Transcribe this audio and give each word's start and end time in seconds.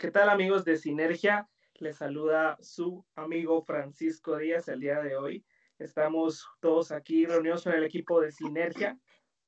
¿Qué 0.00 0.10
tal 0.10 0.30
amigos 0.30 0.64
de 0.64 0.78
Sinergia? 0.78 1.46
Les 1.74 1.98
saluda 1.98 2.56
su 2.62 3.04
amigo 3.16 3.60
Francisco 3.60 4.38
Díaz 4.38 4.66
el 4.68 4.80
día 4.80 4.98
de 5.02 5.14
hoy. 5.14 5.44
Estamos 5.78 6.48
todos 6.60 6.90
aquí 6.90 7.26
reunidos 7.26 7.64
con 7.64 7.74
el 7.74 7.84
equipo 7.84 8.18
de 8.18 8.32
Sinergia 8.32 8.98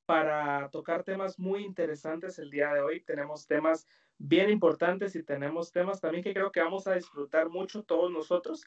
para 0.05 0.69
tocar 0.69 1.03
temas 1.03 1.39
muy 1.39 1.63
interesantes 1.63 2.37
el 2.37 2.51
día 2.51 2.71
de 2.71 2.81
hoy. 2.81 3.01
Tenemos 3.01 3.47
temas 3.47 3.87
bien 4.19 4.51
importantes 4.51 5.15
y 5.15 5.23
tenemos 5.23 5.71
temas 5.71 5.99
también 5.99 6.23
que 6.23 6.35
creo 6.35 6.51
que 6.51 6.61
vamos 6.61 6.85
a 6.85 6.93
disfrutar 6.93 7.49
mucho 7.49 7.81
todos 7.81 8.11
nosotros 8.11 8.63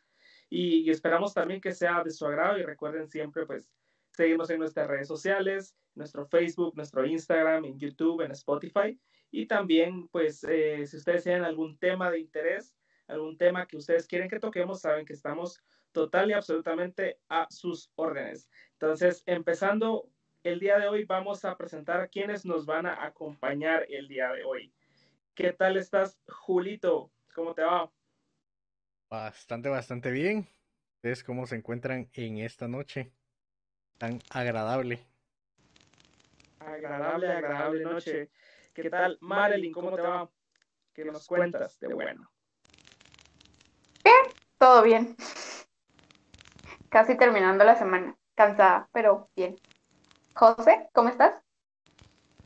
y, 0.50 0.90
esperamos 0.90 1.34
también 1.34 1.60
que 1.60 1.70
sea 1.70 2.02
de 2.02 2.10
su 2.10 2.26
agrado 2.26 2.58
y 2.58 2.64
recuerden 2.64 3.06
siempre 3.06 3.46
pues 3.46 3.70
seguirnos 4.10 4.50
en 4.50 4.58
nuestras 4.58 4.88
redes 4.88 5.06
sociales, 5.06 5.76
nuestro 5.94 6.26
Facebook, 6.26 6.74
nuestro 6.74 7.06
Instagram, 7.06 7.64
en 7.64 7.78
YouTube, 7.78 8.22
en 8.22 8.32
Spotify 8.32 8.98
y 9.36 9.44
también, 9.44 10.08
pues, 10.08 10.44
eh, 10.44 10.86
si 10.86 10.96
ustedes 10.96 11.24
tienen 11.24 11.44
algún 11.44 11.76
tema 11.76 12.10
de 12.10 12.20
interés, 12.20 12.74
algún 13.06 13.36
tema 13.36 13.66
que 13.66 13.76
ustedes 13.76 14.06
quieren 14.06 14.30
que 14.30 14.40
toquemos, 14.40 14.80
saben 14.80 15.04
que 15.04 15.12
estamos 15.12 15.62
total 15.92 16.30
y 16.30 16.32
absolutamente 16.32 17.18
a 17.28 17.46
sus 17.50 17.92
órdenes. 17.96 18.48
Entonces, 18.72 19.22
empezando 19.26 20.08
el 20.42 20.58
día 20.58 20.78
de 20.78 20.88
hoy, 20.88 21.04
vamos 21.04 21.44
a 21.44 21.54
presentar 21.54 22.00
a 22.00 22.08
quienes 22.08 22.46
nos 22.46 22.64
van 22.64 22.86
a 22.86 23.04
acompañar 23.04 23.84
el 23.90 24.08
día 24.08 24.32
de 24.32 24.42
hoy. 24.42 24.72
¿Qué 25.34 25.52
tal 25.52 25.76
estás, 25.76 26.18
Julito? 26.26 27.12
¿Cómo 27.34 27.52
te 27.52 27.60
va? 27.60 27.92
Bastante, 29.10 29.68
bastante 29.68 30.12
bien. 30.12 30.48
¿Ustedes 30.94 31.22
cómo 31.22 31.46
se 31.46 31.56
encuentran 31.56 32.08
en 32.14 32.38
esta 32.38 32.68
noche 32.68 33.12
tan 33.98 34.18
agradable? 34.30 35.04
Agradable, 36.58 37.28
agradable 37.28 37.84
noche. 37.84 38.30
¿Qué 38.76 38.90
tal, 38.90 39.16
Marilyn? 39.22 39.72
¿Cómo 39.72 39.96
te 39.96 40.02
va? 40.02 40.30
¿Qué 40.92 41.02
nos 41.06 41.26
cuentas 41.26 41.80
de 41.80 41.94
bueno? 41.94 42.30
Todo 44.58 44.82
bien. 44.82 45.16
Casi 46.90 47.16
terminando 47.16 47.64
la 47.64 47.74
semana. 47.76 48.14
Cansada, 48.34 48.86
pero 48.92 49.30
bien. 49.34 49.58
José, 50.34 50.90
¿cómo 50.92 51.08
estás? 51.08 51.42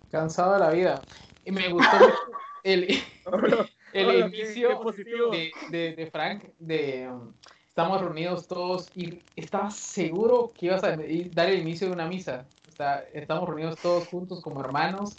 Cansado 0.08 0.52
de 0.52 0.60
la 0.60 0.70
vida. 0.70 1.04
Y 1.44 1.50
me 1.50 1.68
gustó 1.68 1.96
mucho 1.98 2.14
el, 2.62 2.84
el 3.92 4.06
hola, 4.08 4.30
qué- 4.30 4.36
qué 4.36 4.38
inicio 4.42 4.80
positivo. 4.80 5.30
de, 5.32 5.52
de, 5.70 5.94
de 5.96 6.10
Frank, 6.12 6.44
de 6.58 7.08
um, 7.10 7.34
estamos 7.66 8.00
reunidos 8.00 8.46
todos 8.46 8.92
y 8.94 9.24
estaba 9.34 9.72
seguro 9.72 10.52
que 10.56 10.66
ibas 10.66 10.84
a 10.84 10.96
dar 10.96 11.48
el 11.48 11.58
inicio 11.58 11.88
de 11.88 11.92
una 11.92 12.06
misa. 12.06 12.48
O 12.68 12.70
sea, 12.70 13.00
estamos 13.12 13.48
reunidos 13.48 13.80
todos 13.80 14.06
juntos 14.06 14.40
como 14.42 14.60
hermanos 14.60 15.18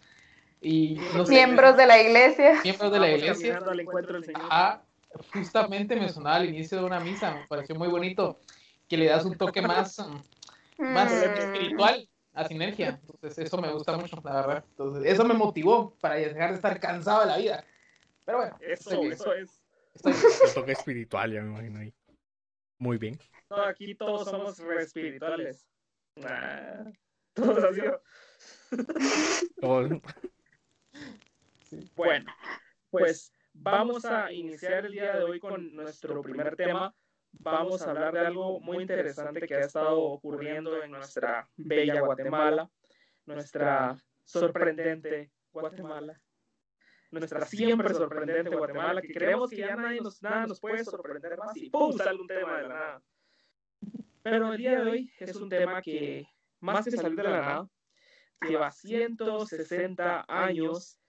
y 0.61 0.95
no 1.15 1.25
sé, 1.25 1.31
Miembros 1.33 1.75
de 1.75 1.87
la 1.87 2.01
iglesia. 2.01 2.61
miembros 2.63 2.91
de 2.91 2.99
la 2.99 3.05
Vamos 3.07 3.19
iglesia. 3.19 3.43
caminando 3.47 3.71
al 3.71 3.79
encuentro 3.79 4.13
del 4.13 4.23
Señor. 4.25 4.41
Ajá, 4.49 4.83
justamente 5.33 5.95
me 5.95 6.07
sonaba 6.09 6.35
al 6.37 6.49
inicio 6.49 6.77
de 6.79 6.85
una 6.85 6.99
misa, 6.99 7.33
me 7.35 7.47
pareció 7.47 7.75
muy 7.75 7.87
bonito 7.87 8.39
que 8.87 8.97
le 8.97 9.07
das 9.07 9.25
un 9.25 9.35
toque 9.37 9.61
más, 9.61 9.97
um, 9.99 10.21
más 10.77 11.11
Mm, 11.11 11.23
espiritual 11.37 12.09
a 12.33 12.47
Sinergia. 12.47 12.99
Entonces, 13.01 13.37
eso 13.45 13.57
me 13.57 13.71
gusta 13.73 13.97
mucho, 13.97 14.21
la 14.23 14.33
verdad. 14.35 14.65
Entonces, 14.69 15.11
eso 15.11 15.23
me 15.25 15.33
motivó 15.33 15.95
para 15.99 16.15
dejar 16.15 16.49
de 16.51 16.55
estar 16.55 16.79
cansado 16.79 17.21
de 17.21 17.27
la 17.27 17.37
vida. 17.37 17.65
Pero 18.25 18.37
bueno, 18.39 18.57
Eso, 18.61 18.91
estoy 18.91 19.07
eso 19.11 19.33
es. 19.33 19.63
estoy. 19.93 20.13
El 20.13 20.53
toque 20.53 20.71
espiritual, 20.73 21.31
ya 21.33 21.41
me 21.41 21.49
imagino 21.49 21.79
ahí. 21.79 21.93
Muy 22.79 22.97
bien. 22.97 23.19
No, 23.49 23.61
aquí 23.63 23.95
todos 23.95 24.29
somos 24.29 24.57
re 24.59 24.83
espirituales. 24.83 25.67
Nah, 26.15 26.91
todos 27.33 27.63
así. 27.63 27.81
Bueno, 31.95 32.31
pues 32.89 33.31
vamos 33.53 34.03
a 34.05 34.31
iniciar 34.31 34.85
el 34.85 34.91
día 34.91 35.15
de 35.15 35.23
hoy 35.23 35.39
con 35.39 35.73
nuestro 35.73 36.21
primer 36.21 36.55
tema. 36.55 36.93
Vamos 37.31 37.81
a 37.81 37.91
hablar 37.91 38.13
de 38.13 38.19
algo 38.19 38.59
muy 38.59 38.81
interesante 38.81 39.47
que 39.47 39.55
ha 39.55 39.61
estado 39.61 40.01
ocurriendo 40.01 40.83
en 40.83 40.91
nuestra 40.91 41.49
bella 41.55 42.01
Guatemala, 42.01 42.69
nuestra 43.25 43.95
sorprendente 44.25 45.31
Guatemala, 45.53 46.21
nuestra 47.09 47.45
siempre 47.45 47.93
sorprendente 47.93 48.53
Guatemala, 48.55 49.01
que 49.01 49.13
creemos 49.13 49.49
que 49.49 49.57
ya 49.57 49.75
nadie 49.75 50.01
nos, 50.01 50.21
nada 50.21 50.47
nos 50.47 50.59
puede 50.59 50.83
sorprender 50.83 51.37
más 51.37 51.55
y 51.55 51.69
¡pum! 51.69 51.93
sale 51.93 52.19
un 52.19 52.27
tema 52.27 52.57
de 52.57 52.61
la 52.63 52.67
nada. 52.67 53.03
Pero 54.23 54.51
el 54.51 54.57
día 54.57 54.81
de 54.81 54.91
hoy 54.91 55.13
es 55.19 55.35
un 55.37 55.49
tema 55.49 55.81
que, 55.81 56.27
más 56.59 56.83
que 56.83 56.91
salir 56.91 57.15
de 57.15 57.23
la 57.23 57.41
nada, 57.41 57.69
lleva 58.41 58.71
160 58.71 60.25
años 60.27 61.00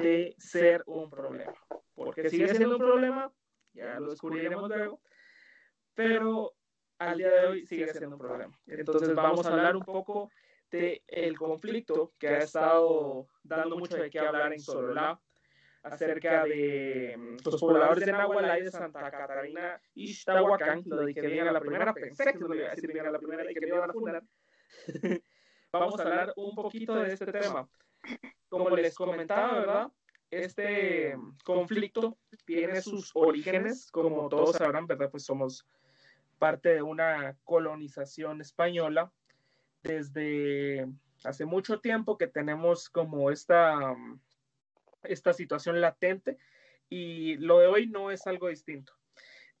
de 0.00 0.34
ser 0.38 0.82
un 0.86 1.10
problema. 1.10 1.54
Porque 1.94 2.28
sigue 2.28 2.48
siendo 2.48 2.76
un 2.76 2.82
problema, 2.82 3.32
ya 3.72 3.98
lo 4.00 4.10
descubriremos 4.10 4.68
luego, 4.68 5.00
pero 5.94 6.54
al 6.98 7.18
día 7.18 7.30
de 7.30 7.46
hoy 7.46 7.66
sigue 7.66 7.92
siendo 7.92 8.16
un 8.16 8.20
problema. 8.20 8.58
Entonces 8.66 9.14
vamos 9.14 9.46
a 9.46 9.50
hablar 9.50 9.76
un 9.76 9.84
poco 9.84 10.30
del 10.70 11.02
el 11.06 11.38
conflicto 11.38 12.12
que 12.18 12.28
ha 12.28 12.38
estado 12.38 13.28
dando 13.42 13.78
mucho 13.78 13.96
de 13.96 14.10
qué 14.10 14.18
hablar 14.18 14.52
en 14.52 14.60
Sololá, 14.60 15.20
acerca 15.86 16.44
de 16.44 17.14
mm, 17.16 17.36
los 17.44 17.60
pobladores 17.60 18.04
de 18.04 18.12
Nahualá 18.12 18.58
y 18.58 18.62
de 18.62 18.70
Santa 18.70 19.10
Catarina 19.10 19.80
y 19.94 20.10
Ixtahuacán, 20.10 20.82
lo 20.86 21.04
dije 21.04 21.26
bien 21.26 21.46
a 21.46 21.52
la 21.52 21.60
primera, 21.60 21.94
pensé 21.94 22.24
que 22.32 22.38
lo 22.38 22.54
iba 22.54 22.66
a 22.68 22.74
decir 22.74 22.92
bien 22.92 23.06
a 23.06 23.10
la 23.10 23.18
primera 23.18 23.50
y 23.50 23.54
que 23.54 23.60
me 23.60 23.68
iban 23.68 23.90
a 23.90 23.92
fundar. 23.92 24.22
Vamos 25.72 26.00
a 26.00 26.02
hablar 26.02 26.32
un 26.36 26.54
poquito 26.54 26.94
de 26.96 27.12
este 27.12 27.32
tema. 27.32 27.68
Como 28.48 28.70
les 28.70 28.94
comentaba, 28.94 29.58
¿verdad? 29.58 29.92
Este 30.30 31.16
conflicto 31.44 32.18
tiene 32.44 32.80
sus 32.80 33.10
orígenes, 33.14 33.90
como 33.90 34.28
todos 34.28 34.56
sabrán, 34.56 34.86
¿verdad? 34.86 35.10
Pues 35.10 35.24
somos 35.24 35.66
parte 36.38 36.70
de 36.70 36.82
una 36.82 37.36
colonización 37.44 38.40
española 38.40 39.12
desde 39.82 40.86
hace 41.24 41.44
mucho 41.44 41.80
tiempo 41.80 42.18
que 42.18 42.26
tenemos 42.26 42.88
como 42.90 43.30
esta, 43.30 43.96
esta 45.04 45.32
situación 45.32 45.80
latente 45.80 46.38
y 46.88 47.36
lo 47.36 47.60
de 47.60 47.66
hoy 47.66 47.86
no 47.86 48.10
es 48.10 48.26
algo 48.26 48.48
distinto. 48.48 48.92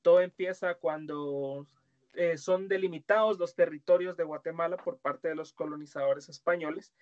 Todo 0.02 0.20
empieza 0.20 0.74
cuando 0.74 1.66
eh, 2.14 2.38
son 2.38 2.68
delimitados 2.68 3.38
los 3.38 3.54
territorios 3.54 4.16
de 4.16 4.24
Guatemala 4.24 4.76
por 4.76 4.98
parte 4.98 5.28
de 5.28 5.34
los 5.34 5.52
colonizadores 5.52 6.28
españoles. 6.28 6.92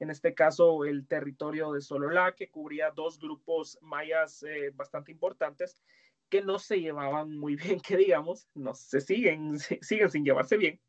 En 0.00 0.10
este 0.10 0.34
caso, 0.34 0.84
el 0.84 1.06
territorio 1.06 1.72
de 1.72 1.80
Sololá, 1.80 2.34
que 2.34 2.50
cubría 2.50 2.90
dos 2.90 3.18
grupos 3.18 3.78
mayas 3.80 4.42
eh, 4.44 4.70
bastante 4.74 5.12
importantes 5.12 5.82
que 6.28 6.42
no 6.42 6.58
se 6.58 6.80
llevaban 6.80 7.36
muy 7.36 7.56
bien, 7.56 7.80
que 7.80 7.96
digamos, 7.96 8.48
no 8.54 8.74
se 8.74 9.00
siguen, 9.00 9.58
siguen 9.58 10.10
sin 10.10 10.24
llevarse 10.24 10.56
bien. 10.56 10.80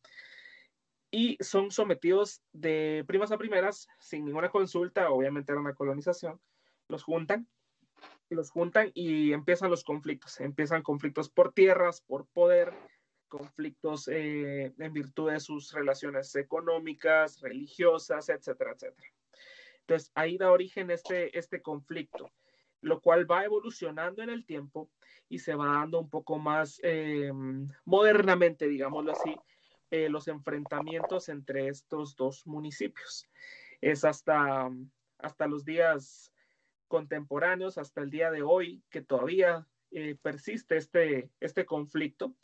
Y 1.11 1.37
son 1.39 1.71
sometidos 1.71 2.43
de 2.53 3.03
primas 3.07 3.31
a 3.31 3.37
primeras, 3.37 3.87
sin 3.99 4.25
ninguna 4.25 4.49
consulta, 4.49 5.09
obviamente 5.09 5.51
era 5.51 5.61
una 5.61 5.73
colonización, 5.73 6.39
los 6.87 7.03
juntan, 7.03 7.47
los 8.29 8.51
juntan 8.51 8.91
y 8.93 9.33
empiezan 9.33 9.71
los 9.71 9.83
conflictos. 9.83 10.39
Empiezan 10.39 10.83
conflictos 10.83 11.29
por 11.29 11.51
tierras, 11.51 12.01
por 12.01 12.27
poder, 12.27 12.73
conflictos 13.29 14.09
eh, 14.09 14.73
en 14.77 14.93
virtud 14.93 15.31
de 15.31 15.39
sus 15.39 15.71
relaciones 15.71 16.35
económicas, 16.35 17.39
religiosas, 17.39 18.27
etcétera, 18.27 18.73
etcétera. 18.73 19.07
Entonces, 19.81 20.11
ahí 20.15 20.37
da 20.37 20.51
origen 20.51 20.91
este, 20.91 21.37
este 21.37 21.61
conflicto, 21.61 22.31
lo 22.81 22.99
cual 22.99 23.29
va 23.29 23.45
evolucionando 23.45 24.21
en 24.21 24.29
el 24.29 24.45
tiempo 24.45 24.89
y 25.29 25.39
se 25.39 25.55
va 25.55 25.67
dando 25.67 25.99
un 25.99 26.09
poco 26.09 26.37
más 26.39 26.79
eh, 26.83 27.31
modernamente, 27.85 28.67
digámoslo 28.67 29.13
así, 29.13 29.35
eh, 29.91 30.09
los 30.09 30.27
enfrentamientos 30.27 31.29
entre 31.29 31.67
estos 31.67 32.15
dos 32.15 32.45
municipios. 32.45 33.29
Es 33.79 34.03
hasta, 34.03 34.69
hasta 35.19 35.47
los 35.47 35.63
días 35.63 36.33
contemporáneos, 36.87 37.77
hasta 37.77 38.01
el 38.01 38.09
día 38.09 38.31
de 38.31 38.41
hoy, 38.41 38.83
que 38.89 39.01
todavía 39.01 39.65
persiste 40.21 40.77
este, 40.77 41.31
este 41.39 41.65
conflicto. 41.65 42.35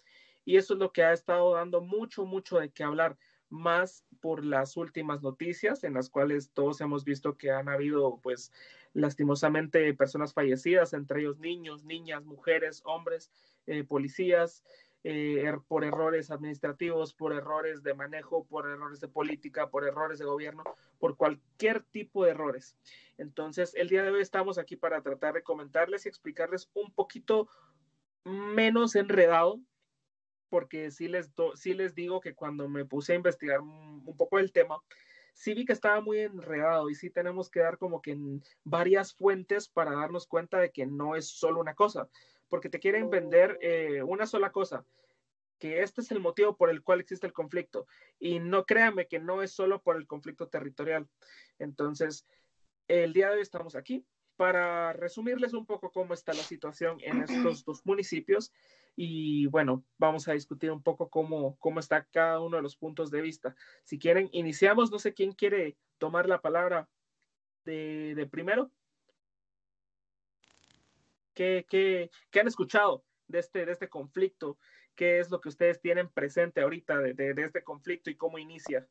Y 0.46 0.58
eso 0.58 0.74
es 0.74 0.80
lo 0.80 0.92
que 0.92 1.04
ha 1.04 1.12
estado 1.12 1.54
dando 1.54 1.82
mucho, 1.82 2.26
mucho 2.26 2.60
de 2.60 2.70
qué 2.70 2.84
hablar, 2.84 3.18
más 3.50 4.06
por 4.22 4.44
las 4.44 4.76
últimas 4.78 5.22
noticias 5.22 5.84
en 5.84 5.94
las 5.94 6.10
cuales 6.10 6.52
todos 6.52 6.82
hemos 6.82 7.04
visto 7.04 7.38
que 7.38 7.52
han 7.52 7.70
habido, 7.70 8.20
pues, 8.22 8.52
lastimosamente 8.94 9.94
personas 9.94 10.34
fallecidas, 10.34 10.94
entre 10.94 11.22
ellos 11.22 11.40
niños, 11.40 11.84
niñas, 11.84 12.26
mujeres, 12.26 12.82
hombres, 12.86 13.32
eh, 13.68 13.84
policías, 13.84 14.64
eh, 15.04 15.44
er, 15.46 15.60
por 15.68 15.84
errores 15.84 16.32
administrativos, 16.32 17.14
por 17.14 17.32
errores 17.34 17.84
de 17.84 17.94
manejo, 17.94 18.46
por 18.46 18.68
errores 18.68 19.00
de 19.00 19.08
política, 19.08 19.70
por 19.70 19.86
errores 19.86 20.18
de 20.18 20.26
gobierno, 20.26 20.64
por 20.98 21.16
cualquier 21.16 21.84
tipo 21.84 22.26
de 22.26 22.32
errores. 22.32 22.76
Entonces, 23.20 23.76
el 23.76 23.88
día 23.88 24.02
de 24.02 24.10
hoy 24.10 24.22
estamos 24.22 24.58
aquí 24.58 24.76
para 24.76 25.04
tratar 25.04 25.36
de 25.36 25.44
comentarles 25.44 26.06
y 26.06 26.10
explicarles 26.10 26.72
un 26.74 26.92
poquito 26.92 27.48
menos 28.24 28.96
enredado, 28.96 29.60
porque 30.56 30.90
sí 30.90 31.10
les, 31.10 31.30
sí 31.56 31.74
les 31.74 31.94
digo 31.96 32.22
que 32.22 32.34
cuando 32.34 32.69
me 32.69 32.86
puse 32.86 33.12
a 33.12 33.18
investigar 33.18 33.60
un 33.60 34.16
poco 34.16 34.40
el 34.40 34.54
tema, 34.54 34.80
sí 35.34 35.54
vi 35.54 35.66
que 35.66 35.74
estaba 35.74 36.00
muy 36.00 36.19
enredado 36.19 36.90
y 36.90 36.96
sí 36.96 37.10
tenemos 37.10 37.50
que 37.50 37.60
dar 37.60 37.78
como 37.78 38.02
que 38.02 38.12
en 38.12 38.42
varias 38.63 39.13
fuentes 39.13 39.68
para 39.68 39.92
darnos 39.92 40.28
cuenta 40.28 40.57
de 40.57 40.72
que 40.72 40.86
no 40.86 41.18
es 41.18 41.28
solo 41.28 41.60
una 41.60 41.75
cosa, 41.75 42.07
porque 42.48 42.69
te 42.69 42.80
quieren 42.80 43.10
vender 43.10 43.60
eh, 43.62 44.02
una 44.02 44.25
sola 44.25 44.54
cosa, 44.54 44.86
que 45.60 45.84
este 45.84 46.00
es 46.00 46.10
el 46.12 46.22
motivo 46.22 46.56
por 46.56 46.69
el 46.69 46.84
cual 46.84 47.01
existe 47.01 47.28
el 47.28 47.34
conflicto. 47.34 47.86
Y 48.18 48.40
no 48.40 48.63
créanme 48.63 49.08
que 49.08 49.19
no 49.19 49.42
es 49.42 49.51
solo 49.51 49.81
por 49.81 49.98
el 49.98 50.08
conflicto 50.08 50.48
territorial. 50.48 51.06
Entonces, 51.60 52.25
el 52.88 53.12
día 53.12 53.28
de 53.28 53.36
hoy 53.36 53.42
estamos 53.42 53.75
aquí 53.75 54.06
para 54.38 54.94
resumirles 54.94 55.54
un 55.54 55.66
poco 55.66 55.92
cómo 55.92 56.13
está 56.13 56.31
la 56.31 56.44
situación 56.44 56.96
en 57.01 57.24
estos 57.24 57.66
dos 57.66 57.86
municipios 57.86 58.54
y 58.96 59.48
bueno, 59.48 59.84
vamos 59.98 60.28
a 60.28 60.34
discutir 60.34 60.72
un 60.72 60.82
poco 60.82 61.10
cómo, 61.10 61.58
cómo 61.60 61.80
está 61.80 62.06
cada 62.06 62.40
uno 62.40 62.58
de 62.58 62.64
los 62.64 62.78
puntos 62.78 63.12
de 63.12 63.22
vista. 63.22 63.56
Si 63.84 64.00
quieren, 64.00 64.30
iniciamos, 64.32 64.92
no 64.92 65.00
sé 65.00 65.14
quién 65.14 65.34
quiere 65.34 65.78
tomar 65.98 66.28
la 66.28 66.42
palabra 66.42 66.90
de, 67.66 68.16
de 68.16 68.26
primero. 68.26 68.72
¿Qué, 71.34 71.66
qué, 71.70 72.10
qué 72.32 72.40
han 72.40 72.48
escuchado 72.48 73.04
de 73.28 73.40
este, 73.40 73.66
de 73.66 73.74
este 73.74 73.90
conflicto? 73.90 74.58
¿Qué 74.96 75.20
es 75.20 75.30
lo 75.30 75.42
que 75.42 75.50
ustedes 75.50 75.82
tienen 75.82 76.08
presente 76.08 76.62
ahorita 76.62 76.98
de, 77.00 77.14
de, 77.14 77.34
de 77.34 77.44
este 77.44 77.64
conflicto 77.64 78.10
y 78.10 78.16
cómo 78.16 78.38
inicia? 78.38 78.88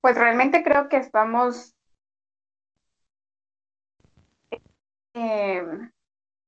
Pues 0.00 0.16
realmente 0.16 0.62
creo 0.62 0.88
que 0.88 0.98
estamos 0.98 1.75
eh, 5.16 5.66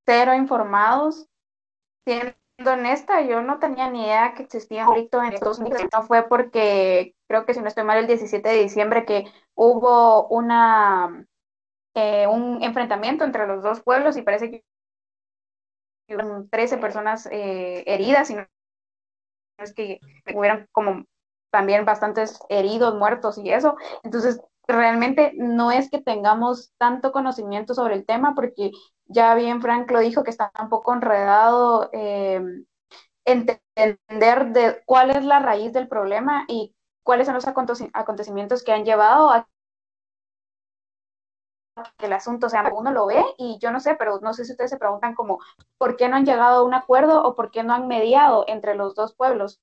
cero 0.06 0.34
informados. 0.34 1.26
Siendo 2.06 2.34
honesta, 2.64 3.22
yo 3.22 3.42
no 3.42 3.58
tenía 3.58 3.90
ni 3.90 4.04
idea 4.04 4.34
que 4.34 4.44
existía 4.44 4.84
conflicto 4.84 5.22
en 5.22 5.32
Estados 5.32 5.58
Unidos. 5.58 5.82
No 5.92 6.02
fue 6.02 6.28
porque, 6.28 7.14
creo 7.28 7.44
que 7.44 7.54
si 7.54 7.60
no 7.60 7.68
estoy 7.68 7.84
mal, 7.84 7.98
el 7.98 8.06
17 8.06 8.48
de 8.48 8.62
diciembre 8.62 9.04
que 9.04 9.24
hubo 9.54 10.28
una 10.28 11.26
eh, 11.94 12.26
un 12.28 12.62
enfrentamiento 12.62 13.24
entre 13.24 13.46
los 13.46 13.62
dos 13.62 13.80
pueblos 13.82 14.16
y 14.16 14.22
parece 14.22 14.50
que 14.50 14.64
hubo 16.14 16.46
13 16.48 16.78
personas 16.78 17.26
eh, 17.32 17.82
heridas 17.86 18.30
y 18.30 18.36
no 18.36 18.46
es 19.58 19.74
que 19.74 19.98
hubieran 20.32 20.68
como 20.70 21.04
también 21.50 21.84
bastantes 21.84 22.38
heridos, 22.48 22.94
muertos 22.94 23.38
y 23.38 23.50
eso. 23.50 23.76
Entonces, 24.04 24.40
realmente 24.68 25.32
no 25.36 25.70
es 25.72 25.90
que 25.90 26.00
tengamos 26.00 26.72
tanto 26.78 27.12
conocimiento 27.12 27.74
sobre 27.74 27.94
el 27.94 28.06
tema, 28.06 28.34
porque 28.34 28.70
ya 29.06 29.34
bien 29.34 29.62
Frank 29.62 29.90
lo 29.90 30.00
dijo 30.00 30.22
que 30.22 30.30
está 30.30 30.52
un 30.60 30.68
poco 30.68 30.92
enredado 30.92 31.90
eh, 31.92 32.42
entender 33.24 34.52
de 34.52 34.82
cuál 34.86 35.10
es 35.10 35.24
la 35.24 35.40
raíz 35.40 35.72
del 35.72 35.88
problema 35.88 36.44
y 36.48 36.74
cuáles 37.02 37.26
son 37.26 37.34
los 37.34 37.46
acontecimientos 37.46 38.62
que 38.62 38.72
han 38.72 38.84
llevado 38.84 39.30
a 39.30 39.48
que 41.96 42.06
el 42.06 42.12
asunto, 42.12 42.48
sea, 42.48 42.68
uno 42.74 42.90
lo 42.90 43.06
ve 43.06 43.24
y 43.38 43.58
yo 43.60 43.70
no 43.70 43.80
sé, 43.80 43.94
pero 43.94 44.18
no 44.20 44.34
sé 44.34 44.44
si 44.44 44.52
ustedes 44.52 44.70
se 44.70 44.78
preguntan 44.78 45.14
como, 45.14 45.38
¿por 45.78 45.96
qué 45.96 46.08
no 46.08 46.16
han 46.16 46.26
llegado 46.26 46.60
a 46.60 46.64
un 46.64 46.74
acuerdo 46.74 47.22
o 47.24 47.34
por 47.36 47.50
qué 47.50 47.62
no 47.62 47.72
han 47.72 47.86
mediado 47.88 48.44
entre 48.48 48.74
los 48.74 48.94
dos 48.94 49.14
pueblos? 49.14 49.60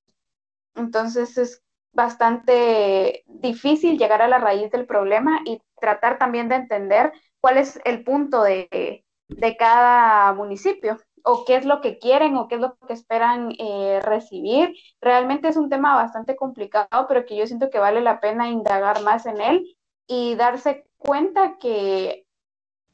Entonces 0.76 1.38
es 1.38 1.64
bastante 1.96 3.24
difícil 3.28 3.98
llegar 3.98 4.22
a 4.22 4.28
la 4.28 4.38
raíz 4.38 4.70
del 4.70 4.86
problema 4.86 5.40
y 5.46 5.62
tratar 5.80 6.18
también 6.18 6.50
de 6.50 6.56
entender 6.56 7.14
cuál 7.40 7.58
es 7.58 7.80
el 7.86 8.04
punto 8.04 8.44
de, 8.44 9.06
de 9.30 9.58
cada 9.58 10.34
municipio 10.34 11.00
o 11.24 11.46
qué 11.46 11.56
es 11.56 11.66
lo 11.66 11.82
que 11.82 11.98
quieren 11.98 12.36
o 12.38 12.48
qué 12.48 12.56
es 12.56 12.62
lo 12.62 12.78
que 12.86 12.94
esperan 12.94 13.54
eh, 13.58 14.00
recibir. 14.04 14.76
Realmente 15.02 15.48
es 15.48 15.58
un 15.58 15.70
tema 15.70 15.96
bastante 15.96 16.36
complicado, 16.36 17.08
pero 17.08 17.26
que 17.26 17.36
yo 17.38 17.48
siento 17.48 17.70
que 17.70 17.80
vale 17.80 18.02
la 18.02 18.20
pena 18.20 18.50
indagar 18.50 19.02
más 19.02 19.26
en 19.26 19.42
él 19.42 19.66
y 20.06 20.36
darse 20.36 20.86
cuenta 20.98 21.58
que 21.58 22.28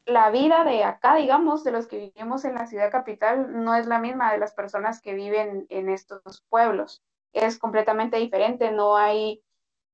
la 0.06 0.30
vida 0.30 0.64
de 0.64 0.84
acá, 0.84 1.16
digamos, 1.16 1.64
de 1.64 1.72
los 1.72 1.88
que 1.88 2.12
vivimos 2.14 2.46
en 2.46 2.56
la 2.56 2.68
ciudad 2.68 2.92
capital, 2.92 3.64
no 3.64 3.76
es 3.76 3.88
la 3.88 4.00
misma 4.00 4.32
de 4.32 4.38
las 4.38 4.54
personas 4.54 5.02
que 5.02 5.14
viven 5.14 5.66
en 5.70 5.90
estos 5.90 6.44
pueblos 6.50 7.04
es 7.34 7.58
completamente 7.58 8.18
diferente, 8.18 8.72
no 8.72 8.98
hay, 8.98 9.44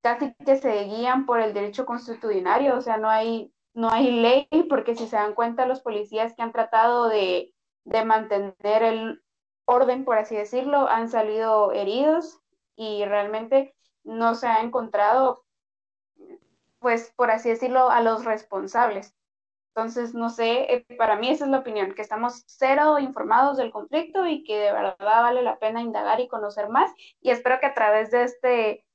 casi 0.01 0.33
que 0.45 0.57
se 0.57 0.83
guían 0.85 1.25
por 1.25 1.39
el 1.39 1.53
derecho 1.53 1.85
constitucionario, 1.85 2.77
o 2.77 2.81
sea, 2.81 2.97
no 2.97 3.09
hay, 3.09 3.53
no 3.73 3.89
hay 3.89 4.11
ley, 4.11 4.47
porque 4.69 4.95
si 4.95 5.07
se 5.07 5.15
dan 5.15 5.33
cuenta 5.35 5.65
los 5.65 5.81
policías 5.81 6.33
que 6.33 6.41
han 6.41 6.51
tratado 6.51 7.09
de, 7.09 7.53
de 7.85 8.05
mantener 8.05 8.83
el 8.83 9.23
orden, 9.65 10.05
por 10.05 10.17
así 10.17 10.35
decirlo, 10.35 10.87
han 10.89 11.09
salido 11.09 11.71
heridos 11.71 12.39
y 12.75 13.05
realmente 13.05 13.75
no 14.03 14.35
se 14.35 14.47
ha 14.47 14.61
encontrado, 14.61 15.43
pues, 16.79 17.13
por 17.15 17.31
así 17.31 17.49
decirlo, 17.49 17.89
a 17.89 18.01
los 18.01 18.23
responsables. 18.25 19.13
Entonces, 19.77 20.15
no 20.15 20.31
sé, 20.31 20.73
eh, 20.73 20.85
para 20.97 21.17
mí 21.17 21.29
esa 21.29 21.45
es 21.45 21.51
la 21.51 21.59
opinión, 21.59 21.93
que 21.93 22.01
estamos 22.01 22.43
cero 22.47 22.97
informados 22.97 23.57
del 23.57 23.71
conflicto 23.71 24.25
y 24.25 24.43
que 24.43 24.57
de 24.57 24.71
verdad 24.71 24.95
vale 24.97 25.43
la 25.43 25.59
pena 25.59 25.83
indagar 25.83 26.19
y 26.19 26.27
conocer 26.27 26.67
más. 26.67 26.91
Y 27.21 27.29
espero 27.29 27.59
que 27.59 27.67
a 27.67 27.75
través 27.75 28.09
de 28.09 28.23
este, 28.23 28.85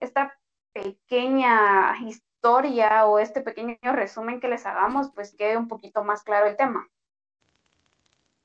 esta 0.00 0.34
pequeña 0.72 1.94
historia 2.06 3.04
o 3.04 3.18
este 3.18 3.42
pequeño 3.42 3.76
resumen 3.82 4.40
que 4.40 4.48
les 4.48 4.64
hagamos, 4.64 5.12
pues 5.14 5.36
quede 5.36 5.58
un 5.58 5.68
poquito 5.68 6.04
más 6.04 6.22
claro 6.22 6.46
el 6.46 6.56
tema. 6.56 6.88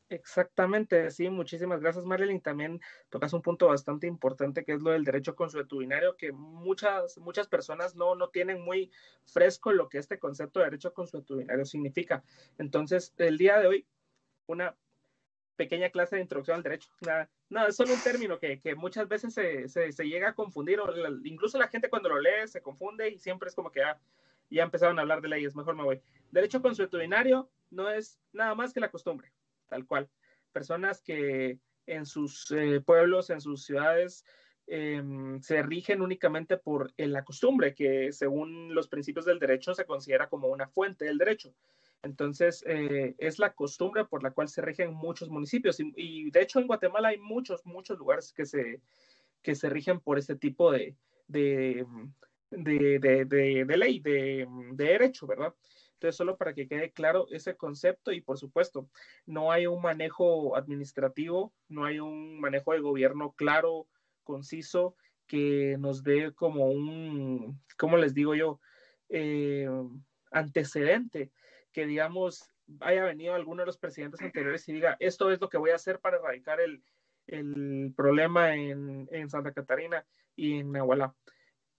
Exactamente, 0.10 1.10
sí, 1.10 1.30
muchísimas 1.30 1.82
gracias 1.82 2.06
Marilyn. 2.06 2.40
También 2.40 2.80
tocas 3.10 3.34
un 3.34 3.42
punto 3.42 3.68
bastante 3.68 4.06
importante 4.06 4.64
que 4.64 4.74
es 4.74 4.82
lo 4.82 4.92
del 4.92 5.04
derecho 5.04 5.36
consuetudinario, 5.36 6.16
que 6.16 6.32
muchas, 6.32 7.18
muchas 7.18 7.48
personas 7.48 7.96
no, 7.96 8.14
no 8.14 8.30
tienen 8.30 8.62
muy 8.62 8.92
fresco 9.26 9.72
lo 9.72 9.90
que 9.90 9.98
este 9.98 10.20
concepto 10.20 10.60
de 10.60 10.66
derecho 10.66 10.94
consuetudinario 10.94 11.66
significa. 11.66 12.24
Entonces, 12.60 13.16
el 13.18 13.40
día 13.40 13.60
de 13.60 13.68
hoy, 13.68 13.88
una 14.46 14.76
pequeña 15.56 15.90
clase 15.90 16.18
de 16.18 16.22
introducción 16.22 16.58
al 16.58 16.64
derecho. 16.64 16.90
No, 17.50 17.66
es 17.66 17.76
solo 17.76 17.94
un 17.94 18.02
término 18.02 18.38
que, 18.38 18.60
que 18.60 18.76
muchas 18.76 19.08
veces 19.08 19.34
se, 19.34 19.68
se, 19.70 20.08
llega 20.08 20.30
a 20.30 20.36
confundir, 20.36 20.80
o 20.82 20.88
incluso 21.24 21.58
la 21.58 21.70
gente 21.70 21.90
cuando 21.90 22.10
lo 22.10 22.20
lee 22.20 22.48
se 22.48 22.62
confunde 22.62 23.10
y 23.10 23.18
siempre 23.18 23.50
es 23.50 23.56
como 23.56 23.72
que 23.72 23.82
ah, 23.82 23.98
ya 24.52 24.64
empezaron 24.64 25.00
a 25.00 25.02
hablar 25.02 25.22
de 25.22 25.30
leyes, 25.30 25.56
mejor 25.56 25.76
me 25.76 25.84
voy. 25.84 26.02
Derecho 26.32 26.62
consuetudinario 26.62 27.50
no 27.72 27.90
es 27.90 28.20
nada 28.34 28.54
más 28.54 28.72
que 28.72 28.80
la 28.80 28.92
costumbre 28.92 29.32
tal 29.68 29.86
cual. 29.86 30.10
Personas 30.52 31.02
que 31.02 31.60
en 31.86 32.06
sus 32.06 32.52
eh, 32.52 32.82
pueblos, 32.82 33.30
en 33.30 33.42
sus 33.42 33.66
ciudades, 33.66 34.26
eh, 34.68 35.04
se 35.42 35.62
rigen 35.62 36.02
únicamente 36.02 36.58
por 36.58 36.92
la 36.98 37.24
costumbre, 37.24 37.76
que 37.76 38.12
según 38.12 38.74
los 38.74 38.88
principios 38.88 39.26
del 39.26 39.40
derecho 39.40 39.76
se 39.76 39.86
considera 39.86 40.28
como 40.28 40.48
una 40.48 40.68
fuente 40.68 41.06
del 41.06 41.18
derecho. 41.18 41.54
Entonces, 42.02 42.64
eh, 42.68 43.16
es 43.18 43.40
la 43.40 43.54
costumbre 43.54 44.06
por 44.06 44.22
la 44.22 44.32
cual 44.32 44.48
se 44.48 44.62
rigen 44.62 44.94
muchos 44.94 45.30
municipios. 45.30 45.78
Y, 45.80 46.30
de 46.30 46.42
hecho, 46.42 46.60
en 46.60 46.68
Guatemala 46.68 47.10
hay 47.10 47.18
muchos, 47.18 47.66
muchos 47.66 47.98
lugares 47.98 48.32
que 48.32 48.46
se, 48.46 48.82
que 49.42 49.56
se 49.56 49.70
rigen 49.70 50.00
por 50.00 50.20
este 50.20 50.36
tipo 50.36 50.72
de, 50.72 50.96
de, 51.28 51.86
de, 52.52 53.26
de 53.26 53.78
ley, 53.78 54.00
de, 54.00 54.48
derecho, 54.74 55.26
¿verdad? 55.26 55.54
Entonces, 56.06 56.18
solo 56.18 56.38
para 56.38 56.54
que 56.54 56.68
quede 56.68 56.92
claro 56.92 57.26
ese 57.32 57.58
concepto 57.58 58.12
y 58.12 58.22
por 58.22 58.38
supuesto, 58.38 58.88
no 59.26 59.52
hay 59.52 59.66
un 59.66 59.82
manejo 59.82 60.56
administrativo, 60.56 61.52
no 61.68 61.84
hay 61.84 62.00
un 62.00 62.40
manejo 62.40 62.74
de 62.74 62.80
gobierno 62.80 63.34
claro, 63.36 63.88
conciso, 64.24 64.96
que 65.26 65.78
nos 65.80 66.04
dé 66.04 66.32
como 66.36 66.68
un, 66.68 67.60
¿cómo 67.76 67.98
les 67.98 68.14
digo 68.14 68.36
yo? 68.36 68.60
Eh, 69.10 69.68
antecedente, 70.30 71.32
que 71.72 71.88
digamos 71.88 72.52
haya 72.82 73.04
venido 73.04 73.34
alguno 73.34 73.64
de 73.64 73.66
los 73.66 73.80
presidentes 73.80 74.22
anteriores 74.22 74.70
y 74.70 74.74
diga, 74.74 74.98
esto 75.00 75.32
es 75.32 75.42
lo 75.42 75.50
que 75.50 75.58
voy 75.58 75.72
a 75.72 75.76
hacer 75.76 76.00
para 76.02 76.18
erradicar 76.18 76.62
el, 76.62 76.84
el 77.26 77.96
problema 77.98 78.56
en, 78.56 79.08
en 79.12 79.28
Santa 79.32 79.54
Catarina 79.54 80.06
y 80.36 80.60
en 80.60 80.72
Nahualá. 80.72 81.16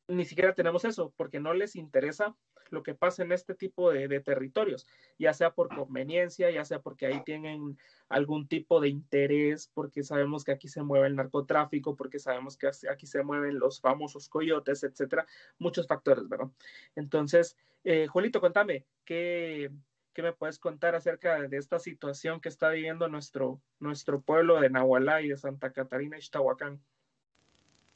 Ni 0.08 0.24
siquiera 0.24 0.54
tenemos 0.54 0.84
eso, 0.84 1.12
porque 1.16 1.40
no 1.40 1.52
les 1.52 1.74
interesa 1.74 2.36
lo 2.70 2.82
que 2.82 2.94
pasa 2.94 3.22
en 3.22 3.32
este 3.32 3.54
tipo 3.54 3.90
de, 3.90 4.20
territorios, 4.20 4.86
ya 5.18 5.32
sea 5.32 5.52
por 5.52 5.74
conveniencia, 5.74 6.50
ya 6.50 6.64
sea 6.64 6.80
porque 6.80 7.06
ahí 7.06 7.22
tienen 7.24 7.78
algún 8.08 8.48
tipo 8.48 8.80
de 8.80 8.88
interés, 8.88 9.70
porque 9.74 10.02
sabemos 10.02 10.44
que 10.44 10.52
aquí 10.52 10.68
se 10.68 10.82
mueve 10.82 11.08
el 11.08 11.16
narcotráfico, 11.16 11.96
porque 11.96 12.18
sabemos 12.18 12.56
que 12.56 12.68
aquí 12.90 13.06
se 13.06 13.22
mueven 13.22 13.58
los 13.58 13.80
famosos 13.80 14.28
coyotes, 14.28 14.82
etcétera, 14.82 15.26
muchos 15.58 15.86
factores, 15.86 16.28
¿verdad? 16.28 16.50
Entonces, 16.94 17.56
eh, 17.84 18.06
Julito, 18.06 18.40
contame, 18.40 18.84
¿qué, 19.04 19.70
¿qué 20.12 20.22
me 20.22 20.32
puedes 20.32 20.58
contar 20.58 20.94
acerca 20.94 21.48
de 21.48 21.56
esta 21.56 21.78
situación 21.78 22.40
que 22.40 22.48
está 22.48 22.70
viviendo 22.70 23.08
nuestro, 23.08 23.60
nuestro 23.78 24.20
pueblo 24.20 24.60
de 24.60 24.70
Nahualá 24.70 25.22
y 25.22 25.28
de 25.28 25.36
Santa 25.36 25.72
Catarina 25.72 26.18
Ixtahuacán? 26.18 26.80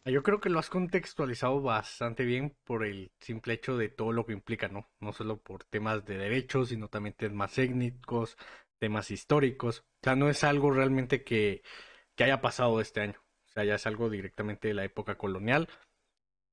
Yo 0.05 0.23
creo 0.23 0.41
que 0.41 0.49
lo 0.49 0.59
has 0.59 0.71
contextualizado 0.71 1.61
bastante 1.61 2.25
bien 2.25 2.57
por 2.65 2.85
el 2.85 3.13
simple 3.21 3.55
hecho 3.55 3.77
de 3.77 3.91
todo 3.91 4.13
lo 4.13 4.25
que 4.25 4.33
implica, 4.33 4.69
¿no? 4.69 4.89
No 4.99 5.13
solo 5.13 5.39
por 5.43 5.65
temas 5.65 6.05
de 6.07 6.17
derechos, 6.17 6.71
sino 6.71 6.89
también 6.89 7.15
temas 7.15 7.59
étnicos, 7.59 8.37
temas 8.79 9.11
históricos. 9.11 9.81
O 9.81 10.05
sea, 10.05 10.17
no 10.17 10.31
es 10.31 10.43
algo 10.43 10.71
realmente 10.71 11.23
que, 11.23 11.63
que 12.17 12.25
haya 12.25 12.41
pasado 12.41 12.81
este 12.81 13.03
año. 13.03 13.21
O 13.45 13.49
sea, 13.53 13.65
ya 13.65 13.75
es 13.75 13.87
algo 13.87 14.09
directamente 14.09 14.69
de 14.69 14.75
la 14.75 14.85
época 14.85 15.19
colonial. 15.19 15.69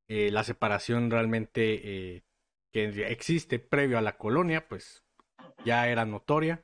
Eh, 0.09 0.29
la 0.31 0.43
separación 0.43 1.09
realmente 1.09 2.15
eh, 2.15 2.23
que 2.71 2.85
existe 3.09 3.59
previo 3.59 3.97
a 3.97 4.01
la 4.01 4.17
colonia, 4.17 4.67
pues 4.67 5.05
ya 5.65 5.87
era 5.87 6.05
notoria. 6.05 6.63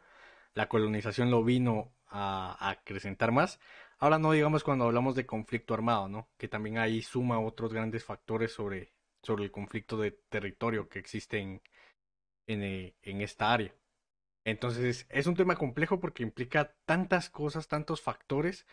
La 0.53 0.67
colonización 0.69 1.31
lo 1.31 1.43
vino 1.43 1.95
a, 2.07 2.57
a 2.59 2.71
acrecentar 2.71 3.31
más. 3.31 3.59
Ahora 4.03 4.19
no 4.19 4.33
digamos 4.33 4.65
cuando 4.65 4.83
hablamos 4.83 5.15
de 5.15 5.25
conflicto 5.25 5.73
armado, 5.73 6.09
¿no? 6.09 6.27
Que 6.37 6.49
también 6.49 6.77
ahí 6.77 7.01
suma 7.01 7.39
otros 7.39 7.73
grandes 7.73 8.03
factores 8.03 8.51
sobre, 8.51 8.91
sobre 9.21 9.45
el 9.45 9.51
conflicto 9.51 9.97
de 9.97 10.11
territorio 10.11 10.89
que 10.89 10.99
existe 10.99 11.37
en, 11.37 11.61
en, 12.45 12.63
eh, 12.63 12.95
en 13.01 13.21
esta 13.21 13.53
área. 13.53 13.73
Entonces 14.43 15.07
es 15.07 15.25
un 15.25 15.35
tema 15.35 15.55
complejo 15.55 16.01
porque 16.01 16.21
implica 16.21 16.75
tantas 16.83 17.29
cosas, 17.29 17.69
tantos 17.69 18.01
factores 18.01 18.67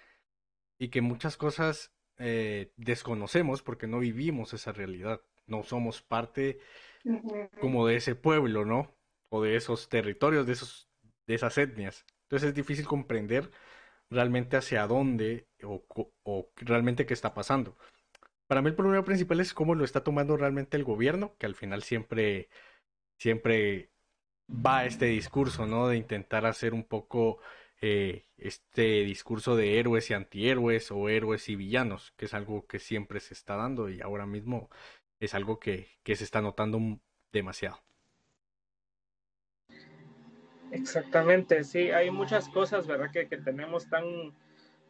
y 0.80 0.88
que 0.88 1.00
muchas 1.00 1.36
cosas 1.36 1.92
eh, 2.18 2.72
desconocemos 2.76 3.62
porque 3.62 3.86
no 3.86 4.00
vivimos 4.00 4.52
esa 4.52 4.72
realidad, 4.72 5.20
no 5.46 5.62
somos 5.62 6.02
parte 6.02 6.58
como 7.60 7.86
de 7.86 7.94
ese 7.94 8.16
pueblo, 8.16 8.64
¿no? 8.64 8.96
O 9.28 9.40
de 9.42 9.54
esos 9.54 9.88
territorios, 9.88 10.44
de, 10.44 10.54
esos, 10.54 10.88
de 11.28 11.36
esas 11.36 11.56
etnias. 11.56 12.04
Entonces 12.22 12.48
es 12.48 12.54
difícil 12.56 12.88
comprender 12.88 13.48
realmente 14.10 14.56
hacia 14.56 14.86
dónde 14.86 15.46
o, 15.62 15.84
o, 16.24 16.50
realmente 16.56 17.06
qué 17.06 17.14
está 17.14 17.34
pasando. 17.34 17.76
Para 18.46 18.62
mí 18.62 18.68
el 18.68 18.74
problema 18.74 19.04
principal 19.04 19.40
es 19.40 19.54
cómo 19.54 19.74
lo 19.74 19.84
está 19.84 20.02
tomando 20.02 20.36
realmente 20.36 20.76
el 20.76 20.84
gobierno, 20.84 21.36
que 21.38 21.46
al 21.46 21.54
final 21.54 21.82
siempre, 21.82 22.48
siempre 23.18 23.90
va 24.48 24.84
este 24.84 25.06
discurso, 25.06 25.66
¿no? 25.66 25.88
De 25.88 25.96
intentar 25.96 26.46
hacer 26.46 26.74
un 26.74 26.84
poco 26.84 27.38
eh, 27.80 28.26
este 28.36 29.04
discurso 29.04 29.56
de 29.56 29.78
héroes 29.78 30.10
y 30.10 30.14
antihéroes 30.14 30.90
o 30.90 31.08
héroes 31.08 31.48
y 31.48 31.56
villanos, 31.56 32.12
que 32.16 32.26
es 32.26 32.34
algo 32.34 32.66
que 32.66 32.78
siempre 32.78 33.20
se 33.20 33.34
está 33.34 33.56
dando 33.56 33.88
y 33.88 34.00
ahora 34.00 34.26
mismo 34.26 34.70
es 35.20 35.34
algo 35.34 35.60
que, 35.60 35.88
que 36.02 36.16
se 36.16 36.24
está 36.24 36.40
notando 36.42 36.78
demasiado. 37.32 37.78
Exactamente, 40.72 41.64
sí, 41.64 41.90
hay 41.90 42.10
muchas 42.10 42.48
cosas, 42.48 42.86
¿verdad? 42.86 43.10
Que, 43.10 43.28
que, 43.28 43.36
tenemos 43.38 43.88
tan, 43.88 44.04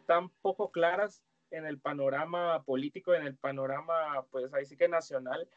tan 0.07 0.29
poco 0.43 0.71
claras 0.71 1.23
en 1.51 1.67
el 1.67 1.79
panorama 1.79 2.63
político, 2.65 3.15
en 3.15 3.27
el 3.27 3.37
panorama, 3.37 4.25
pues 4.31 4.53
ahí 4.53 4.65
sí 4.67 4.77
que 4.77 4.89
nacional, 4.89 5.49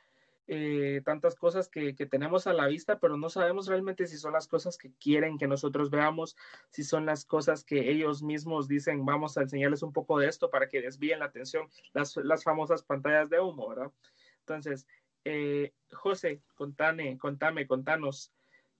eh, 0.47 1.01
tantas 1.05 1.35
cosas 1.35 1.69
que, 1.69 1.95
que, 1.95 2.05
tenemos 2.05 2.47
a 2.47 2.53
la 2.53 2.67
vista, 2.67 2.99
pero 2.99 3.15
no 3.15 3.29
sabemos 3.29 3.67
realmente 3.67 4.07
si 4.07 4.17
son 4.17 4.33
las 4.33 4.47
cosas 4.47 4.77
que 4.77 4.91
quieren 4.99 5.37
que 5.37 5.47
nosotros 5.47 5.89
veamos, 5.89 6.35
si 6.69 6.83
son 6.83 7.05
las 7.05 7.25
cosas 7.25 7.63
que 7.63 7.89
ellos 7.91 8.23
mismos 8.23 8.67
dicen, 8.67 9.05
vamos 9.05 9.37
a 9.37 9.43
enseñarles 9.43 9.83
un 9.83 9.93
poco 9.93 10.19
de 10.19 10.27
esto 10.27 10.49
para 10.49 10.67
que 10.67 10.81
desvíen 10.81 11.19
la 11.19 11.25
atención, 11.25 11.69
las, 11.93 12.17
las 12.17 12.43
famosas 12.43 12.83
pantallas 12.83 13.29
de 13.29 13.39
humo, 13.39 13.69
¿verdad? 13.69 13.91
Entonces, 14.39 14.85
eh, 15.23 15.71
José, 15.91 16.41
contame, 16.55 17.17
contame, 17.17 17.65
contanos. 17.65 18.33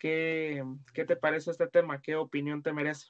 ¿Qué, 0.04 0.62
¿Qué 0.94 1.06
te 1.06 1.16
parece 1.16 1.50
este 1.50 1.66
tema? 1.68 2.02
¿Qué 2.02 2.18
opinión 2.18 2.62
te 2.62 2.74
merece? 2.74 3.08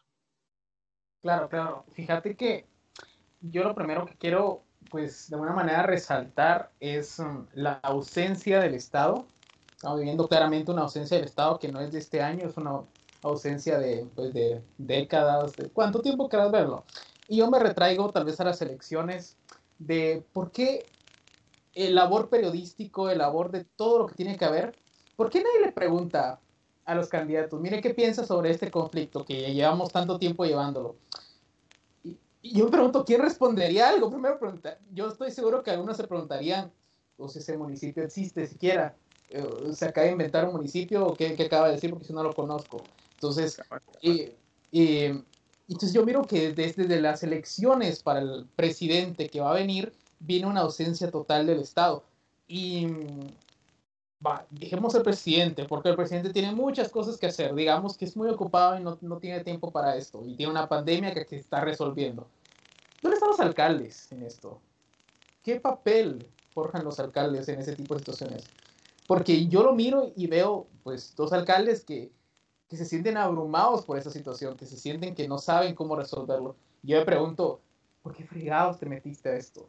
Claro, 1.23 1.49
claro. 1.49 1.85
Fíjate 1.93 2.35
que 2.35 2.67
yo 3.41 3.63
lo 3.63 3.73
primero 3.73 4.05
que 4.05 4.15
quiero, 4.15 4.61
pues, 4.91 5.27
de 5.27 5.35
alguna 5.35 5.53
manera 5.53 5.81
resaltar 5.81 6.71
es 6.79 7.17
um, 7.17 7.47
la 7.55 7.79
ausencia 7.81 8.59
del 8.59 8.75
Estado. 8.75 9.25
Estamos 9.75 10.01
viviendo 10.01 10.27
claramente 10.27 10.69
una 10.69 10.83
ausencia 10.83 11.17
del 11.17 11.25
Estado 11.25 11.57
que 11.57 11.71
no 11.71 11.79
es 11.81 11.91
de 11.91 11.97
este 11.97 12.21
año, 12.21 12.47
es 12.47 12.57
una 12.57 12.81
ausencia 13.23 13.79
de, 13.79 14.07
pues, 14.13 14.31
de 14.31 14.61
décadas, 14.77 15.55
de 15.55 15.71
cuánto 15.71 15.99
tiempo 15.99 16.29
quieras 16.29 16.51
verlo. 16.51 16.83
Y 17.27 17.37
yo 17.37 17.49
me 17.49 17.57
retraigo 17.57 18.11
tal 18.11 18.25
vez 18.25 18.39
a 18.39 18.43
las 18.43 18.61
elecciones 18.61 19.35
de 19.79 20.23
por 20.31 20.51
qué 20.51 20.85
el 21.73 21.95
labor 21.95 22.29
periodístico, 22.29 23.09
el 23.09 23.17
labor 23.17 23.49
de 23.49 23.63
todo 23.63 23.97
lo 23.97 24.05
que 24.05 24.13
tiene 24.13 24.37
que 24.37 24.45
haber, 24.45 24.75
¿por 25.15 25.31
qué 25.31 25.41
nadie 25.41 25.65
le 25.65 25.71
pregunta 25.71 26.39
a 26.85 26.95
los 26.95 27.07
candidatos, 27.07 27.59
mire 27.61 27.81
qué 27.81 27.93
piensa 27.93 28.25
sobre 28.25 28.51
este 28.51 28.69
conflicto 28.69 29.25
que 29.25 29.53
llevamos 29.53 29.91
tanto 29.91 30.19
tiempo 30.19 30.45
llevándolo. 30.45 30.95
Y, 32.03 32.17
y 32.41 32.57
yo 32.57 32.65
me 32.65 32.71
pregunto, 32.71 33.05
¿quién 33.05 33.21
respondería 33.21 33.89
algo? 33.89 34.09
Primero 34.09 34.39
preguntar, 34.39 34.79
yo 34.93 35.07
estoy 35.07 35.31
seguro 35.31 35.63
que 35.63 35.71
algunos 35.71 35.97
se 35.97 36.07
preguntarían, 36.07 36.71
o 37.17 37.29
si 37.29 37.39
ese 37.39 37.57
municipio 37.57 38.03
existe 38.03 38.47
siquiera, 38.47 38.95
eh, 39.29 39.73
se 39.73 39.85
acaba 39.85 40.05
de 40.05 40.11
inventar 40.11 40.45
un 40.45 40.53
municipio 40.53 41.07
o 41.07 41.15
qué, 41.15 41.35
qué, 41.35 41.43
acaba 41.43 41.67
de 41.67 41.73
decir 41.73 41.89
porque 41.89 42.05
si 42.05 42.13
no 42.13 42.23
lo 42.23 42.33
conozco. 42.33 42.83
Entonces, 43.15 43.59
y, 44.01 44.31
y, 44.71 45.05
entonces 45.67 45.93
yo 45.93 46.05
miro 46.05 46.23
que 46.23 46.53
desde, 46.53 46.83
desde 46.83 47.01
las 47.01 47.23
elecciones 47.23 48.03
para 48.03 48.19
el 48.19 48.45
presidente 48.55 49.29
que 49.29 49.39
va 49.39 49.51
a 49.51 49.55
venir, 49.55 49.93
viene 50.19 50.47
una 50.47 50.61
ausencia 50.61 51.09
total 51.09 51.47
del 51.47 51.61
Estado. 51.61 52.03
Y 52.47 52.87
va, 54.25 54.45
dejemos 54.49 54.95
al 54.95 55.03
presidente, 55.03 55.65
porque 55.65 55.89
el 55.89 55.95
presidente 55.95 56.31
tiene 56.31 56.51
muchas 56.51 56.89
cosas 56.89 57.17
que 57.17 57.27
hacer. 57.27 57.53
Digamos 57.53 57.97
que 57.97 58.05
es 58.05 58.15
muy 58.15 58.29
ocupado 58.29 58.77
y 58.77 58.83
no, 58.83 58.97
no 59.01 59.17
tiene 59.17 59.43
tiempo 59.43 59.71
para 59.71 59.95
esto. 59.95 60.23
Y 60.25 60.35
tiene 60.35 60.51
una 60.51 60.67
pandemia 60.67 61.13
que 61.13 61.25
se 61.25 61.37
está 61.37 61.61
resolviendo. 61.61 62.27
¿Dónde 63.01 63.15
están 63.15 63.29
los 63.29 63.39
alcaldes 63.39 64.11
en 64.11 64.23
esto? 64.23 64.61
¿Qué 65.43 65.59
papel 65.59 66.25
forjan 66.53 66.85
los 66.85 66.99
alcaldes 66.99 67.49
en 67.49 67.59
ese 67.59 67.75
tipo 67.75 67.93
de 67.93 67.99
situaciones? 67.99 68.45
Porque 69.07 69.47
yo 69.47 69.63
lo 69.63 69.73
miro 69.73 70.13
y 70.15 70.27
veo, 70.27 70.67
pues, 70.83 71.13
dos 71.15 71.33
alcaldes 71.33 71.83
que, 71.83 72.11
que 72.69 72.77
se 72.77 72.85
sienten 72.85 73.17
abrumados 73.17 73.83
por 73.85 73.97
esa 73.97 74.09
situación, 74.09 74.55
que 74.55 74.65
se 74.65 74.77
sienten 74.77 75.15
que 75.15 75.27
no 75.27 75.37
saben 75.37 75.75
cómo 75.75 75.97
resolverlo. 75.97 76.55
Yo 76.81 76.97
me 76.97 77.05
pregunto, 77.05 77.59
¿por 78.01 78.15
qué 78.15 78.23
fregados 78.23 78.79
te 78.79 78.85
metiste 78.85 79.29
a 79.29 79.35
esto? 79.35 79.67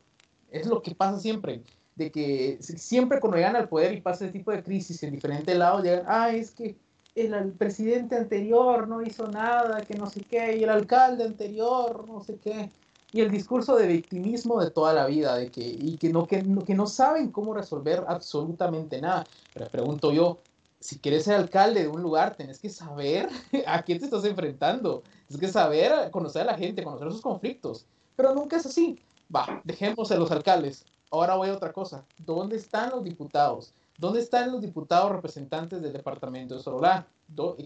Es 0.50 0.66
lo 0.66 0.80
que 0.80 0.94
pasa 0.94 1.18
siempre 1.18 1.64
de 1.96 2.10
que 2.10 2.58
siempre 2.60 3.20
cuando 3.20 3.36
llegan 3.36 3.56
al 3.56 3.68
poder 3.68 3.94
y 3.94 4.00
pasa 4.00 4.24
ese 4.24 4.32
tipo 4.32 4.50
de 4.50 4.62
crisis 4.62 5.02
en 5.02 5.12
diferentes 5.12 5.56
lados, 5.56 5.82
llegan, 5.82 6.04
ah, 6.08 6.30
es 6.30 6.50
que 6.50 6.76
el, 7.14 7.34
el, 7.34 7.52
presidente 7.52 8.16
anterior 8.16 8.88
no 8.88 9.02
hizo 9.02 9.28
nada, 9.28 9.80
que 9.82 9.94
no 9.94 10.10
sé 10.10 10.20
qué, 10.22 10.56
y 10.58 10.64
el 10.64 10.70
alcalde 10.70 11.24
anterior, 11.24 12.08
no 12.08 12.22
sé 12.24 12.36
qué, 12.42 12.70
y 13.14 13.20
el 13.20 13.30
discurso 13.30 13.76
de 13.76 13.86
victimismo 13.86 14.60
de 14.60 14.72
toda 14.72 14.92
la 14.92 15.06
vida, 15.06 15.36
de 15.36 15.48
que, 15.48 15.60
y 15.60 15.96
que 15.98 16.08
no, 16.08 16.26
que, 16.26 16.42
no, 16.42 16.64
que 16.64 16.74
no 16.74 16.88
saben 16.88 17.30
cómo 17.30 17.54
resolver 17.54 18.02
absolutamente 18.08 19.00
nada. 19.00 19.24
Pero 19.52 19.68
pregunto 19.68 20.12
yo, 20.12 20.40
si 20.80 20.98
quieres 20.98 21.22
ser 21.22 21.36
alcalde 21.36 21.82
de 21.82 21.88
un 21.88 22.02
lugar, 22.02 22.34
tenés 22.34 22.58
que 22.58 22.70
saber 22.70 23.28
a 23.68 23.82
quién 23.82 24.00
te 24.00 24.06
estás 24.06 24.24
enfrentando, 24.24 25.04
tienes 25.28 25.46
que 25.46 25.52
saber 25.52 26.10
conocer 26.10 26.42
a 26.42 26.46
la 26.46 26.58
gente, 26.58 26.82
conocer 26.82 27.12
sus 27.12 27.20
conflictos, 27.20 27.86
pero 28.16 28.34
nunca 28.34 28.56
es 28.56 28.66
así. 28.66 28.98
Va, 29.34 29.62
dejemos 29.62 30.10
a 30.10 30.16
los 30.16 30.32
alcaldes, 30.32 30.84
Ahora 31.14 31.36
voy 31.36 31.48
a 31.48 31.54
otra 31.54 31.72
cosa. 31.72 32.04
¿Dónde 32.18 32.56
están 32.56 32.90
los 32.90 33.04
diputados? 33.04 33.72
¿Dónde 33.98 34.18
están 34.18 34.50
los 34.50 34.60
diputados 34.60 35.12
representantes 35.12 35.80
del 35.80 35.92
departamento 35.92 36.56
de 36.56 36.60
Sorolá? 36.60 37.06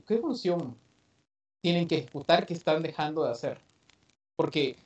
¿Qué 0.07 0.19
función 0.19 0.76
tienen 1.62 1.88
que 1.88 1.97
ejecutar 1.97 2.45
que 2.45 2.52
están 2.52 2.83
dejando 2.83 3.25
de 3.25 3.31
hacer? 3.31 3.59
Porque 4.37 4.76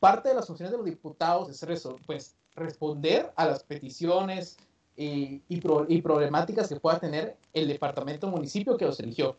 parte 0.00 0.30
de 0.30 0.34
las 0.34 0.48
funciones 0.48 0.72
de 0.72 0.78
los 0.78 0.86
diputados 0.86 1.48
es 1.48 1.88
pues 2.04 2.34
responder 2.56 3.32
a 3.36 3.46
las 3.46 3.62
peticiones 3.62 4.56
y, 4.96 5.40
y, 5.48 5.62
y 5.86 6.02
problemáticas 6.02 6.68
que 6.68 6.80
pueda 6.80 6.98
tener 6.98 7.36
el 7.52 7.68
departamento 7.68 8.26
municipio 8.26 8.76
que 8.76 8.86
los 8.86 8.98
eligió. 8.98 9.36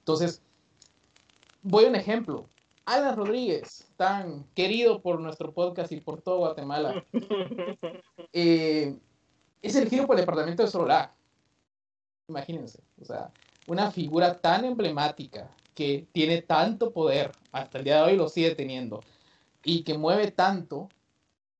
Entonces, 0.00 0.42
voy 1.62 1.86
a 1.86 1.88
un 1.88 1.96
ejemplo. 1.96 2.44
Alan 2.88 3.16
Rodríguez, 3.16 3.86
tan 3.98 4.44
querido 4.54 5.02
por 5.02 5.20
nuestro 5.20 5.52
podcast 5.52 5.92
y 5.92 6.00
por 6.00 6.22
todo 6.22 6.38
Guatemala, 6.38 7.04
eh, 8.32 8.98
es 9.60 9.76
elegido 9.76 10.06
por 10.06 10.16
el 10.16 10.22
departamento 10.22 10.62
de 10.62 10.70
Sololá. 10.70 11.14
Imagínense, 12.28 12.80
o 12.98 13.04
sea, 13.04 13.30
una 13.66 13.90
figura 13.90 14.40
tan 14.40 14.64
emblemática 14.64 15.54
que 15.74 16.06
tiene 16.12 16.40
tanto 16.40 16.90
poder, 16.90 17.34
hasta 17.52 17.76
el 17.76 17.84
día 17.84 17.96
de 17.96 18.02
hoy 18.04 18.16
lo 18.16 18.26
sigue 18.26 18.54
teniendo, 18.54 19.04
y 19.62 19.82
que 19.82 19.98
mueve 19.98 20.30
tanto, 20.30 20.88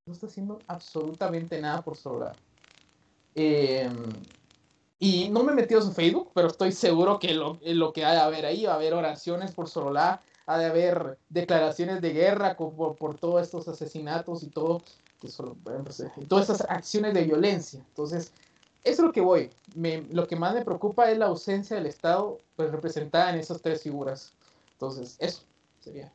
no 0.07 0.15
está 0.15 0.29
haciendo 0.29 0.59
absolutamente 0.67 1.61
nada 1.61 1.83
por 1.83 1.99
Sorolar. 1.99 2.37
Eh, 3.35 3.87
y 4.99 5.29
no 5.29 5.45
me 5.45 5.53
he 5.53 5.57
metido 5.57 5.83
en 5.83 5.93
Facebook, 5.93 6.31
pero 6.35 6.49
estoy 6.49 6.73
seguro 6.73 7.19
que 7.19 7.35
lo, 7.35 7.61
lo 7.63 7.93
que 7.93 8.07
hay 8.07 8.17
a 8.17 8.25
haber 8.25 8.47
ahí 8.47 8.65
va 8.65 8.73
a 8.73 8.77
haber 8.77 8.95
oraciones 8.95 9.53
por 9.53 9.69
Sorolar, 9.69 10.23
ha 10.49 10.57
de 10.57 10.65
haber 10.65 11.19
declaraciones 11.29 12.01
de 12.01 12.15
guerra 12.15 12.57
por, 12.57 13.19
todos 13.19 13.43
estos 13.43 13.69
asesinatos 13.69 14.43
y 14.43 14.49
todo, 14.49 14.83
pues, 15.21 16.01
eh, 16.01 16.11
todas 16.27 16.49
estas 16.49 16.67
acciones 16.71 17.13
de 17.13 17.25
violencia. 17.25 17.85
Entonces, 17.87 18.33
eso 18.83 19.03
es 19.03 19.07
lo 19.07 19.13
que 19.13 19.21
voy. 19.21 19.51
Lo 20.11 20.27
que 20.27 20.37
más 20.37 20.55
me 20.55 20.65
preocupa 20.65 21.11
es 21.11 21.19
la 21.19 21.27
ausencia 21.27 21.77
del 21.77 21.85
Estado 21.85 22.39
pues, 22.57 22.73
representada 22.73 23.29
en 23.29 23.41
esas 23.41 23.61
tres 23.61 23.83
figuras. 23.83 24.33
Entonces, 24.73 25.17
eso 25.19 25.43
sería. 25.81 26.11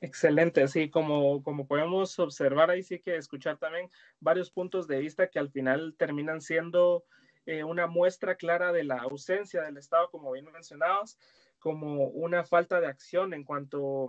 Excelente, 0.00 0.66
sí, 0.68 0.88
como, 0.88 1.42
como 1.42 1.66
podemos 1.66 2.18
observar 2.18 2.70
ahí 2.70 2.82
sí 2.82 3.00
que 3.00 3.16
escuchar 3.16 3.58
también 3.58 3.90
varios 4.18 4.50
puntos 4.50 4.88
de 4.88 4.98
vista 4.98 5.28
que 5.28 5.38
al 5.38 5.50
final 5.50 5.94
terminan 5.98 6.40
siendo 6.40 7.04
eh, 7.44 7.64
una 7.64 7.86
muestra 7.86 8.36
clara 8.36 8.72
de 8.72 8.84
la 8.84 8.96
ausencia 8.96 9.60
del 9.60 9.76
Estado, 9.76 10.10
como 10.10 10.32
bien 10.32 10.50
mencionabas, 10.50 11.18
como 11.58 12.04
una 12.08 12.44
falta 12.44 12.80
de 12.80 12.86
acción 12.86 13.34
en 13.34 13.44
cuanto 13.44 14.08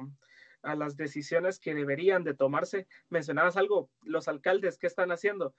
a 0.62 0.75
las 0.75 0.98
decisiones 0.98 1.60
que 1.60 1.74
deberían 1.74 2.24
de 2.24 2.34
tomarse. 2.34 2.88
Mencionabas 3.10 3.58
algo, 3.58 3.89
los 4.01 4.27
alcaldes, 4.27 4.77
¿qué 4.77 4.88
están 4.88 5.12
haciendo? 5.12 5.56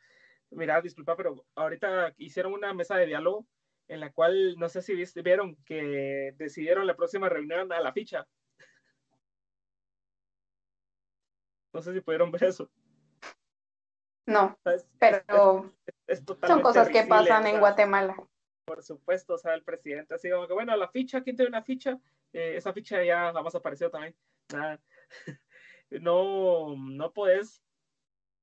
Mira, 0.50 0.80
disculpa, 0.80 1.16
pero 1.16 1.44
ahorita 1.54 2.12
hicieron 2.18 2.52
una 2.52 2.74
mesa 2.74 2.96
de 2.96 3.06
diálogo 3.06 3.46
en 3.88 4.00
la 4.00 4.12
cual, 4.12 4.56
no 4.58 4.68
sé 4.68 4.82
si 4.82 4.94
viste, 4.94 5.22
vieron 5.22 5.56
que 5.64 6.32
decidieron 6.36 6.86
la 6.86 6.96
próxima 6.96 7.28
reunión 7.28 7.72
a 7.72 7.80
la 7.80 7.92
ficha. 7.92 8.26
No 11.72 11.82
sé 11.82 11.92
si 11.92 12.00
pudieron 12.00 12.30
ver 12.30 12.44
eso. 12.44 12.70
No, 14.26 14.56
Es- 14.64 14.86
pero 14.98 15.74
es 16.06 16.22
son 16.46 16.62
cosas 16.62 16.88
que 16.88 17.04
pasan 17.08 17.46
en 17.46 17.58
Guatemala. 17.58 18.16
Por 18.64 18.82
supuesto, 18.82 19.34
o 19.34 19.38
sea, 19.38 19.54
el 19.54 19.64
presidente 19.64 20.14
así 20.14 20.30
como 20.30 20.46
que, 20.46 20.54
bueno, 20.54 20.76
la 20.76 20.88
ficha, 20.88 21.22
¿quién 21.22 21.36
tiene 21.36 21.48
una 21.48 21.62
ficha? 21.62 21.98
Eh, 22.32 22.54
esa 22.56 22.72
ficha 22.72 23.02
ya 23.02 23.32
jamás 23.32 23.54
apareció 23.54 23.90
también. 23.90 24.14
No, 25.90 26.76
no 26.76 27.12
puedes 27.12 27.64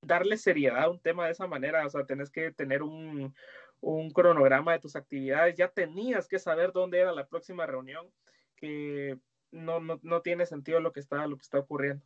darle 0.02 0.36
seriedad 0.36 0.84
a 0.84 0.90
un 0.90 1.00
tema 1.00 1.26
de 1.26 1.32
esa 1.32 1.48
manera, 1.48 1.86
o 1.86 1.90
sea, 1.90 2.06
tenés 2.06 2.30
que 2.30 2.52
tener 2.52 2.84
un, 2.84 3.34
un 3.80 4.12
cronograma 4.12 4.74
de 4.74 4.80
tus 4.80 4.98
actividades, 4.98 5.56
ya 5.56 5.70
tenías 5.70 6.28
que 6.28 6.40
saber 6.40 6.74
dónde 6.74 7.00
era 7.00 7.14
la 7.14 7.28
próxima 7.28 7.66
reunión, 7.66 8.12
que 8.58 9.18
no, 9.52 9.80
no, 9.80 10.00
no 10.04 10.22
tiene 10.22 10.46
sentido 10.46 10.80
lo 10.80 10.92
que 10.92 11.00
está, 11.00 11.26
lo 11.28 11.38
que 11.38 11.44
está 11.44 11.60
ocurriendo. 11.60 12.06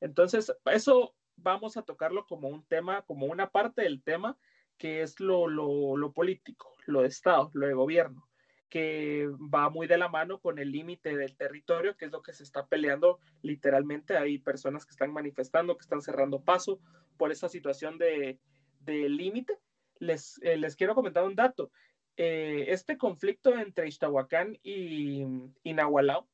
Entonces, 0.00 0.52
eso 0.66 1.14
vamos 1.36 1.76
a 1.76 1.82
tocarlo 1.82 2.26
como 2.26 2.48
un 2.48 2.64
tema, 2.64 3.02
como 3.02 3.26
una 3.26 3.50
parte 3.50 3.82
del 3.82 4.02
tema, 4.02 4.38
que 4.78 5.02
es 5.02 5.20
lo, 5.20 5.48
lo, 5.48 5.96
lo 5.96 6.12
político, 6.12 6.74
lo 6.86 7.02
de 7.02 7.08
Estado, 7.08 7.50
lo 7.52 7.66
de 7.66 7.74
gobierno, 7.74 8.28
que 8.70 9.28
va 9.52 9.70
muy 9.70 9.86
de 9.86 9.98
la 9.98 10.08
mano 10.08 10.40
con 10.40 10.58
el 10.58 10.70
límite 10.70 11.16
del 11.16 11.36
territorio, 11.36 11.96
que 11.96 12.04
es 12.06 12.12
lo 12.12 12.22
que 12.22 12.32
se 12.32 12.44
está 12.44 12.66
peleando 12.66 13.18
literalmente. 13.42 14.16
Hay 14.16 14.38
personas 14.38 14.84
que 14.86 14.92
están 14.92 15.12
manifestando, 15.12 15.76
que 15.76 15.82
están 15.82 16.00
cerrando 16.00 16.40
paso 16.40 16.80
por 17.16 17.32
esa 17.32 17.48
situación 17.48 17.98
de, 17.98 18.38
de 18.80 19.08
límite. 19.08 19.58
Les, 19.98 20.40
eh, 20.42 20.56
les 20.56 20.76
quiero 20.76 20.94
comentar 20.94 21.24
un 21.24 21.34
dato. 21.34 21.70
Eh, 22.16 22.66
este 22.68 22.96
conflicto 22.98 23.56
entre 23.56 23.86
Ixtahuacán 23.86 24.58
y, 24.62 25.24
y 25.62 25.72
Nahualao, 25.72 26.28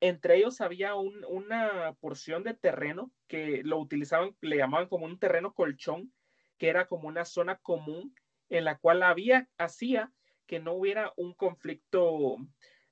entre 0.00 0.36
ellos 0.36 0.60
había 0.60 0.94
un, 0.94 1.24
una 1.28 1.94
porción 2.00 2.42
de 2.42 2.54
terreno 2.54 3.12
que 3.28 3.62
lo 3.64 3.78
utilizaban, 3.78 4.34
le 4.40 4.56
llamaban 4.56 4.88
como 4.88 5.06
un 5.06 5.18
terreno 5.18 5.52
colchón, 5.52 6.12
que 6.60 6.68
era 6.68 6.86
como 6.86 7.08
una 7.08 7.24
zona 7.24 7.56
común 7.56 8.14
en 8.50 8.64
la 8.64 8.76
cual 8.76 9.02
había, 9.02 9.48
hacía 9.56 10.12
que 10.46 10.60
no 10.60 10.74
hubiera 10.74 11.12
un 11.16 11.32
conflicto 11.32 12.36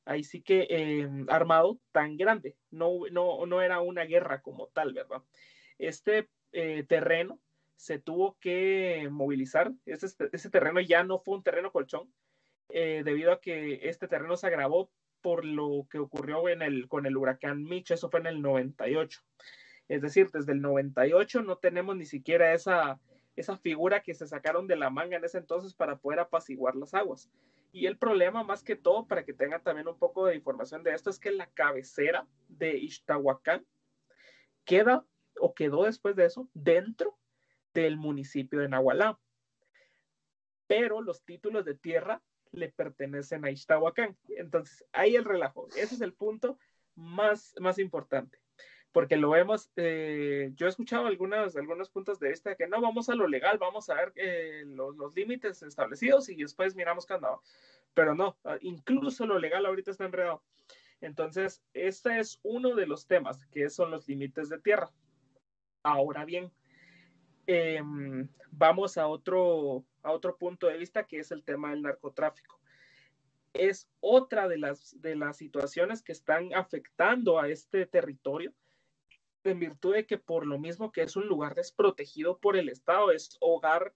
ahí 0.07 0.25
sí 0.25 0.41
que 0.41 0.67
eh, 0.71 1.09
armado 1.29 1.79
tan 1.93 2.17
grande, 2.17 2.57
no, 2.71 3.01
no, 3.13 3.45
no 3.45 3.61
era 3.61 3.81
una 3.83 4.05
guerra 4.05 4.41
como 4.41 4.69
tal, 4.69 4.95
¿verdad? 4.95 5.23
Este 5.77 6.31
eh, 6.53 6.85
terreno 6.89 7.39
se 7.77 7.99
tuvo 7.99 8.39
que 8.41 9.07
movilizar, 9.11 9.71
ese, 9.85 10.07
ese, 10.33 10.51
terreno 10.51 10.81
ya 10.81 11.05
no 11.05 11.19
fue 11.19 11.37
un 11.37 11.43
terreno 11.43 11.71
colchón, 11.71 12.11
eh, 12.71 13.03
debido 13.05 13.33
a 13.33 13.41
que 13.41 13.81
este 13.83 14.09
terreno 14.09 14.39
se 14.39 14.47
agravó 14.47 14.91
por 15.21 15.45
lo 15.45 15.87
que 15.91 15.99
ocurrió 15.99 16.49
en 16.49 16.63
el, 16.63 16.89
con 16.89 17.05
el 17.05 17.19
huracán 17.19 17.65
Mitch, 17.65 17.91
eso 17.91 18.09
fue 18.09 18.21
en 18.21 18.29
el 18.29 18.41
98. 18.41 19.21
Es 19.89 20.03
decir, 20.03 20.31
desde 20.31 20.53
el 20.53 20.63
98 20.63 21.43
no 21.43 21.57
tenemos 21.57 21.97
ni 21.97 22.07
siquiera 22.07 22.55
esa, 22.55 22.99
esa 23.41 23.57
figura 23.57 24.03
que 24.03 24.15
se 24.15 24.27
sacaron 24.27 24.67
de 24.67 24.77
la 24.77 24.91
manga 24.91 25.17
en 25.17 25.25
ese 25.25 25.39
entonces 25.39 25.75
para 25.75 25.99
poder 25.99 26.21
apaciguar 26.21 26.75
las 26.77 26.95
aguas. 26.95 27.31
Y 27.73 27.87
el 27.87 27.99
problema, 27.99 28.43
más 28.43 28.63
que 28.63 28.77
todo, 28.77 29.07
para 29.07 29.25
que 29.25 29.35
tengan 29.35 29.63
también 29.63 29.89
un 29.89 29.99
poco 29.99 30.27
de 30.27 30.35
información 30.35 30.83
de 30.83 30.95
esto, 30.95 31.11
es 31.11 31.19
que 31.19 31.31
la 31.31 31.47
cabecera 31.49 32.27
de 32.49 32.79
Ixtahuacán 32.79 33.67
queda 34.65 35.05
o 35.39 35.55
quedó 35.55 35.85
después 35.85 36.17
de 36.17 36.25
eso 36.25 36.49
dentro 36.55 37.19
del 37.75 37.97
municipio 37.97 38.61
de 38.61 38.69
Nahualá. 38.69 39.19
Pero 40.67 41.01
los 41.01 41.23
títulos 41.25 41.65
de 41.65 41.75
tierra 41.75 42.23
le 42.53 42.71
pertenecen 42.71 43.45
a 43.45 43.51
Ixtahuacán. 43.51 44.17
Entonces, 44.29 44.85
ahí 44.93 45.17
el 45.17 45.25
relajo. 45.25 45.69
Ese 45.77 45.95
es 45.95 46.01
el 46.01 46.15
punto 46.15 46.59
más, 46.95 47.55
más 47.61 47.79
importante. 47.79 48.39
Porque 48.93 49.17
lo 49.17 49.31
vemos, 49.31 49.71
eh, 49.77 50.51
yo 50.55 50.67
he 50.67 50.69
escuchado 50.71 51.07
algunos, 51.07 51.57
algunos 51.57 51.91
puntos 51.91 52.19
de 52.19 52.31
vista 52.31 52.51
de 52.51 52.57
que 52.57 52.67
no 52.67 52.81
vamos 52.81 53.09
a 53.09 53.15
lo 53.15 53.29
legal, 53.29 53.59
vamos 53.59 53.91
a 53.91 53.95
ver 53.95 54.13
eh, 54.17 54.65
los, 54.67 54.97
los, 54.97 55.15
límites 55.15 55.63
establecidos 55.63 56.29
y 56.31 56.37
después 56.37 56.75
miramos 56.75 57.05
qué 57.05 57.15
andaba. 57.15 57.41
Pero 57.93 58.15
no, 58.15 58.37
incluso 58.63 59.27
lo 59.27 59.39
legal 59.39 59.67
ahorita 59.67 59.91
está 59.91 60.07
enredado. 60.07 60.43
Entonces, 61.01 61.63
este 61.75 62.19
es 62.19 62.41
uno 62.43 62.75
de 62.75 62.87
los 62.87 63.07
temas, 63.07 63.47
que 63.47 63.69
son 63.71 63.91
los 63.91 64.09
límites 64.09 64.49
de 64.49 64.59
tierra. 64.59 64.91
Ahora 65.83 66.25
bien, 66.25 66.51
eh, 67.47 67.81
vamos 68.51 68.99
a 68.99 69.07
otro, 69.07 69.85
a 70.03 70.13
otro 70.13 70.37
punto 70.37 70.67
de 70.67 70.77
vista 70.77 71.05
que 71.05 71.19
es 71.21 71.31
el 71.31 71.45
tema 71.45 71.71
del 71.71 71.83
narcotráfico. 71.83 72.61
Es 73.53 73.89
otra 74.01 74.49
de 74.49 74.59
las, 74.59 75.01
de 75.01 75.17
las 75.17 75.37
situaciones 75.37 76.03
que 76.03 76.13
están 76.13 76.55
afectando 76.55 77.39
a 77.39 77.49
este 77.49 77.87
territorio 77.87 78.53
en 79.45 79.59
virtud 79.59 79.95
de 79.95 80.07
que 80.07 80.19
por 80.19 80.47
lo 80.47 80.59
mismo 80.59 80.93
que 80.93 81.03
es 81.03 81.17
un 81.17 81.27
lugar 81.27 81.55
desprotegido 81.55 82.39
por 82.39 82.57
el 82.57 82.69
Estado, 82.69 83.11
es 83.13 83.37
hogar, 83.41 83.95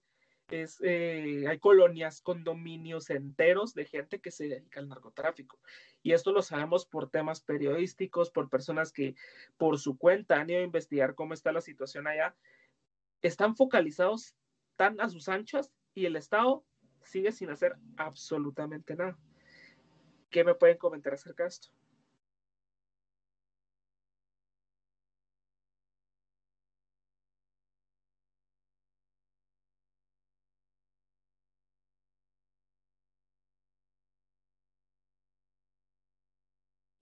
es, 0.49 0.79
eh, 0.81 1.45
hay 1.47 1.59
colonias, 1.59 2.21
condominios 2.21 3.09
enteros 3.09 3.73
de 3.73 3.85
gente 3.85 4.19
que 4.19 4.31
se 4.31 4.47
dedica 4.47 4.79
al 4.79 4.89
narcotráfico. 4.89 5.59
Y 6.01 6.13
esto 6.13 6.31
lo 6.31 6.41
sabemos 6.41 6.85
por 6.85 7.09
temas 7.09 7.41
periodísticos, 7.41 8.29
por 8.29 8.49
personas 8.49 8.91
que 8.91 9.15
por 9.57 9.79
su 9.79 9.97
cuenta 9.97 10.39
han 10.39 10.49
ido 10.49 10.59
a 10.59 10.63
investigar 10.63 11.15
cómo 11.15 11.33
está 11.33 11.51
la 11.51 11.61
situación 11.61 12.07
allá. 12.07 12.35
Están 13.21 13.55
focalizados 13.55 14.35
tan 14.75 14.99
a 14.99 15.09
sus 15.09 15.29
anchas 15.29 15.71
y 15.93 16.05
el 16.05 16.15
Estado 16.15 16.63
sigue 17.03 17.31
sin 17.31 17.49
hacer 17.49 17.75
absolutamente 17.97 18.95
nada. 18.95 19.17
¿Qué 20.29 20.43
me 20.43 20.55
pueden 20.55 20.77
comentar 20.77 21.13
acerca 21.13 21.43
de 21.43 21.49
esto? 21.49 21.69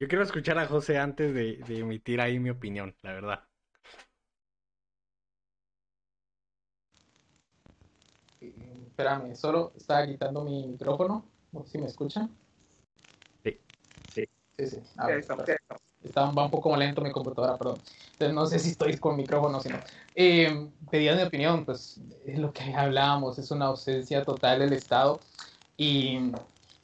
Yo 0.02 0.08
quiero 0.08 0.24
escuchar 0.24 0.58
a 0.58 0.66
José 0.66 0.98
antes 0.98 1.32
de, 1.32 1.58
de, 1.58 1.78
emitir 1.78 2.22
ahí 2.22 2.40
mi 2.40 2.50
opinión, 2.50 2.96
la 3.04 3.14
verdad. 3.14 3.44
Espérame, 8.42 9.36
solo 9.36 9.74
estaba 9.78 10.08
quitando 10.08 10.44
mi 10.44 10.66
micrófono. 10.66 11.24
No 11.52 11.64
sé 11.66 11.74
si 11.74 11.78
me 11.78 11.86
escuchan. 11.86 12.36
Sí. 13.44 13.60
Sí, 14.12 14.26
sí. 14.58 14.66
sí. 14.66 14.82
A 14.98 15.06
ver, 15.06 15.20
está, 15.20 16.32
va 16.32 16.46
un 16.46 16.50
poco 16.50 16.76
lento 16.76 17.04
mi 17.04 17.12
computadora, 17.12 17.56
perdón. 17.56 17.80
Entonces 18.14 18.34
no 18.34 18.48
sé 18.48 18.58
si 18.58 18.72
estoy 18.72 18.98
con 18.98 19.16
micrófono 19.16 19.60
o 19.60 19.62
si 19.62 19.70
no. 19.70 19.78
Eh, 20.16 20.68
pedían 20.90 21.18
mi 21.18 21.24
opinión, 21.26 21.64
pues 21.64 22.02
es 22.26 22.40
lo 22.40 22.52
que 22.52 22.64
hablábamos, 22.76 23.38
es 23.38 23.52
una 23.52 23.66
ausencia 23.66 24.26
total 24.26 24.62
del 24.62 24.74
Estado. 24.74 25.22
Y 25.78 26.32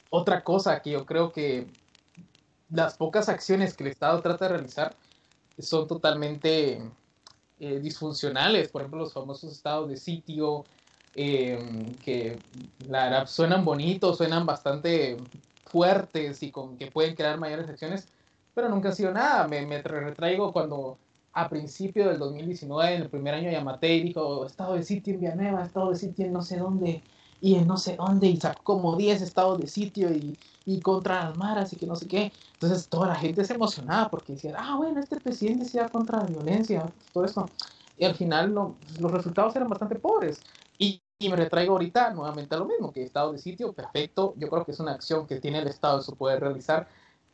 otra 0.08 0.44
cosa 0.44 0.80
que 0.80 0.92
yo 0.92 1.04
creo 1.04 1.32
que 1.32 1.66
las 2.70 2.96
pocas 2.96 3.28
acciones 3.28 3.74
que 3.74 3.84
el 3.84 3.90
Estado 3.90 4.20
trata 4.20 4.46
de 4.46 4.50
realizar 4.50 4.94
son 5.58 5.86
totalmente 5.86 6.80
eh, 7.60 7.80
disfuncionales. 7.80 8.68
Por 8.68 8.82
ejemplo, 8.82 9.00
los 9.00 9.12
famosos 9.12 9.52
estados 9.52 9.88
de 9.88 9.96
sitio, 9.96 10.64
eh, 11.14 11.94
que 12.04 12.38
la 12.88 13.04
verdad 13.04 13.26
suenan 13.26 13.64
bonitos, 13.64 14.18
suenan 14.18 14.46
bastante 14.46 15.16
fuertes 15.66 16.42
y 16.42 16.50
con 16.50 16.76
que 16.76 16.90
pueden 16.90 17.14
crear 17.14 17.38
mayores 17.38 17.68
acciones, 17.68 18.08
pero 18.54 18.68
nunca 18.68 18.90
ha 18.90 18.92
sido 18.92 19.12
nada. 19.12 19.48
Me, 19.48 19.66
me 19.66 19.82
retraigo 19.82 20.52
cuando 20.52 20.98
a 21.32 21.48
principio 21.48 22.08
del 22.08 22.18
2019, 22.18 22.94
en 22.94 23.02
el 23.02 23.10
primer 23.10 23.34
año 23.34 23.50
Yamatei, 23.50 24.02
dijo 24.02 24.46
estado 24.46 24.74
de 24.74 24.82
sitio 24.82 25.14
en 25.14 25.20
Villanueva, 25.20 25.64
estado 25.64 25.90
de 25.90 25.96
sitio 25.96 26.26
en 26.26 26.32
no 26.32 26.42
sé 26.42 26.58
dónde, 26.58 27.02
y 27.40 27.54
en 27.56 27.66
no 27.66 27.76
sé 27.76 27.96
dónde, 27.96 28.26
y 28.26 28.36
sacó 28.38 28.62
como 28.64 28.96
10 28.96 29.22
estados 29.22 29.58
de 29.58 29.66
sitio 29.66 30.10
y, 30.12 30.36
y 30.66 30.80
contra 30.80 31.24
las 31.24 31.36
maras 31.36 31.72
y 31.72 31.76
que 31.76 31.86
no 31.86 31.96
sé 31.96 32.06
qué. 32.08 32.32
Entonces 32.54 32.88
toda 32.88 33.08
la 33.08 33.14
gente 33.14 33.44
se 33.44 33.54
emocionaba 33.54 34.08
porque 34.10 34.32
decía, 34.34 34.54
ah, 34.58 34.76
bueno, 34.76 35.00
este 35.00 35.20
presidente 35.20 35.64
se 35.64 35.80
va 35.80 35.88
contra 35.88 36.18
la 36.18 36.26
violencia, 36.26 36.90
todo 37.12 37.24
eso. 37.24 37.48
Y 37.96 38.04
al 38.04 38.14
final 38.14 38.52
no, 38.52 38.76
los 38.98 39.12
resultados 39.12 39.54
eran 39.56 39.68
bastante 39.68 39.96
pobres. 39.96 40.42
Y, 40.78 41.00
y 41.18 41.28
me 41.28 41.36
retraigo 41.36 41.72
ahorita 41.72 42.12
nuevamente 42.12 42.54
a 42.54 42.58
lo 42.58 42.64
mismo, 42.66 42.92
que 42.92 43.02
estado 43.02 43.32
de 43.32 43.38
sitio, 43.38 43.72
perfecto, 43.72 44.34
yo 44.36 44.48
creo 44.48 44.64
que 44.64 44.72
es 44.72 44.80
una 44.80 44.92
acción 44.92 45.26
que 45.26 45.40
tiene 45.40 45.58
el 45.58 45.68
Estado 45.68 46.00
su 46.02 46.14
poder 46.14 46.40
realizar, 46.40 46.88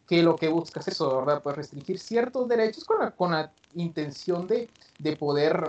que 0.06 0.22
lo 0.22 0.36
que 0.36 0.48
busca 0.48 0.80
es 0.80 0.88
eso, 0.88 1.16
¿verdad? 1.18 1.42
Pues 1.42 1.56
restringir 1.56 1.98
ciertos 1.98 2.48
derechos 2.48 2.84
con 2.84 2.98
la, 3.00 3.10
con 3.10 3.32
la 3.32 3.52
intención 3.74 4.46
de, 4.46 4.68
de 4.98 5.16
poder 5.16 5.64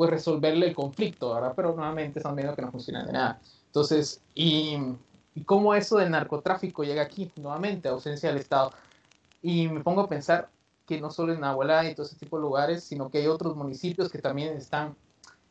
pues 0.00 0.08
resolverle 0.08 0.66
el 0.66 0.74
conflicto, 0.74 1.34
¿verdad? 1.34 1.52
Pero 1.54 1.74
nuevamente 1.74 2.20
están 2.20 2.34
viendo 2.34 2.56
que 2.56 2.62
no 2.62 2.70
funciona 2.70 3.04
de 3.04 3.12
nada. 3.12 3.38
Entonces, 3.66 4.22
y, 4.34 4.78
y 5.34 5.44
cómo 5.44 5.74
eso 5.74 5.98
del 5.98 6.10
narcotráfico 6.10 6.84
llega 6.84 7.02
aquí, 7.02 7.30
nuevamente, 7.36 7.90
ausencia 7.90 8.30
del 8.30 8.38
Estado. 8.38 8.72
Y 9.42 9.68
me 9.68 9.80
pongo 9.80 10.00
a 10.00 10.08
pensar 10.08 10.48
que 10.86 10.98
no 11.02 11.10
solo 11.10 11.34
en 11.34 11.40
Nahualá 11.40 11.86
y 11.86 11.94
todo 11.94 12.06
ese 12.06 12.16
tipo 12.16 12.38
de 12.38 12.44
lugares, 12.44 12.82
sino 12.82 13.10
que 13.10 13.18
hay 13.18 13.26
otros 13.26 13.54
municipios 13.54 14.10
que 14.10 14.20
también 14.22 14.56
están, 14.56 14.96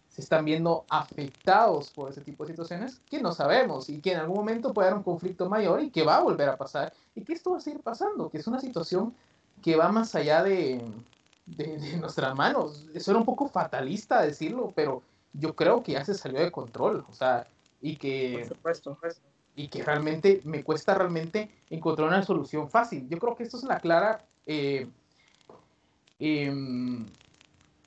se 0.09 0.21
están 0.21 0.43
viendo 0.45 0.83
afectados 0.89 1.91
por 1.91 2.09
ese 2.09 2.21
tipo 2.21 2.43
de 2.43 2.53
situaciones 2.53 3.01
que 3.07 3.21
no 3.21 3.33
sabemos 3.33 3.87
y 3.87 4.01
que 4.01 4.13
en 4.13 4.17
algún 4.21 4.37
momento 4.37 4.73
puede 4.73 4.87
haber 4.87 4.97
un 4.97 5.03
conflicto 5.03 5.47
mayor 5.47 5.83
y 5.83 5.91
que 5.91 6.03
va 6.03 6.17
a 6.17 6.23
volver 6.23 6.49
a 6.49 6.57
pasar 6.57 6.91
y 7.13 7.21
que 7.21 7.33
esto 7.33 7.51
va 7.51 7.57
a 7.57 7.61
seguir 7.61 7.81
pasando, 7.81 8.31
que 8.31 8.39
es 8.39 8.47
una 8.47 8.59
situación 8.59 9.13
que 9.61 9.75
va 9.75 9.91
más 9.91 10.15
allá 10.15 10.41
de, 10.41 10.81
de, 11.55 11.77
de 11.77 11.97
nuestras 11.97 12.35
manos. 12.35 12.87
Eso 12.93 13.11
era 13.11 13.19
un 13.19 13.25
poco 13.25 13.47
fatalista 13.47 14.21
decirlo, 14.21 14.71
pero 14.75 15.01
yo 15.33 15.55
creo 15.55 15.83
que 15.83 15.93
ya 15.93 16.03
se 16.05 16.13
salió 16.13 16.39
de 16.39 16.51
control, 16.51 17.05
o 17.09 17.13
sea, 17.13 17.47
y 17.81 17.95
que, 17.97 18.45
Por 18.61 18.75
supuesto. 18.75 18.97
y 19.55 19.67
que 19.67 19.83
realmente 19.83 20.41
me 20.43 20.63
cuesta 20.63 20.93
realmente 20.95 21.49
encontrar 21.69 22.07
una 22.07 22.23
solución 22.23 22.69
fácil. 22.69 23.07
Yo 23.09 23.17
creo 23.19 23.35
que 23.35 23.43
esto 23.43 23.57
es 23.57 23.63
la 23.63 23.79
clara... 23.79 24.25
eh, 24.45 24.87
em, 26.19 27.05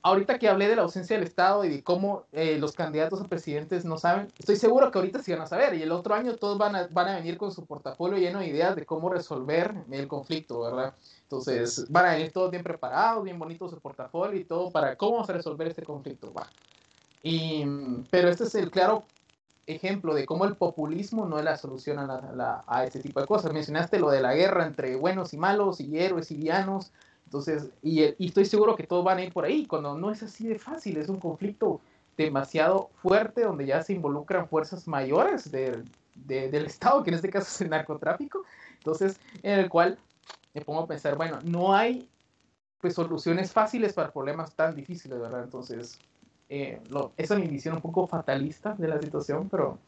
ahorita 0.01 0.37
que 0.37 0.49
hablé 0.49 0.67
de 0.67 0.75
la 0.75 0.81
ausencia 0.81 1.15
del 1.15 1.25
Estado 1.25 1.63
y 1.63 1.69
de 1.69 1.83
cómo 1.83 2.25
eh, 2.33 2.57
los 2.59 2.73
candidatos 2.73 3.21
a 3.21 3.25
presidentes 3.27 3.85
no 3.85 3.97
saben, 3.97 4.27
estoy 4.37 4.57
seguro 4.57 4.91
que 4.91 4.97
ahorita 4.99 5.21
sí 5.23 5.31
van 5.31 5.41
a 5.41 5.47
saber 5.47 5.75
y 5.75 5.81
el 5.81 5.91
otro 5.91 6.13
año 6.13 6.35
todos 6.35 6.57
van 6.57 6.75
a, 6.75 6.87
van 6.91 7.07
a 7.07 7.15
venir 7.15 7.37
con 7.37 7.51
su 7.51 7.65
portafolio 7.65 8.17
lleno 8.17 8.39
de 8.39 8.47
ideas 8.47 8.75
de 8.75 8.85
cómo 8.85 9.09
resolver 9.09 9.73
el 9.91 10.07
conflicto, 10.07 10.61
¿verdad? 10.61 10.93
Entonces 11.33 11.87
van 11.89 12.05
a 12.05 12.11
venir 12.11 12.31
todos 12.31 12.51
bien 12.51 12.63
preparados, 12.63 13.23
bien 13.23 13.39
bonitos 13.39 13.71
su 13.71 13.79
portafolio 13.79 14.39
y 14.39 14.45
todo 14.45 14.71
para 14.71 14.95
cómo 14.95 15.13
vamos 15.13 15.29
a 15.29 15.33
resolver 15.33 15.67
este 15.67 15.83
conflicto. 15.83 16.31
Va. 16.33 16.51
Y, 17.23 17.65
pero 18.09 18.29
este 18.29 18.43
es 18.43 18.55
el 18.55 18.69
claro 18.69 19.05
ejemplo 19.65 20.13
de 20.13 20.25
cómo 20.25 20.45
el 20.45 20.57
populismo 20.57 21.25
no 21.25 21.39
es 21.39 21.45
la 21.45 21.57
solución 21.57 21.97
a, 21.99 22.05
la- 22.05 22.31
la- 22.35 22.63
a 22.67 22.83
este 22.85 22.99
tipo 22.99 23.19
de 23.21 23.27
cosas. 23.27 23.51
Mencionaste 23.53 23.97
lo 23.99 24.09
de 24.09 24.21
la 24.21 24.33
guerra 24.35 24.65
entre 24.67 24.95
buenos 24.95 25.33
y 25.33 25.37
malos 25.37 25.79
y 25.79 25.97
héroes 25.97 26.29
y 26.31 26.35
villanos. 26.35 26.91
Entonces, 27.25 27.71
y, 27.81 28.03
y 28.03 28.27
estoy 28.27 28.45
seguro 28.45 28.75
que 28.75 28.85
todos 28.85 29.03
van 29.03 29.17
a 29.17 29.23
ir 29.23 29.33
por 29.33 29.45
ahí, 29.45 29.65
cuando 29.65 29.97
no 29.97 30.11
es 30.11 30.21
así 30.21 30.47
de 30.47 30.59
fácil, 30.59 30.97
es 30.97 31.09
un 31.09 31.19
conflicto 31.19 31.79
demasiado 32.17 32.89
fuerte 33.01 33.41
donde 33.41 33.65
ya 33.65 33.81
se 33.81 33.93
involucran 33.93 34.47
fuerzas 34.47 34.87
mayores 34.87 35.49
del- 35.49 35.85
de- 36.13 36.49
del 36.51 36.65
Estado, 36.67 37.01
que 37.03 37.09
en 37.09 37.15
este 37.15 37.29
caso 37.29 37.47
es 37.47 37.61
el 37.61 37.69
narcotráfico. 37.69 38.43
Entonces, 38.77 39.19
en 39.41 39.59
el 39.59 39.69
cual 39.69 39.97
me 40.53 40.61
pongo 40.61 40.81
a 40.81 40.87
pensar, 40.87 41.15
bueno, 41.15 41.41
no 41.43 41.75
hay 41.75 42.07
pues 42.79 42.95
soluciones 42.95 43.51
fáciles 43.51 43.93
para 43.93 44.11
problemas 44.11 44.53
tan 44.55 44.75
difíciles, 44.75 45.17
¿verdad? 45.19 45.43
Entonces, 45.43 45.99
eh, 46.49 46.81
lo, 46.89 47.13
esa 47.15 47.35
es 47.35 47.39
mi 47.39 47.47
visión 47.47 47.75
un 47.75 47.81
poco 47.81 48.05
fatalista 48.07 48.73
de 48.73 48.87
la 48.89 48.99
situación, 48.99 49.49
pero 49.49 49.79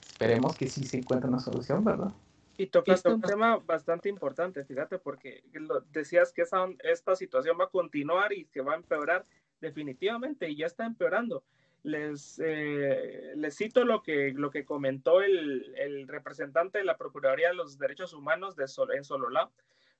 esperemos 0.00 0.56
que 0.56 0.66
sí 0.68 0.84
se 0.84 0.98
encuentre 0.98 1.28
una 1.28 1.38
solución, 1.38 1.84
¿verdad? 1.84 2.12
Y 2.56 2.66
tocaste 2.66 3.12
un 3.12 3.20
tema 3.22 3.58
bastante 3.58 4.08
importante, 4.08 4.64
fíjate, 4.64 4.98
porque 4.98 5.42
lo- 5.52 5.80
decías 5.92 6.32
que 6.32 6.42
esa, 6.42 6.66
esta 6.82 7.14
situación 7.14 7.56
va 7.60 7.64
a 7.64 7.68
continuar 7.68 8.32
y 8.32 8.46
que 8.46 8.60
va 8.62 8.72
a 8.72 8.76
empeorar 8.76 9.26
definitivamente, 9.60 10.48
y 10.48 10.56
ya 10.56 10.66
está 10.66 10.86
empeorando. 10.86 11.42
Les, 11.82 12.38
eh, 12.44 13.32
les 13.36 13.56
cito 13.56 13.84
lo 13.84 14.02
que, 14.02 14.32
lo 14.34 14.50
que 14.50 14.64
comentó 14.66 15.22
el, 15.22 15.74
el 15.76 16.08
representante 16.08 16.78
de 16.78 16.84
la 16.84 16.96
Procuraduría 16.98 17.48
de 17.48 17.54
los 17.54 17.78
Derechos 17.78 18.12
Humanos 18.12 18.56
de 18.56 18.68
Sol, 18.68 18.92
en 18.94 19.04
Sololá, 19.04 19.50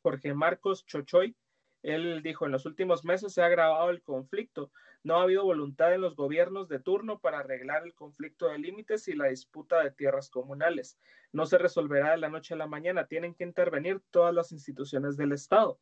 Jorge 0.03 0.35
Marcos 0.35 0.87
Chochoy. 0.87 1.37
Él 1.83 2.23
dijo, 2.23 2.45
en 2.45 2.53
los 2.53 2.67
últimos 2.67 3.05
meses 3.05 3.33
se 3.33 3.43
ha 3.43 3.47
agravado 3.47 3.91
el 3.91 4.03
conflicto. 4.03 4.71
No 5.03 5.17
ha 5.17 5.23
habido 5.23 5.45
voluntad 5.45 5.95
en 5.95 6.03
los 6.03 6.15
gobiernos 6.15 6.69
de 6.69 6.79
turno 6.79 7.19
para 7.21 7.39
arreglar 7.39 7.85
el 7.85 7.95
conflicto 7.95 8.49
de 8.49 8.59
límites 8.59 9.09
y 9.09 9.15
la 9.15 9.29
disputa 9.29 9.83
de 9.83 9.91
tierras 9.91 10.29
comunales 10.29 10.99
no 11.33 11.47
se 11.47 11.59
resolverá 11.59 12.13
de 12.13 12.19
la 12.19 12.29
noche 12.29 12.55
a 12.55 12.57
la 12.57 12.67
mañana. 12.67 13.07
Tienen 13.07 13.35
que 13.35 13.45
intervenir 13.45 14.01
todas 14.11 14.35
las 14.35 14.53
instituciones 14.53 15.17
del 15.17 15.33
Estado. 15.33 15.81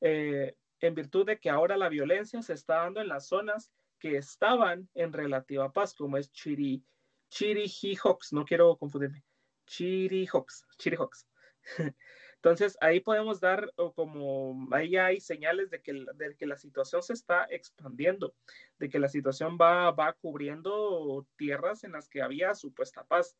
Eh, 0.00 0.56
en 0.80 0.94
virtud 0.94 1.26
de 1.26 1.38
que 1.38 1.50
ahora 1.50 1.76
la 1.76 1.88
violencia 1.88 2.42
se 2.42 2.52
está 2.52 2.76
dando 2.76 3.00
en 3.00 3.08
las 3.08 3.28
zonas 3.28 3.72
que 3.98 4.16
estaban 4.16 4.88
en 4.94 5.12
relativa 5.12 5.72
paz, 5.72 5.94
como 5.94 6.18
es 6.18 6.30
Chiri, 6.32 6.84
Chirijijox, 7.30 8.32
no 8.32 8.44
quiero 8.44 8.76
confundirme, 8.76 9.24
Chirijox, 9.66 10.66
Chirijox. 10.78 11.26
Entonces, 12.46 12.78
ahí 12.80 13.00
podemos 13.00 13.40
dar 13.40 13.72
o 13.74 13.92
como, 13.92 14.68
ahí 14.70 14.96
hay 14.96 15.18
señales 15.18 15.68
de 15.68 15.82
que, 15.82 16.04
de 16.14 16.36
que 16.36 16.46
la 16.46 16.56
situación 16.56 17.02
se 17.02 17.12
está 17.12 17.44
expandiendo, 17.50 18.36
de 18.78 18.88
que 18.88 19.00
la 19.00 19.08
situación 19.08 19.58
va, 19.60 19.90
va 19.90 20.12
cubriendo 20.12 21.26
tierras 21.34 21.82
en 21.82 21.90
las 21.90 22.08
que 22.08 22.22
había 22.22 22.54
supuesta 22.54 23.02
paz. 23.02 23.36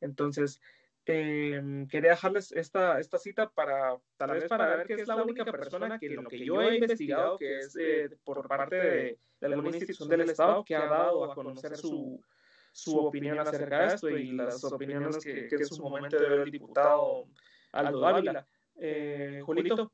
Entonces, 0.00 0.60
eh, 1.06 1.84
quería 1.90 2.10
dejarles 2.10 2.52
esta, 2.52 3.00
esta 3.00 3.18
cita 3.18 3.50
para 3.50 3.98
tal 4.16 4.30
vez 4.30 4.44
para 4.44 4.76
ver 4.76 4.86
que 4.86 4.94
es 5.02 5.08
la 5.08 5.16
única 5.16 5.44
persona 5.44 5.98
que 5.98 6.10
lo 6.10 6.22
que 6.22 6.44
yo 6.44 6.62
he 6.62 6.76
investigado, 6.76 7.36
que 7.36 7.58
es 7.58 7.76
eh, 7.76 8.08
por 8.22 8.46
parte 8.46 8.76
de, 8.76 9.18
de 9.40 9.46
alguna 9.48 9.70
institución 9.70 10.08
del 10.08 10.30
Estado, 10.30 10.64
que 10.64 10.76
ha 10.76 10.86
dado 10.86 11.24
a 11.24 11.34
conocer 11.34 11.76
su, 11.76 12.22
su 12.70 12.96
opinión 12.98 13.36
acerca 13.36 13.80
de 13.80 13.94
esto 13.96 14.10
y 14.10 14.30
las 14.30 14.62
opiniones 14.62 15.24
que, 15.24 15.48
que 15.48 15.56
en 15.56 15.66
su 15.66 15.82
momento 15.82 16.16
dio 16.20 16.40
el 16.44 16.52
diputado 16.52 17.26
Aldo 17.74 18.00
Dávila. 18.00 18.46
Eh, 18.76 19.40
Julito, 19.44 19.92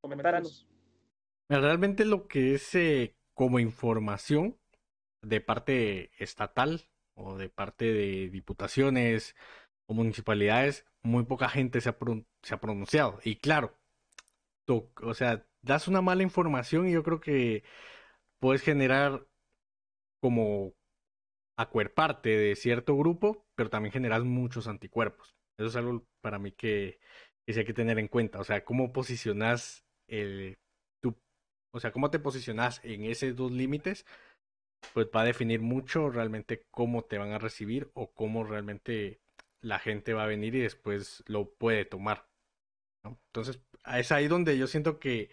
coméntanos. 0.00 0.66
Realmente 1.48 2.04
lo 2.04 2.28
que 2.28 2.54
es 2.54 2.74
eh, 2.74 3.14
como 3.34 3.58
información 3.58 4.58
de 5.22 5.40
parte 5.40 6.10
estatal 6.22 6.88
o 7.14 7.36
de 7.36 7.48
parte 7.48 7.86
de 7.86 8.28
diputaciones 8.30 9.34
o 9.86 9.94
municipalidades, 9.94 10.84
muy 11.02 11.24
poca 11.24 11.48
gente 11.48 11.80
se 11.80 11.88
ha, 11.88 11.98
pron- 11.98 12.26
se 12.42 12.54
ha 12.54 12.60
pronunciado. 12.60 13.18
Y 13.24 13.36
claro, 13.36 13.74
o 15.02 15.14
sea, 15.14 15.46
das 15.62 15.88
una 15.88 16.02
mala 16.02 16.22
información 16.22 16.88
y 16.88 16.92
yo 16.92 17.02
creo 17.02 17.20
que 17.20 17.64
puedes 18.40 18.62
generar 18.62 19.26
como 20.20 20.74
acuerparte 21.56 22.30
de 22.30 22.56
cierto 22.56 22.96
grupo, 22.96 23.46
pero 23.56 23.70
también 23.70 23.92
generas 23.92 24.24
muchos 24.24 24.68
anticuerpos. 24.68 25.37
Eso 25.58 25.68
es 25.68 25.76
algo 25.76 26.04
para 26.20 26.38
mí 26.38 26.52
que, 26.52 26.98
que 27.46 27.58
hay 27.58 27.64
que 27.64 27.74
tener 27.74 27.98
en 27.98 28.08
cuenta. 28.08 28.38
O 28.40 28.44
sea, 28.44 28.64
cómo 28.64 28.92
posicionas 28.92 29.84
el, 30.06 30.56
tu, 31.00 31.16
o 31.72 31.80
sea, 31.80 31.92
cómo 31.92 32.10
te 32.10 32.18
posicionas 32.18 32.80
en 32.84 33.04
esos 33.04 33.34
dos 33.36 33.50
límites, 33.52 34.06
pues 34.94 35.08
va 35.14 35.22
a 35.22 35.24
definir 35.24 35.60
mucho 35.60 36.10
realmente 36.10 36.64
cómo 36.70 37.02
te 37.04 37.18
van 37.18 37.32
a 37.32 37.38
recibir 37.38 37.90
o 37.94 38.12
cómo 38.12 38.44
realmente 38.44 39.20
la 39.60 39.78
gente 39.78 40.14
va 40.14 40.24
a 40.24 40.28
venir 40.28 40.54
y 40.54 40.60
después 40.60 41.24
lo 41.26 41.50
puede 41.50 41.84
tomar. 41.84 42.28
Entonces, 43.04 43.60
es 43.86 44.12
ahí 44.12 44.28
donde 44.28 44.56
yo 44.56 44.66
siento 44.66 44.98
que, 45.00 45.30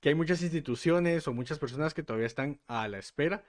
que 0.00 0.08
hay 0.08 0.14
muchas 0.14 0.42
instituciones 0.42 1.28
o 1.28 1.32
muchas 1.32 1.58
personas 1.58 1.94
que 1.94 2.02
todavía 2.02 2.26
están 2.26 2.60
a 2.66 2.88
la 2.88 2.98
espera 2.98 3.44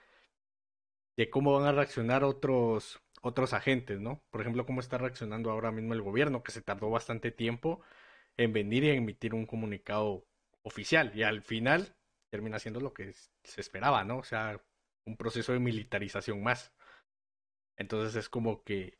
de 1.16 1.30
cómo 1.30 1.52
van 1.52 1.66
a 1.66 1.72
reaccionar 1.72 2.24
otros, 2.24 3.01
otros 3.22 3.54
agentes, 3.54 4.00
¿no? 4.00 4.22
Por 4.30 4.42
ejemplo, 4.42 4.66
cómo 4.66 4.80
está 4.80 4.98
reaccionando 4.98 5.50
ahora 5.50 5.72
mismo 5.72 5.94
el 5.94 6.02
gobierno, 6.02 6.42
que 6.42 6.52
se 6.52 6.60
tardó 6.62 6.90
bastante 6.90 7.30
tiempo 7.30 7.80
en 8.36 8.52
venir 8.52 8.84
y 8.84 8.90
emitir 8.90 9.34
un 9.34 9.46
comunicado 9.46 10.26
oficial 10.62 11.12
y 11.14 11.22
al 11.22 11.42
final 11.42 11.96
termina 12.30 12.58
siendo 12.58 12.80
lo 12.80 12.92
que 12.92 13.12
se 13.44 13.60
esperaba, 13.60 14.04
¿no? 14.04 14.18
O 14.18 14.24
sea, 14.24 14.60
un 15.06 15.16
proceso 15.16 15.52
de 15.52 15.60
militarización 15.60 16.42
más. 16.42 16.72
Entonces 17.76 18.16
es 18.16 18.28
como 18.28 18.62
que 18.64 18.98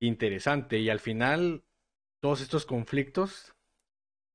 interesante 0.00 0.78
y 0.78 0.90
al 0.90 1.00
final 1.00 1.64
todos 2.20 2.40
estos 2.40 2.66
conflictos 2.66 3.54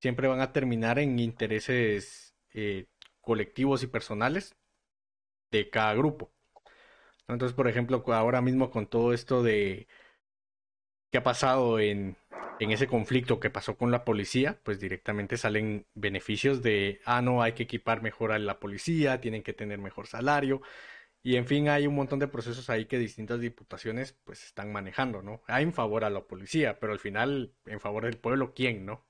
siempre 0.02 0.28
van 0.28 0.42
a 0.42 0.54
terminar 0.54 1.00
en 1.00 1.20
intereses 1.20 2.36
eh, 2.54 2.88
colectivos 3.22 3.84
y 3.84 3.88
personales 3.88 4.56
de 5.52 5.70
cada 5.70 5.94
grupo. 5.94 6.32
Entonces, 7.28 7.56
por 7.56 7.68
ejemplo, 7.68 8.04
ahora 8.08 8.42
mismo 8.42 8.70
con 8.72 8.88
todo 8.88 9.14
esto 9.14 9.44
de, 9.44 9.88
qué 11.12 11.20
ha 11.20 11.24
pasado 11.24 11.80
en, 11.80 12.18
en 12.60 12.72
ese 12.72 12.88
conflicto 12.88 13.40
que 13.40 13.50
pasó 13.50 13.78
con 13.78 13.92
la 13.92 14.06
policía, 14.06 14.60
pues 14.64 14.80
directamente 14.80 15.38
salen 15.38 15.86
beneficios 15.94 16.62
de, 16.62 17.02
ah, 17.06 17.22
no, 17.22 17.42
hay 17.42 17.54
que 17.54 17.64
equipar 17.64 18.02
mejor 18.02 18.32
a 18.32 18.40
la 18.40 18.60
policía, 18.60 19.22
tienen 19.22 19.44
que 19.44 19.54
tener 19.54 19.80
mejor 19.80 20.08
salario. 20.08 20.62
Y 21.24 21.36
en 21.36 21.48
fin, 21.48 21.70
hay 21.70 21.88
un 21.88 21.96
montón 21.96 22.20
de 22.20 22.28
procesos 22.28 22.70
ahí 22.70 22.86
que 22.86 23.00
distintas 23.00 23.40
diputaciones 23.42 24.14
pues 24.24 24.44
están 24.46 24.72
manejando, 24.72 25.22
¿no? 25.22 25.42
Hay 25.48 25.64
en 25.64 25.74
favor 25.74 26.04
a 26.06 26.10
la 26.10 26.22
policía, 26.22 26.80
pero 26.80 26.94
al 26.94 27.00
final, 27.00 27.54
en 27.66 27.80
favor 27.80 28.06
del 28.06 28.18
pueblo, 28.18 28.54
¿quién, 28.54 28.86
no? 28.86 29.06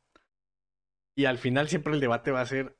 Y 1.15 1.25
al 1.25 1.37
final 1.37 1.67
siempre 1.67 1.93
el 1.93 1.99
debate 1.99 2.31
va 2.31 2.41
a 2.41 2.45
ser, 2.45 2.77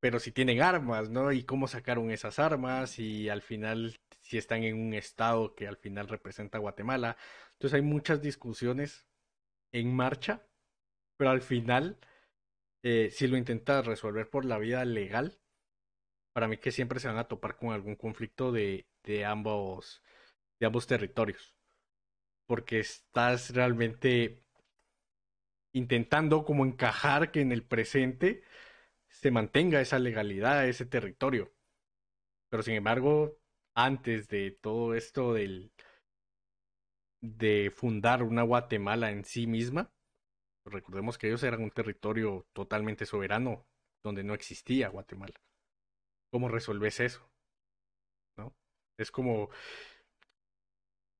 pero 0.00 0.18
si 0.18 0.32
tienen 0.32 0.60
armas, 0.62 1.10
¿no? 1.10 1.32
Y 1.32 1.44
cómo 1.44 1.68
sacaron 1.68 2.10
esas 2.10 2.38
armas 2.38 2.98
y 2.98 3.28
al 3.28 3.42
final 3.42 3.96
si 4.22 4.38
están 4.38 4.64
en 4.64 4.76
un 4.80 4.94
estado 4.94 5.54
que 5.54 5.68
al 5.68 5.76
final 5.78 6.08
representa 6.08 6.58
a 6.58 6.62
Guatemala. 6.62 7.18
Entonces 7.54 7.74
hay 7.76 7.82
muchas 7.82 8.22
discusiones 8.22 9.06
en 9.72 9.94
marcha, 9.94 10.46
pero 11.18 11.30
al 11.30 11.42
final, 11.42 11.98
eh, 12.84 13.10
si 13.12 13.26
lo 13.28 13.36
intentas 13.38 13.86
resolver 13.86 14.30
por 14.30 14.44
la 14.44 14.58
vía 14.58 14.84
legal, 14.84 15.38
para 16.32 16.48
mí 16.48 16.58
que 16.58 16.72
siempre 16.72 17.00
se 17.00 17.08
van 17.08 17.18
a 17.18 17.28
topar 17.28 17.56
con 17.56 17.72
algún 17.72 17.96
conflicto 17.96 18.52
de, 18.52 18.86
de 19.04 19.24
ambos 19.24 20.02
de 20.60 20.66
ambos 20.66 20.86
territorios 20.86 21.56
porque 22.46 22.80
estás 22.80 23.54
realmente 23.54 24.44
intentando 25.72 26.44
como 26.44 26.64
encajar 26.66 27.30
que 27.30 27.40
en 27.40 27.52
el 27.52 27.64
presente 27.64 28.42
se 29.08 29.30
mantenga 29.30 29.80
esa 29.80 29.98
legalidad, 29.98 30.68
ese 30.68 30.86
territorio. 30.86 31.52
Pero 32.50 32.62
sin 32.62 32.74
embargo, 32.74 33.38
antes 33.74 34.28
de 34.28 34.50
todo 34.50 34.94
esto 34.94 35.34
del 35.34 35.72
de 37.22 37.70
fundar 37.74 38.22
una 38.22 38.42
Guatemala 38.42 39.10
en 39.10 39.24
sí 39.24 39.46
misma, 39.46 39.90
recordemos 40.66 41.18
que 41.18 41.28
ellos 41.28 41.42
eran 41.42 41.62
un 41.62 41.70
territorio 41.70 42.46
totalmente 42.52 43.06
soberano 43.06 43.64
donde 44.04 44.24
no 44.24 44.34
existía 44.34 44.88
Guatemala. 44.88 45.34
¿Cómo 46.32 46.48
resolves 46.48 47.00
eso? 47.00 47.30
¿No? 48.36 48.52
Es 48.98 49.10
como. 49.10 49.50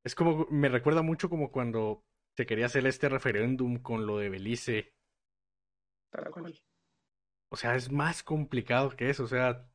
Es 0.04 0.14
como. 0.14 0.46
Me 0.50 0.68
recuerda 0.68 1.02
mucho 1.02 1.28
como 1.28 1.52
cuando 1.52 2.02
se 2.36 2.46
quería 2.46 2.66
hacer 2.66 2.86
este 2.86 3.08
referéndum 3.08 3.78
con 3.78 4.06
lo 4.06 4.18
de 4.18 4.30
Belice. 4.30 4.92
O 7.50 7.56
sea, 7.56 7.74
es 7.76 7.92
más 7.92 8.22
complicado 8.22 8.90
que 8.96 9.10
eso. 9.10 9.24
O 9.24 9.28
sea, 9.28 9.68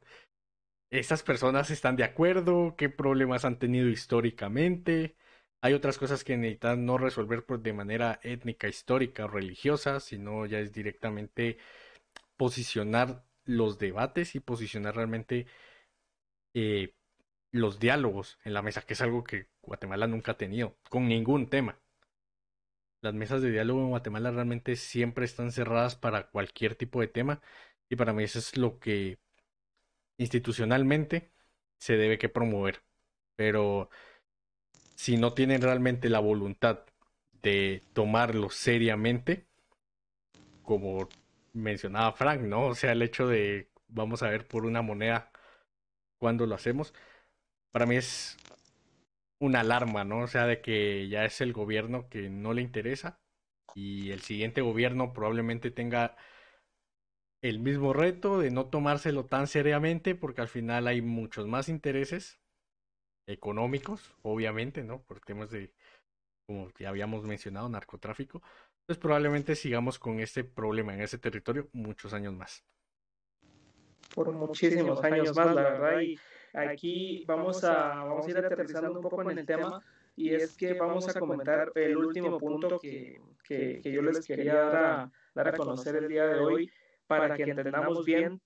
estas 0.90 1.24
personas 1.24 1.70
están 1.72 1.96
de 1.96 2.04
acuerdo, 2.04 2.76
qué 2.78 2.90
problemas 2.90 3.46
han 3.46 3.60
tenido 3.60 3.90
históricamente. 3.90 5.16
Hay 5.62 5.74
otras 5.74 5.98
cosas 5.98 6.24
que 6.24 6.38
necesitan 6.38 6.86
no 6.86 6.98
resolver 6.98 7.46
por, 7.46 7.62
de 7.62 7.74
manera 7.74 8.20
étnica, 8.24 8.68
histórica 8.68 9.26
o 9.26 9.28
religiosa, 9.28 10.00
sino 10.00 10.46
ya 10.46 10.60
es 10.60 10.72
directamente 10.74 11.58
posicionar 12.38 13.26
los 13.46 13.80
debates 13.80 14.36
y 14.36 14.40
posicionar 14.40 14.96
realmente 14.96 15.48
eh, 16.54 16.94
los 17.52 17.80
diálogos 17.80 18.40
en 18.44 18.54
la 18.54 18.62
mesa, 18.62 18.82
que 18.82 18.94
es 18.94 19.02
algo 19.02 19.24
que 19.24 19.48
Guatemala 19.62 20.08
nunca 20.08 20.34
ha 20.34 20.38
tenido, 20.38 20.78
con 20.90 21.08
ningún 21.08 21.50
tema. 21.50 21.80
Las 23.02 23.14
mesas 23.14 23.42
de 23.42 23.52
diálogo 23.52 23.82
en 23.82 23.90
Guatemala 23.90 24.32
realmente 24.32 24.76
siempre 24.76 25.26
están 25.26 25.52
cerradas 25.52 25.96
para 25.96 26.30
cualquier 26.30 26.76
tipo 26.76 27.02
de 27.02 27.08
tema 27.08 27.42
y 27.90 27.96
para 27.96 28.14
mí 28.14 28.24
eso 28.24 28.40
es 28.40 28.58
lo 28.58 28.80
que 28.80 29.20
institucionalmente 30.18 31.32
se 31.80 31.98
debe 31.98 32.18
que 32.18 32.30
promover. 32.30 32.84
Pero 33.36 33.90
si 34.96 35.18
no 35.18 35.34
tienen 35.34 35.62
realmente 35.62 36.10
la 36.10 36.20
voluntad 36.20 36.80
de 37.42 37.84
tomarlo 37.94 38.50
seriamente, 38.50 39.48
como 40.64 41.08
mencionaba 41.54 42.14
Frank, 42.14 42.42
¿no? 42.42 42.68
O 42.68 42.76
sea, 42.76 42.92
el 42.92 43.02
hecho 43.02 43.28
de 43.28 43.70
vamos 43.88 44.24
a 44.24 44.30
ver 44.30 44.48
por 44.48 44.66
una 44.66 44.82
moneda 44.82 45.32
cuando 46.20 46.46
lo 46.46 46.56
hacemos, 46.56 46.94
para 47.72 47.86
mí 47.86 47.96
es 47.96 48.38
una 49.40 49.62
alarma, 49.62 50.04
¿no? 50.04 50.22
O 50.22 50.28
sea, 50.28 50.46
de 50.48 50.62
que 50.62 51.08
ya 51.10 51.26
es 51.26 51.42
el 51.42 51.54
gobierno 51.54 52.10
que 52.10 52.30
no 52.30 52.54
le 52.54 52.62
interesa 52.62 53.20
y 53.76 54.12
el 54.12 54.22
siguiente 54.22 54.62
gobierno 54.62 55.14
probablemente 55.14 55.72
tenga 55.72 56.18
el 57.42 57.60
mismo 57.60 57.94
reto 57.94 58.40
de 58.40 58.52
no 58.52 58.68
tomárselo 58.68 59.26
tan 59.26 59.48
seriamente 59.48 60.16
porque 60.16 60.42
al 60.42 60.48
final 60.48 60.88
hay 60.88 61.02
muchos 61.02 61.48
más 61.48 61.70
intereses 61.70 62.40
económicos, 63.28 64.16
obviamente, 64.22 64.84
¿no? 64.84 65.04
Por 65.04 65.20
temas 65.20 65.52
de, 65.52 65.74
como 66.46 66.70
ya 66.80 66.90
habíamos 66.90 67.26
mencionado, 67.26 67.70
narcotráfico, 67.70 68.42
pues 68.86 68.98
probablemente 68.98 69.56
sigamos 69.56 70.00
con 70.00 70.20
este 70.20 70.44
problema 70.44 70.94
en 70.94 71.02
ese 71.02 71.18
territorio 71.18 71.68
muchos 71.74 72.14
años 72.14 72.34
más. 72.34 72.64
Por 74.16 74.32
muchísimos 74.32 75.04
años 75.04 75.36
más, 75.36 75.54
la 75.54 75.62
verdad. 75.62 76.02
Y 76.02 76.18
aquí 76.54 77.26
vamos 77.28 77.64
a, 77.66 78.04
vamos 78.04 78.26
a 78.26 78.30
ir 78.30 78.38
aterrizando 78.38 78.94
un 78.94 79.02
poco 79.02 79.30
en 79.30 79.38
el 79.38 79.46
tema. 79.46 79.84
Y 80.16 80.34
es 80.34 80.58
que 80.58 80.74
vamos 80.74 81.08
a 81.16 81.20
comentar 81.20 81.72
el 81.76 81.96
último 81.96 82.40
punto 82.40 82.80
que, 82.80 83.22
que, 83.44 83.82
que 83.84 83.92
yo 83.92 84.02
les 84.02 84.26
quería 84.26 84.56
dar 84.56 84.76
a, 84.76 85.12
dar 85.36 85.50
a 85.50 85.52
conocer 85.52 85.98
el 85.98 86.08
día 86.08 86.26
de 86.26 86.40
hoy 86.40 86.72
para 87.08 87.36
que 87.36 87.44
entendamos 87.44 88.06
bien 88.06 88.42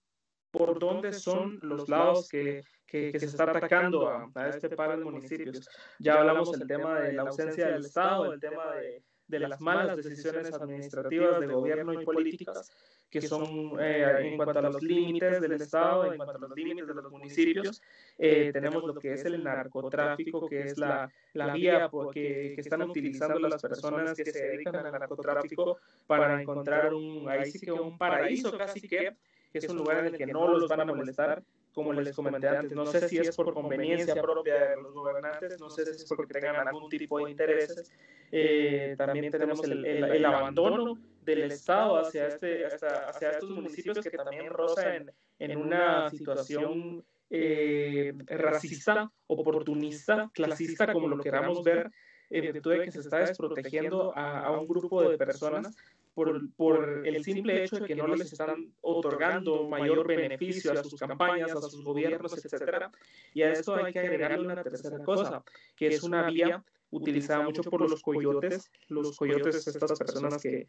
por 0.52 0.80
dónde 0.80 1.14
son 1.14 1.60
los 1.62 1.88
lados 1.90 2.28
que, 2.30 2.62
que, 2.86 3.12
que 3.12 3.20
se 3.20 3.26
está 3.26 3.44
atacando 3.44 4.08
a, 4.08 4.30
a, 4.36 4.50
este 4.50 4.70
par 4.70 4.98
de 4.98 5.04
municipios. 5.04 5.68
Ya 6.00 6.16
hablamos 6.16 6.52
del 6.52 6.68
tema 6.68 7.00
de 7.00 7.14
la 7.14 7.24
ausencia 7.24 7.68
del 7.68 7.86
Estado, 7.86 8.34
el 8.34 8.40
tema 8.40 8.76
de, 8.76 9.04
de 9.32 9.40
las 9.40 9.62
malas 9.62 9.96
decisiones 9.98 10.54
administrativas 10.54 11.40
de 11.40 11.48
gobierno 11.48 12.00
y 12.00 12.06
políticas 12.06 12.70
que 13.10 13.22
son 13.22 13.78
eh, 13.80 14.06
en 14.20 14.38
cuanto 14.38 14.60
a 14.60 14.62
los 14.62 14.82
límites 14.82 15.42
del 15.42 15.54
Estado, 15.54 16.12
en 16.12 16.18
cuanto 16.18 16.36
a 16.36 16.40
los 16.40 16.56
límites 16.56 16.88
de 16.88 16.94
los 16.94 17.12
municipios. 17.12 17.82
Eh, 18.18 18.52
tenemos 18.54 18.84
lo 18.84 18.94
que 18.94 19.14
es 19.14 19.26
el 19.26 19.44
narcotráfico, 19.44 20.48
que 20.48 20.62
es 20.64 20.78
la, 20.78 21.12
la 21.34 21.54
vía 21.54 21.90
que, 22.14 22.54
que, 22.56 22.62
están 22.62 22.84
utilizando 22.84 23.40
las 23.40 23.62
personas 23.62 24.16
que 24.16 24.32
se 24.32 24.48
dedican 24.48 24.76
al 24.76 24.92
narcotráfico 24.92 25.80
para 26.08 26.42
encontrar 26.42 26.94
un, 26.94 27.28
ahí 27.28 27.52
sí 27.52 27.60
que 27.60 27.72
un 27.72 27.98
paraíso 27.98 28.58
casi 28.58 28.82
que, 28.82 29.16
que 29.52 29.58
es 29.58 29.68
un 29.68 29.78
lugar 29.78 30.00
en 30.00 30.14
el 30.14 30.18
que 30.18 30.28
no 30.28 30.48
los 30.48 30.70
van 30.70 30.82
a 30.82 30.86
molestar 30.86 31.44
como 31.74 31.94
les 31.94 32.16
comenté 32.16 32.48
antes, 32.48 32.74
no 32.74 32.86
sé 32.86 33.08
si 33.08 33.18
es 33.18 33.36
por 33.36 33.54
conveniencia 33.54 34.22
propia 34.22 34.70
de 34.70 34.82
los 34.82 34.94
gobernantes, 34.94 35.60
no 35.60 35.70
sé 35.70 35.86
si 35.86 36.04
es 36.04 36.10
porque 36.10 36.34
tengan 36.34 36.68
algún 36.68 36.90
tipo 36.90 37.24
de 37.24 37.32
intereses. 37.32 37.92
Eh, 38.32 38.96
también 38.98 39.32
tenemos 39.32 39.64
el, 39.64 39.86
el, 39.86 40.04
el, 40.04 40.26
abandono 40.26 40.98
del 41.24 41.52
Estado 41.52 41.98
hacia, 41.98 42.28
este, 42.28 42.66
hacia, 42.66 43.10
hacia 43.10 43.32
estos 43.32 43.50
municipios 43.50 44.00
que 44.00 44.10
también 44.10 44.50
roza 44.50 44.96
en, 44.96 45.12
en 45.40 45.58
una 45.58 46.10
situación 46.10 47.04
eh, 47.30 48.14
racista, 48.28 49.10
oportunista, 49.28 50.30
clasista, 50.34 50.92
como 50.92 51.08
lo 51.08 51.18
queramos 51.20 51.64
ver, 51.64 51.90
en 52.30 52.54
virtud 52.54 52.72
de 52.72 52.86
que 52.86 52.92
se 52.92 53.00
está 53.00 53.20
desprotegiendo 53.20 54.14
a, 54.16 54.46
a 54.46 54.52
un 54.52 54.68
grupo 54.68 55.10
de 55.10 55.18
personas 55.18 55.76
por, 56.14 56.54
por 56.56 57.08
el 57.08 57.24
simple 57.24 57.64
hecho 57.64 57.78
de 57.78 57.88
que 57.88 57.96
no 57.96 58.08
les 58.08 58.32
están 58.32 58.74
otorgando 58.82 59.68
mayor 59.68 60.06
beneficio 60.06 60.72
a 60.72 60.84
sus 60.84 61.00
campañas, 61.00 61.52
a 61.52 61.62
sus 61.62 61.84
gobiernos, 61.84 62.34
etcétera. 62.34 62.92
Y 63.34 63.42
a 63.44 63.52
esto 63.52 63.76
hay 63.76 63.94
que 63.94 64.00
agregarle 64.00 64.46
una 64.46 64.62
tercera 64.64 65.04
cosa, 65.04 65.44
que 65.76 65.88
es 65.88 66.04
una 66.04 66.30
vía 66.30 66.64
utilizada 66.90 67.44
mucho 67.44 67.64
por 67.64 67.90
los 67.90 68.02
coyotes. 68.02 68.72
Los 68.90 69.18
coyotes, 69.18 69.68
estas 69.68 69.98
personas 69.98 70.42
que, 70.42 70.68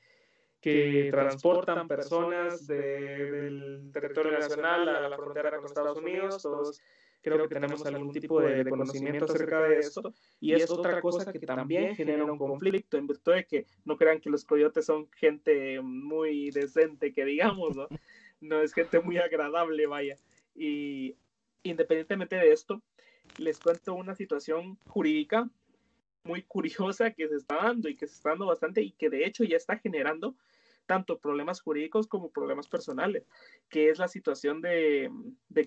que 0.61 1.09
transportan 1.11 1.89
personas 1.89 2.67
de, 2.67 3.31
del 3.31 3.91
territorio 3.93 4.33
nacional 4.33 4.89
a 4.89 5.09
la 5.09 5.17
frontera 5.17 5.57
con 5.57 5.67
Estados 5.67 5.99
Unidos, 5.99 6.41
todos 6.43 6.81
creo 7.23 7.49
que 7.49 7.55
tenemos 7.55 7.85
algún 7.87 8.13
tipo 8.13 8.41
de, 8.41 8.69
conocimiento 8.69 9.25
acerca 9.25 9.63
de 9.63 9.79
esto, 9.79 10.13
y 10.41 10.53
es 10.53 10.71
otra 10.71 11.01
cosa 11.01 11.33
que 11.33 11.39
también 11.41 11.95
genera 11.97 12.25
un 12.25 12.37
conflicto, 12.37 12.99
en 12.99 13.07
virtud 13.07 13.35
de 13.35 13.47
que 13.47 13.67
no 13.85 13.97
crean 13.97 14.21
que 14.21 14.29
los 14.31 14.45
coyotes 14.45 14.85
son 14.85 15.09
gente 15.13 15.81
muy 15.81 16.51
decente, 16.51 17.13
que 17.13 17.25
digamos, 17.25 17.77
¿no? 17.77 17.89
No 18.41 18.61
es 18.61 18.73
gente 18.75 18.99
muy 18.99 19.19
agradable, 19.19 19.87
vaya. 19.87 20.19
Y 20.57 21.15
independientemente 21.63 22.35
de 22.35 22.53
esto, 22.53 22.83
les 23.39 23.61
cuento 23.61 23.95
una 23.95 24.17
situación 24.17 24.77
jurídica 24.89 25.49
muy 26.25 26.43
curiosa 26.43 27.13
que 27.13 27.29
se 27.29 27.37
está 27.37 27.57
dando 27.57 27.89
y 27.89 27.97
que 27.97 28.09
se 28.09 28.15
está 28.15 28.31
dando 28.31 28.47
bastante 28.47 28.83
y 28.83 28.91
que 28.91 29.11
de 29.11 29.25
hecho 29.27 29.45
ya 29.45 29.57
está 29.57 29.79
generando 29.79 30.35
tanto 30.87 31.19
problemas 31.19 31.61
jurídicos 31.61 32.07
como 32.07 32.31
problemas 32.31 32.69
personales, 32.69 33.25
que 33.69 33.91
es 33.91 33.99
la 33.99 34.09
situación 34.09 34.61
de, 34.61 35.11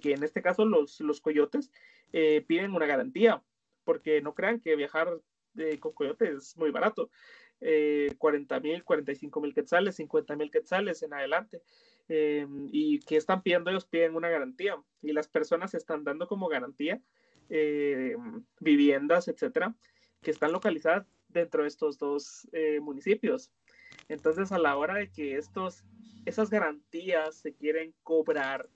que 0.02 0.14
en 0.14 0.24
este 0.24 0.42
caso 0.42 0.66
los, 0.66 1.00
los 1.00 1.22
coyotes 1.22 1.72
eh, 2.14 2.44
piden 2.48 2.74
una 2.74 2.86
garantía, 2.86 3.44
porque 3.84 4.22
no 4.22 4.34
crean 4.34 4.60
que 4.60 4.76
viajar 4.76 5.20
eh, 5.58 5.80
con 5.80 5.94
coyotes 5.94 6.30
es 6.30 6.58
muy 6.58 6.72
barato. 6.72 7.10
Eh, 7.62 8.14
40 8.18 8.60
mil, 8.60 8.84
45 8.84 9.42
mil 9.42 9.54
quetzales, 9.54 9.96
50 9.96 10.36
mil 10.36 10.52
quetzales 10.52 11.02
en 11.04 11.14
adelante. 11.14 11.62
Eh, 12.08 12.46
y 12.72 13.00
que 13.00 13.18
están 13.18 13.42
pidiendo? 13.42 13.72
Ellos 13.72 13.86
piden 13.86 14.16
una 14.16 14.30
garantía 14.30 14.78
y 15.02 15.14
las 15.14 15.28
personas 15.28 15.74
están 15.74 16.04
dando 16.04 16.28
como 16.28 16.48
garantía 16.48 17.02
eh, 17.50 18.16
viviendas, 18.60 19.28
etcétera, 19.28 19.76
que 20.22 20.32
están 20.32 20.52
localizadas 20.52 21.08
dentro 21.30 21.64
de 21.64 21.68
estos 21.70 21.98
dos 21.98 22.48
municipios. 22.82 23.52
Entonces, 24.08 24.52
a 24.52 24.60
la 24.60 24.78
hora 24.78 24.96
de 24.96 25.12
que 25.12 25.38
estos, 25.38 25.84
esas 26.26 26.50
garantías 26.50 27.36
se 27.36 27.54
quieren 27.54 27.94
cobrar, 28.04 28.70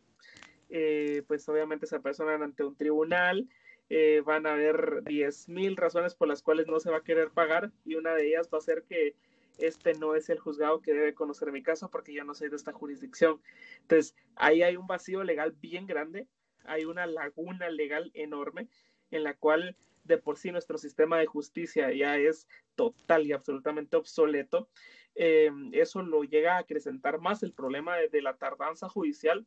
eh, 0.70 1.24
pues 1.28 1.48
obviamente 1.50 1.88
se 1.88 2.00
personan 2.00 2.44
ante 2.44 2.64
un 2.64 2.76
tribunal, 2.76 3.48
eh, 3.90 4.22
van 4.24 4.46
a 4.46 4.54
haber 4.54 5.04
10.000 5.04 5.76
razones 5.76 6.14
por 6.14 6.28
las 6.28 6.44
cuales 6.44 6.68
no 6.68 6.80
se 6.80 6.92
va 6.92 6.98
a 6.98 7.04
querer 7.04 7.32
pagar 7.32 7.72
y 7.86 7.96
una 7.96 8.14
de 8.14 8.28
ellas 8.28 8.50
va 8.54 8.60
a 8.60 8.62
ser 8.62 8.84
que 8.84 9.16
este 9.58 9.94
no 9.96 10.16
es 10.16 10.30
el 10.30 10.40
juzgado 10.40 10.82
que 10.82 10.94
debe 10.94 11.14
conocer 11.14 11.52
mi 11.52 11.64
caso 11.64 11.90
porque 11.90 12.14
yo 12.14 12.24
no 12.24 12.36
soy 12.36 12.50
de 12.50 12.56
esta 12.56 12.72
jurisdicción. 12.72 13.42
Entonces, 13.82 14.16
ahí 14.36 14.62
hay 14.62 14.78
un 14.78 14.88
vacío 14.88 15.24
legal 15.24 15.56
bien 15.60 15.88
grande, 15.88 16.28
hay 16.66 16.86
una 16.86 17.08
laguna 17.08 17.70
legal 17.70 18.12
enorme 18.14 18.70
en 19.12 19.24
la 19.24 19.34
cual 19.34 19.76
de 20.10 20.18
por 20.18 20.38
sí 20.38 20.52
nuestro 20.52 20.78
sistema 20.78 21.20
de 21.20 21.28
justicia 21.28 21.94
ya 21.94 22.18
es 22.18 22.48
total 22.76 23.26
y 23.26 23.32
absolutamente 23.32 23.96
obsoleto. 23.96 24.68
Eh, 25.16 25.52
eso 25.72 26.02
lo 26.02 26.24
llega 26.24 26.56
a 26.56 26.60
acrecentar 26.60 27.20
más 27.20 27.44
el 27.44 27.54
problema 27.54 27.96
de, 27.98 28.22
la 28.22 28.36
tardanza 28.36 28.90
judicial 28.90 29.46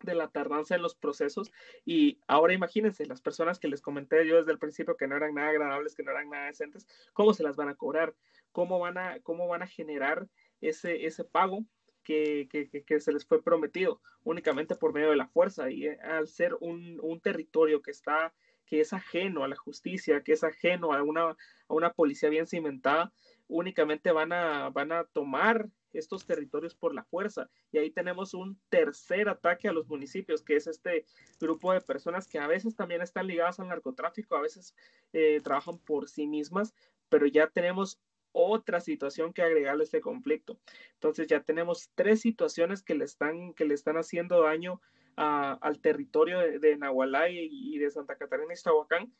de 0.00 0.14
la 0.14 0.28
tardanza 0.28 0.76
en 0.76 0.82
los 0.82 0.94
procesos 0.94 1.50
y 1.84 2.20
ahora 2.28 2.52
imagínense 2.52 3.04
las 3.04 3.20
personas 3.20 3.58
que 3.58 3.66
les 3.66 3.80
comenté 3.80 4.24
yo 4.28 4.36
desde 4.36 4.52
el 4.52 4.60
principio 4.60 4.96
que 4.96 5.08
no 5.08 5.16
eran 5.16 5.34
nada 5.34 5.48
agradables, 5.48 5.96
que 5.96 6.04
no 6.04 6.12
eran 6.12 6.30
nada 6.30 6.46
decentes, 6.46 6.86
¿cómo 7.14 7.34
se 7.34 7.42
las 7.42 7.56
van 7.56 7.68
a 7.68 7.74
cobrar? 7.74 8.14
¿Cómo 8.52 8.78
van 8.78 8.96
a, 8.96 9.18
cómo 9.24 9.48
van 9.48 9.62
a 9.62 9.66
generar 9.66 10.28
ese, 10.60 11.04
ese 11.04 11.24
pago 11.24 11.64
que, 12.04 12.48
que, 12.48 12.68
que, 12.84 13.00
se 13.00 13.12
les 13.12 13.26
fue 13.26 13.42
prometido 13.42 14.00
únicamente 14.22 14.76
por 14.76 14.92
medio 14.92 15.10
de 15.10 15.16
la 15.16 15.26
fuerza 15.26 15.68
y 15.68 15.88
eh, 15.88 15.98
al 16.00 16.28
ser 16.28 16.56
un, 16.60 17.00
un 17.02 17.20
territorio 17.20 17.82
que 17.82 17.90
está 17.90 18.32
que 18.68 18.80
es 18.80 18.92
ajeno 18.92 19.44
a 19.44 19.48
la 19.48 19.56
justicia, 19.56 20.22
que 20.22 20.32
es 20.32 20.44
ajeno 20.44 20.92
a 20.92 21.02
una, 21.02 21.30
a 21.30 21.36
una 21.68 21.92
policía 21.92 22.28
bien 22.28 22.46
cimentada, 22.46 23.12
únicamente 23.48 24.12
van 24.12 24.32
a, 24.32 24.68
van 24.70 24.92
a 24.92 25.04
tomar 25.04 25.68
estos 25.92 26.26
territorios 26.26 26.74
por 26.74 26.94
la 26.94 27.04
fuerza. 27.04 27.48
Y 27.72 27.78
ahí 27.78 27.90
tenemos 27.90 28.34
un 28.34 28.60
tercer 28.68 29.28
ataque 29.28 29.68
a 29.68 29.72
los 29.72 29.88
municipios, 29.88 30.42
que 30.42 30.56
es 30.56 30.66
este 30.66 31.06
grupo 31.40 31.72
de 31.72 31.80
personas 31.80 32.28
que 32.28 32.38
a 32.38 32.46
veces 32.46 32.76
también 32.76 33.00
están 33.00 33.26
ligadas 33.26 33.58
al 33.58 33.68
narcotráfico, 33.68 34.36
a 34.36 34.42
veces 34.42 34.74
eh, 35.12 35.40
trabajan 35.42 35.78
por 35.78 36.08
sí 36.08 36.26
mismas, 36.26 36.74
pero 37.08 37.26
ya 37.26 37.48
tenemos 37.48 37.98
otra 38.32 38.80
situación 38.80 39.32
que 39.32 39.42
agregarle 39.42 39.82
a 39.82 39.84
este 39.84 40.02
conflicto. 40.02 40.60
Entonces 40.94 41.26
ya 41.26 41.42
tenemos 41.42 41.90
tres 41.94 42.20
situaciones 42.20 42.82
que 42.82 42.94
le 42.94 43.04
están, 43.04 43.54
que 43.54 43.64
le 43.64 43.74
están 43.74 43.96
haciendo 43.96 44.42
daño 44.42 44.80
al 45.18 45.80
territorio 45.80 46.38
de, 46.38 46.58
de 46.58 46.76
Nahualay 46.76 47.48
y 47.50 47.78
de 47.78 47.90
Santa 47.90 48.16
Catarina 48.16 48.52
y 48.52 48.54
Ixtahuacán, 48.54 49.12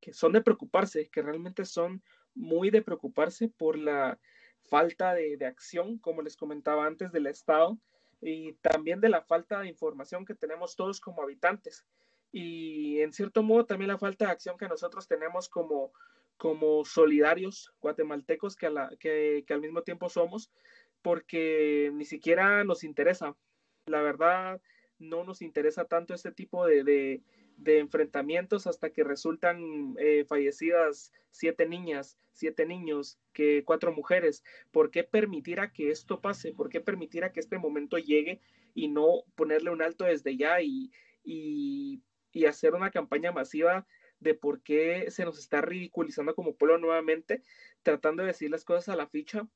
que 0.00 0.12
son 0.12 0.32
de 0.32 0.42
preocuparse, 0.42 1.08
que 1.08 1.22
realmente 1.22 1.64
son 1.64 2.02
muy 2.34 2.70
de 2.70 2.82
preocuparse 2.82 3.48
por 3.48 3.78
la 3.78 4.18
falta 4.68 5.14
de, 5.14 5.36
de, 5.36 5.46
acción, 5.46 5.98
como 5.98 6.22
les 6.22 6.36
comentaba 6.36 6.86
antes, 6.86 7.12
del 7.12 7.26
Estado 7.26 7.78
y 8.20 8.54
también 8.54 9.00
de 9.00 9.08
la 9.08 9.22
falta 9.22 9.60
de 9.60 9.68
información 9.68 10.24
que 10.24 10.34
tenemos 10.34 10.74
todos 10.76 11.00
como 11.00 11.22
habitantes. 11.22 11.86
Y 12.32 13.00
en 13.00 13.12
cierto 13.12 13.42
modo 13.42 13.64
también 13.64 13.88
la 13.88 13.98
falta 13.98 14.26
de 14.26 14.32
acción 14.32 14.56
que 14.56 14.68
nosotros 14.68 15.06
tenemos 15.06 15.48
como, 15.48 15.92
como 16.36 16.84
solidarios 16.84 17.72
guatemaltecos 17.80 18.56
que, 18.56 18.66
a 18.66 18.70
la, 18.70 18.90
que, 18.98 19.44
que 19.46 19.54
al 19.54 19.60
mismo 19.60 19.82
tiempo 19.82 20.08
somos, 20.08 20.50
porque 21.00 21.90
ni 21.94 22.04
siquiera 22.04 22.64
nos 22.64 22.82
interesa. 22.82 23.36
La 23.86 24.00
verdad, 24.02 24.60
no 24.98 25.24
nos 25.24 25.42
interesa 25.42 25.84
tanto 25.84 26.14
este 26.14 26.32
tipo 26.32 26.66
de, 26.66 26.84
de, 27.56 27.78
enfrentamientos 27.78 28.66
hasta 28.66 28.90
que 28.90 29.04
resultan 29.04 29.94
eh, 29.98 30.24
fallecidas 30.26 31.12
siete 31.30 31.66
niñas, 31.66 32.18
siete 32.32 32.66
niños, 32.66 33.18
que 33.32 33.64
cuatro 33.64 33.92
mujeres. 33.92 34.44
¿Por 34.70 34.90
qué 34.90 35.04
permitir 35.04 35.60
a 35.60 35.72
que 35.72 35.90
esto 35.90 36.20
pase? 36.20 36.52
¿Por 36.52 36.68
qué 36.68 36.80
permitir 36.80 37.24
a 37.24 37.32
que 37.32 37.40
este 37.40 37.58
momento 37.58 37.98
llegue 37.98 38.40
y 38.74 38.88
no 38.88 39.24
ponerle 39.34 39.70
un 39.70 39.82
alto 39.82 40.04
desde 40.04 40.36
ya 40.36 40.60
y, 40.60 40.90
y, 41.24 42.02
y 42.32 42.46
hacer 42.46 42.74
una 42.74 42.90
campaña 42.90 43.32
masiva 43.32 43.86
de 44.20 44.34
por 44.34 44.62
qué 44.62 45.10
se 45.10 45.24
nos 45.24 45.38
está 45.38 45.60
ridiculizando 45.60 46.34
como 46.34 46.56
pueblo 46.56 46.78
nuevamente, 46.78 47.42
tratando 47.82 48.22
de 48.22 48.28
decir 48.28 48.50
las 48.50 48.64
cosas 48.64 48.88
a 48.88 48.96
la 48.96 49.06
ficha? 49.06 49.46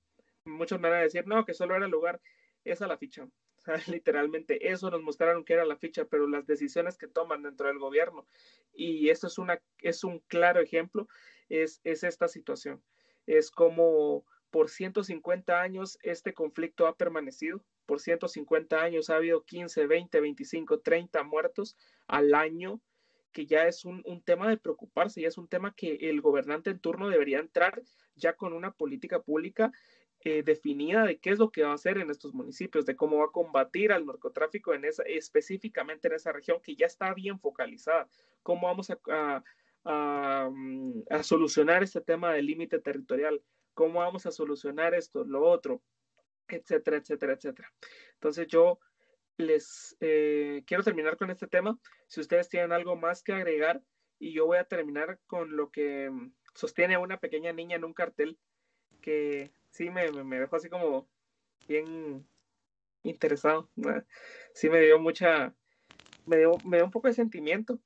Muchos 0.44 0.80
me 0.80 0.88
van 0.88 1.00
a 1.00 1.02
decir, 1.02 1.26
no, 1.26 1.44
que 1.44 1.54
solo 1.54 1.74
era 1.74 1.86
el 1.86 1.90
lugar, 1.90 2.20
es 2.64 2.82
a 2.82 2.86
la 2.86 2.98
ficha. 2.98 3.28
literalmente 3.88 4.70
eso 4.70 4.90
nos 4.90 5.02
mostraron 5.02 5.44
que 5.44 5.54
era 5.54 5.64
la 5.64 5.76
ficha, 5.76 6.04
pero 6.04 6.26
las 6.26 6.46
decisiones 6.46 6.96
que 6.96 7.08
toman 7.08 7.42
dentro 7.42 7.68
del 7.68 7.78
gobierno, 7.78 8.26
y 8.72 9.10
esto 9.10 9.26
es, 9.26 9.38
una, 9.38 9.60
es 9.80 10.04
un 10.04 10.20
claro 10.20 10.60
ejemplo, 10.60 11.08
es, 11.48 11.80
es 11.84 12.04
esta 12.04 12.28
situación. 12.28 12.82
Es 13.26 13.50
como 13.50 14.24
por 14.50 14.70
150 14.70 15.60
años 15.60 15.98
este 16.02 16.32
conflicto 16.32 16.86
ha 16.86 16.96
permanecido, 16.96 17.64
por 17.86 18.00
150 18.00 18.80
años 18.80 19.10
ha 19.10 19.16
habido 19.16 19.44
15, 19.44 19.86
20, 19.86 20.20
25, 20.20 20.80
30 20.80 21.22
muertos 21.22 21.76
al 22.06 22.34
año, 22.34 22.80
que 23.32 23.46
ya 23.46 23.66
es 23.66 23.84
un, 23.84 24.02
un 24.06 24.22
tema 24.22 24.48
de 24.48 24.56
preocuparse, 24.56 25.20
ya 25.20 25.28
es 25.28 25.38
un 25.38 25.48
tema 25.48 25.74
que 25.74 25.94
el 26.08 26.20
gobernante 26.20 26.70
en 26.70 26.80
turno 26.80 27.08
debería 27.08 27.38
entrar 27.38 27.82
ya 28.14 28.34
con 28.34 28.52
una 28.52 28.72
política 28.72 29.20
pública 29.22 29.70
eh, 30.24 30.42
definida 30.42 31.04
de 31.04 31.18
qué 31.18 31.30
es 31.30 31.38
lo 31.38 31.50
que 31.50 31.62
va 31.62 31.70
a 31.70 31.74
hacer 31.74 31.98
en 31.98 32.10
estos 32.10 32.34
municipios, 32.34 32.84
de 32.86 32.96
cómo 32.96 33.18
va 33.18 33.26
a 33.26 33.32
combatir 33.32 33.92
al 33.92 34.04
narcotráfico 34.04 34.74
en 34.74 34.84
esa, 34.84 35.02
específicamente 35.04 36.08
en 36.08 36.14
esa 36.14 36.32
región 36.32 36.60
que 36.62 36.74
ya 36.74 36.86
está 36.86 37.14
bien 37.14 37.38
focalizada, 37.38 38.08
cómo 38.42 38.66
vamos 38.66 38.90
a, 38.90 38.98
a, 39.10 39.44
a, 39.84 40.50
mm, 40.50 41.04
a 41.10 41.22
solucionar 41.22 41.82
este 41.82 42.00
tema 42.00 42.32
del 42.32 42.46
límite 42.46 42.80
territorial, 42.80 43.42
cómo 43.74 44.00
vamos 44.00 44.26
a 44.26 44.32
solucionar 44.32 44.94
esto, 44.94 45.24
lo 45.24 45.42
otro, 45.48 45.82
etcétera, 46.48 46.96
etcétera, 46.96 47.34
etcétera. 47.34 47.72
Entonces 48.14 48.48
yo 48.48 48.80
les 49.36 49.96
eh, 50.00 50.64
quiero 50.66 50.82
terminar 50.82 51.16
con 51.16 51.30
este 51.30 51.46
tema. 51.46 51.78
Si 52.08 52.20
ustedes 52.20 52.48
tienen 52.48 52.72
algo 52.72 52.96
más 52.96 53.22
que 53.22 53.32
agregar, 53.32 53.80
y 54.18 54.32
yo 54.32 54.46
voy 54.46 54.58
a 54.58 54.64
terminar 54.64 55.20
con 55.26 55.56
lo 55.56 55.70
que 55.70 56.10
mm, 56.10 56.32
sostiene 56.54 56.98
una 56.98 57.18
pequeña 57.18 57.52
niña 57.52 57.76
en 57.76 57.84
un 57.84 57.94
cartel 57.94 58.36
que 59.00 59.52
sí 59.70 59.90
me, 59.90 60.10
me 60.24 60.40
dejó 60.40 60.56
así 60.56 60.68
como 60.68 61.08
bien 61.66 62.26
interesado. 63.02 63.70
Sí 64.54 64.68
me 64.68 64.80
dio 64.80 64.98
mucha, 64.98 65.54
me 66.26 66.38
dio, 66.38 66.56
me 66.64 66.78
dio 66.78 66.86
un 66.86 66.90
poco 66.90 67.08
de 67.08 67.14
sentimiento. 67.14 67.80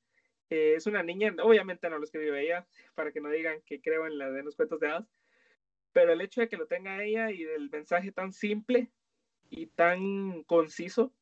Eh, 0.49 0.75
es 0.75 0.85
una 0.85 1.03
niña, 1.03 1.33
obviamente 1.41 1.89
no 1.89 1.97
lo 1.97 2.03
escribió 2.03 2.35
ella, 2.35 2.67
para 2.95 3.11
que 3.11 3.21
no 3.21 3.29
digan 3.29 3.61
que 3.65 3.81
creo 3.81 4.05
en 4.05 4.17
la 4.17 4.29
de 4.29 4.43
los 4.43 4.55
cuentos 4.55 4.79
de 4.79 4.87
hadas, 4.87 5.07
pero 5.93 6.11
el 6.11 6.21
hecho 6.21 6.41
de 6.41 6.49
que 6.49 6.57
lo 6.57 6.67
tenga 6.67 7.03
ella 7.03 7.31
y 7.31 7.43
del 7.43 7.69
mensaje 7.69 8.11
tan 8.11 8.33
simple 8.33 8.91
y 9.49 9.67
tan 9.67 10.43
conciso, 10.43 11.13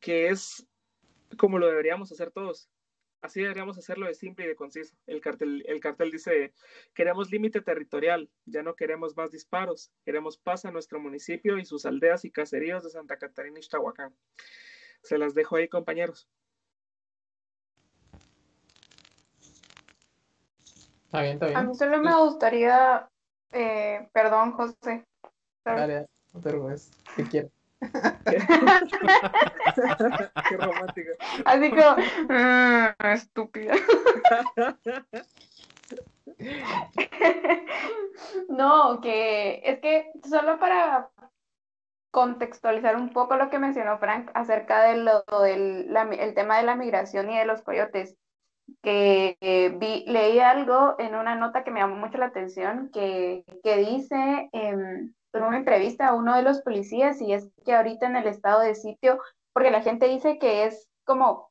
que 0.00 0.28
es 0.28 0.66
como 1.38 1.58
lo 1.58 1.66
deberíamos 1.66 2.12
hacer 2.12 2.30
todos. 2.30 2.70
Así 3.22 3.40
deberíamos 3.40 3.78
hacerlo 3.78 4.06
de 4.06 4.14
simple 4.14 4.44
y 4.44 4.48
de 4.48 4.56
conciso. 4.56 4.96
El 5.06 5.20
cartel, 5.20 5.64
el 5.68 5.78
cartel 5.78 6.10
dice, 6.10 6.52
queremos 6.92 7.30
límite 7.30 7.60
territorial, 7.60 8.28
ya 8.46 8.64
no 8.64 8.74
queremos 8.74 9.16
más 9.16 9.30
disparos, 9.30 9.92
queremos 10.04 10.38
paz 10.38 10.64
a 10.64 10.72
nuestro 10.72 10.98
municipio 10.98 11.56
y 11.56 11.64
sus 11.64 11.86
aldeas 11.86 12.24
y 12.24 12.32
caseríos 12.32 12.82
de 12.82 12.90
Santa 12.90 13.18
Catarina 13.18 13.58
y 13.58 13.60
Ixtahuacán. 13.60 14.12
Se 15.02 15.18
las 15.18 15.34
dejo 15.34 15.54
ahí, 15.54 15.68
compañeros. 15.68 16.28
Está 21.04 21.22
bien, 21.22 21.34
está 21.34 21.46
bien. 21.46 21.58
A 21.58 21.62
mí 21.62 21.74
solo 21.76 22.02
me 22.02 22.14
gustaría, 22.16 23.08
eh, 23.52 24.08
perdón, 24.12 24.50
José. 24.52 25.06
Dale, 25.64 26.06
no 26.34 26.40
te 26.40 26.48
preocupes. 26.48 26.90
Qué 30.48 30.56
romántico. 30.56 31.10
Así 31.44 31.70
como, 31.70 31.96
mm, 32.28 33.06
estúpida. 33.12 33.74
No, 38.48 39.00
que 39.00 39.62
es 39.64 39.80
que 39.80 40.12
solo 40.28 40.58
para 40.58 41.10
contextualizar 42.10 42.96
un 42.96 43.10
poco 43.12 43.36
lo 43.36 43.48
que 43.50 43.58
mencionó 43.58 43.98
Frank 43.98 44.30
acerca 44.34 44.82
de 44.84 44.96
lo 44.98 45.24
del 45.42 45.92
la- 45.92 46.02
el 46.02 46.34
tema 46.34 46.58
de 46.58 46.64
la 46.64 46.76
migración 46.76 47.30
y 47.30 47.38
de 47.38 47.46
los 47.46 47.62
coyotes, 47.62 48.16
que 48.82 49.36
eh, 49.40 49.70
vi, 49.78 50.04
leí 50.06 50.38
algo 50.38 50.94
en 50.98 51.14
una 51.14 51.34
nota 51.34 51.64
que 51.64 51.70
me 51.70 51.80
llamó 51.80 51.96
mucho 51.96 52.18
la 52.18 52.26
atención, 52.26 52.90
que, 52.92 53.44
que 53.64 53.76
dice 53.78 54.48
em, 54.52 55.12
en 55.38 55.44
una 55.44 55.58
entrevista 55.58 56.08
a 56.08 56.14
uno 56.14 56.36
de 56.36 56.42
los 56.42 56.60
policías, 56.62 57.20
y 57.20 57.32
es 57.32 57.48
que 57.64 57.74
ahorita 57.74 58.06
en 58.06 58.16
el 58.16 58.26
estado 58.26 58.60
de 58.60 58.74
sitio, 58.74 59.20
porque 59.52 59.70
la 59.70 59.82
gente 59.82 60.08
dice 60.08 60.38
que 60.38 60.64
es 60.64 60.88
como 61.04 61.50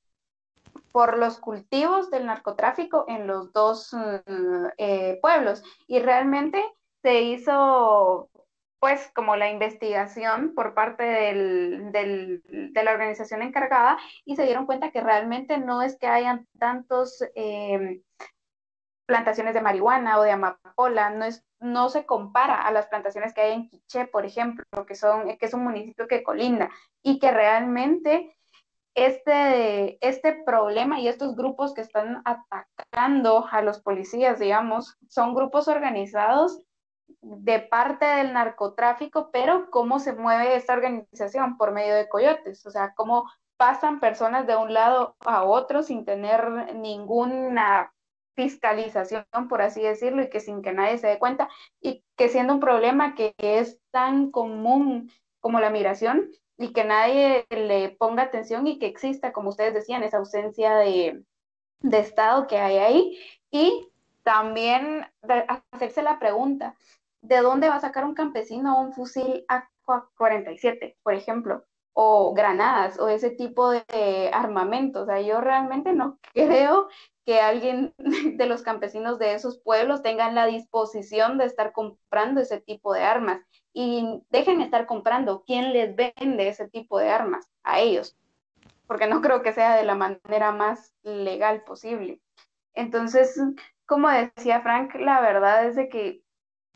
por 0.91 1.17
los 1.17 1.39
cultivos 1.39 2.11
del 2.11 2.25
narcotráfico 2.25 3.05
en 3.07 3.27
los 3.27 3.53
dos 3.53 3.93
mm, 3.93 4.65
eh, 4.77 5.19
pueblos, 5.21 5.63
y 5.87 5.99
realmente 5.99 6.63
se 7.01 7.21
hizo 7.21 8.29
pues 8.79 9.11
como 9.13 9.35
la 9.35 9.51
investigación 9.51 10.55
por 10.55 10.73
parte 10.73 11.03
del, 11.03 11.91
del, 11.91 12.41
de 12.73 12.83
la 12.83 12.91
organización 12.93 13.43
encargada 13.43 13.99
y 14.25 14.35
se 14.35 14.43
dieron 14.43 14.65
cuenta 14.65 14.89
que 14.89 15.01
realmente 15.01 15.59
no 15.59 15.83
es 15.83 15.99
que 15.99 16.07
hayan 16.07 16.47
tantos 16.57 17.23
eh, 17.35 18.01
plantaciones 19.05 19.53
de 19.53 19.61
marihuana 19.61 20.17
o 20.17 20.23
de 20.23 20.31
amapola, 20.31 21.11
no, 21.11 21.25
es, 21.25 21.45
no 21.61 21.89
se 21.89 22.05
compara 22.05 22.55
a 22.55 22.71
las 22.71 22.87
plantaciones 22.87 23.33
que 23.33 23.41
hay 23.41 23.53
en 23.53 23.69
Quiché, 23.69 24.07
por 24.07 24.25
ejemplo, 24.25 24.65
que, 24.85 24.95
son, 24.95 25.37
que 25.37 25.45
es 25.45 25.53
un 25.53 25.63
municipio 25.63 26.07
que 26.07 26.23
colinda 26.23 26.69
y 27.03 27.19
que 27.19 27.31
realmente 27.31 28.35
este, 28.95 30.05
este 30.05 30.43
problema 30.43 30.99
y 30.99 31.07
estos 31.07 31.35
grupos 31.35 31.73
que 31.73 31.81
están 31.81 32.21
atacando 32.25 33.47
a 33.49 33.61
los 33.61 33.79
policías, 33.79 34.39
digamos, 34.39 34.97
son 35.07 35.33
grupos 35.33 35.67
organizados 35.67 36.59
de 37.21 37.59
parte 37.59 38.05
del 38.05 38.33
narcotráfico, 38.33 39.29
pero 39.31 39.69
cómo 39.69 39.99
se 39.99 40.13
mueve 40.13 40.55
esta 40.55 40.73
organización 40.73 41.57
por 41.57 41.71
medio 41.71 41.95
de 41.95 42.09
coyotes, 42.09 42.65
o 42.65 42.71
sea, 42.71 42.93
cómo 42.95 43.29
pasan 43.57 43.99
personas 43.99 44.47
de 44.47 44.55
un 44.55 44.73
lado 44.73 45.15
a 45.19 45.43
otro 45.43 45.83
sin 45.83 46.03
tener 46.03 46.75
ninguna 46.75 47.93
fiscalización, 48.35 49.25
por 49.49 49.61
así 49.61 49.81
decirlo, 49.81 50.23
y 50.23 50.29
que 50.29 50.39
sin 50.39 50.61
que 50.61 50.73
nadie 50.73 50.97
se 50.97 51.07
dé 51.07 51.19
cuenta, 51.19 51.49
y 51.81 52.03
que 52.15 52.29
siendo 52.29 52.53
un 52.53 52.59
problema 52.59 53.15
que 53.15 53.33
es 53.37 53.79
tan 53.91 54.31
común 54.31 55.11
como 55.39 55.59
la 55.59 55.69
migración, 55.69 56.29
y 56.57 56.73
que 56.73 56.83
nadie 56.83 57.45
le 57.49 57.89
ponga 57.89 58.23
atención 58.23 58.67
y 58.67 58.77
que 58.77 58.85
exista, 58.85 59.33
como 59.33 59.49
ustedes 59.49 59.73
decían, 59.73 60.03
esa 60.03 60.17
ausencia 60.17 60.75
de, 60.75 61.23
de 61.79 61.99
Estado 61.99 62.47
que 62.47 62.57
hay 62.57 62.77
ahí, 62.77 63.19
y 63.49 63.89
también 64.23 65.07
hacerse 65.71 66.03
la 66.03 66.19
pregunta, 66.19 66.75
¿de 67.21 67.37
dónde 67.37 67.69
va 67.69 67.75
a 67.75 67.81
sacar 67.81 68.05
un 68.05 68.13
campesino 68.13 68.79
un 68.79 68.93
fusil 68.93 69.45
AK-47, 69.47 70.97
por 71.03 71.13
ejemplo? 71.13 71.65
o 71.93 72.33
granadas 72.33 72.99
o 72.99 73.09
ese 73.09 73.31
tipo 73.31 73.71
de 73.71 74.31
armamento. 74.33 75.01
O 75.03 75.05
sea, 75.05 75.21
yo 75.21 75.41
realmente 75.41 75.93
no 75.93 76.19
creo 76.33 76.87
que 77.25 77.39
alguien 77.39 77.93
de 77.97 78.45
los 78.45 78.63
campesinos 78.63 79.19
de 79.19 79.33
esos 79.33 79.59
pueblos 79.59 80.01
tengan 80.01 80.35
la 80.35 80.45
disposición 80.45 81.37
de 81.37 81.45
estar 81.45 81.71
comprando 81.71 82.41
ese 82.41 82.59
tipo 82.61 82.93
de 82.93 83.03
armas. 83.03 83.41
Y 83.73 84.21
dejen 84.29 84.61
estar 84.61 84.85
comprando. 84.85 85.43
¿Quién 85.45 85.71
les 85.71 85.95
vende 85.95 86.49
ese 86.49 86.67
tipo 86.67 86.99
de 86.99 87.09
armas? 87.09 87.49
A 87.63 87.79
ellos. 87.79 88.17
Porque 88.85 89.07
no 89.07 89.21
creo 89.21 89.41
que 89.41 89.53
sea 89.53 89.75
de 89.75 89.85
la 89.85 89.95
manera 89.95 90.51
más 90.51 90.93
legal 91.03 91.63
posible. 91.63 92.19
Entonces, 92.73 93.39
como 93.85 94.09
decía 94.09 94.61
Frank, 94.61 94.95
la 94.95 95.21
verdad 95.21 95.65
es 95.65 95.75
de 95.75 95.89
que 95.89 96.21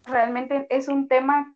realmente 0.05 0.67
es 0.69 0.87
un 0.87 1.07
tema 1.07 1.53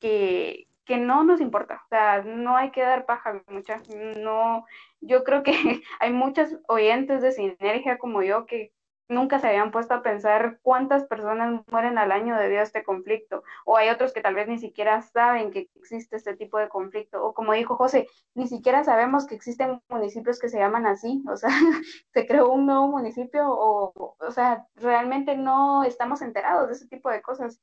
que, 0.00 0.65
que 0.86 0.98
no 0.98 1.24
nos 1.24 1.40
importa, 1.40 1.82
o 1.84 1.88
sea, 1.88 2.22
no 2.22 2.56
hay 2.56 2.70
que 2.70 2.82
dar 2.82 3.06
paja, 3.06 3.42
muchas, 3.48 3.82
no, 3.90 4.64
yo 5.00 5.24
creo 5.24 5.42
que 5.42 5.52
hay 6.00 6.12
muchos 6.12 6.56
oyentes 6.68 7.22
de 7.22 7.32
Sinergia 7.32 7.98
como 7.98 8.22
yo 8.22 8.46
que 8.46 8.72
nunca 9.08 9.38
se 9.38 9.48
habían 9.48 9.70
puesto 9.70 9.94
a 9.94 10.02
pensar 10.02 10.58
cuántas 10.62 11.04
personas 11.04 11.62
mueren 11.70 11.98
al 11.98 12.12
año 12.12 12.36
debido 12.36 12.60
a 12.60 12.64
este 12.64 12.84
conflicto, 12.84 13.42
o 13.64 13.76
hay 13.76 13.88
otros 13.90 14.12
que 14.12 14.20
tal 14.20 14.34
vez 14.34 14.48
ni 14.48 14.58
siquiera 14.58 15.02
saben 15.02 15.50
que 15.50 15.68
existe 15.76 16.16
este 16.16 16.36
tipo 16.36 16.58
de 16.58 16.68
conflicto, 16.68 17.24
o 17.24 17.34
como 17.34 17.52
dijo 17.52 17.76
José, 17.76 18.08
ni 18.34 18.48
siquiera 18.48 18.84
sabemos 18.84 19.26
que 19.26 19.34
existen 19.34 19.80
municipios 19.88 20.38
que 20.40 20.48
se 20.48 20.58
llaman 20.58 20.86
así, 20.86 21.22
o 21.30 21.36
sea, 21.36 21.50
se 22.14 22.26
creó 22.26 22.48
un 22.50 22.66
nuevo 22.66 22.88
municipio, 22.88 23.44
o, 23.48 24.16
o 24.18 24.30
sea, 24.30 24.66
realmente 24.76 25.36
no 25.36 25.84
estamos 25.84 26.22
enterados 26.22 26.68
de 26.68 26.74
ese 26.74 26.88
tipo 26.88 27.10
de 27.10 27.22
cosas. 27.22 27.60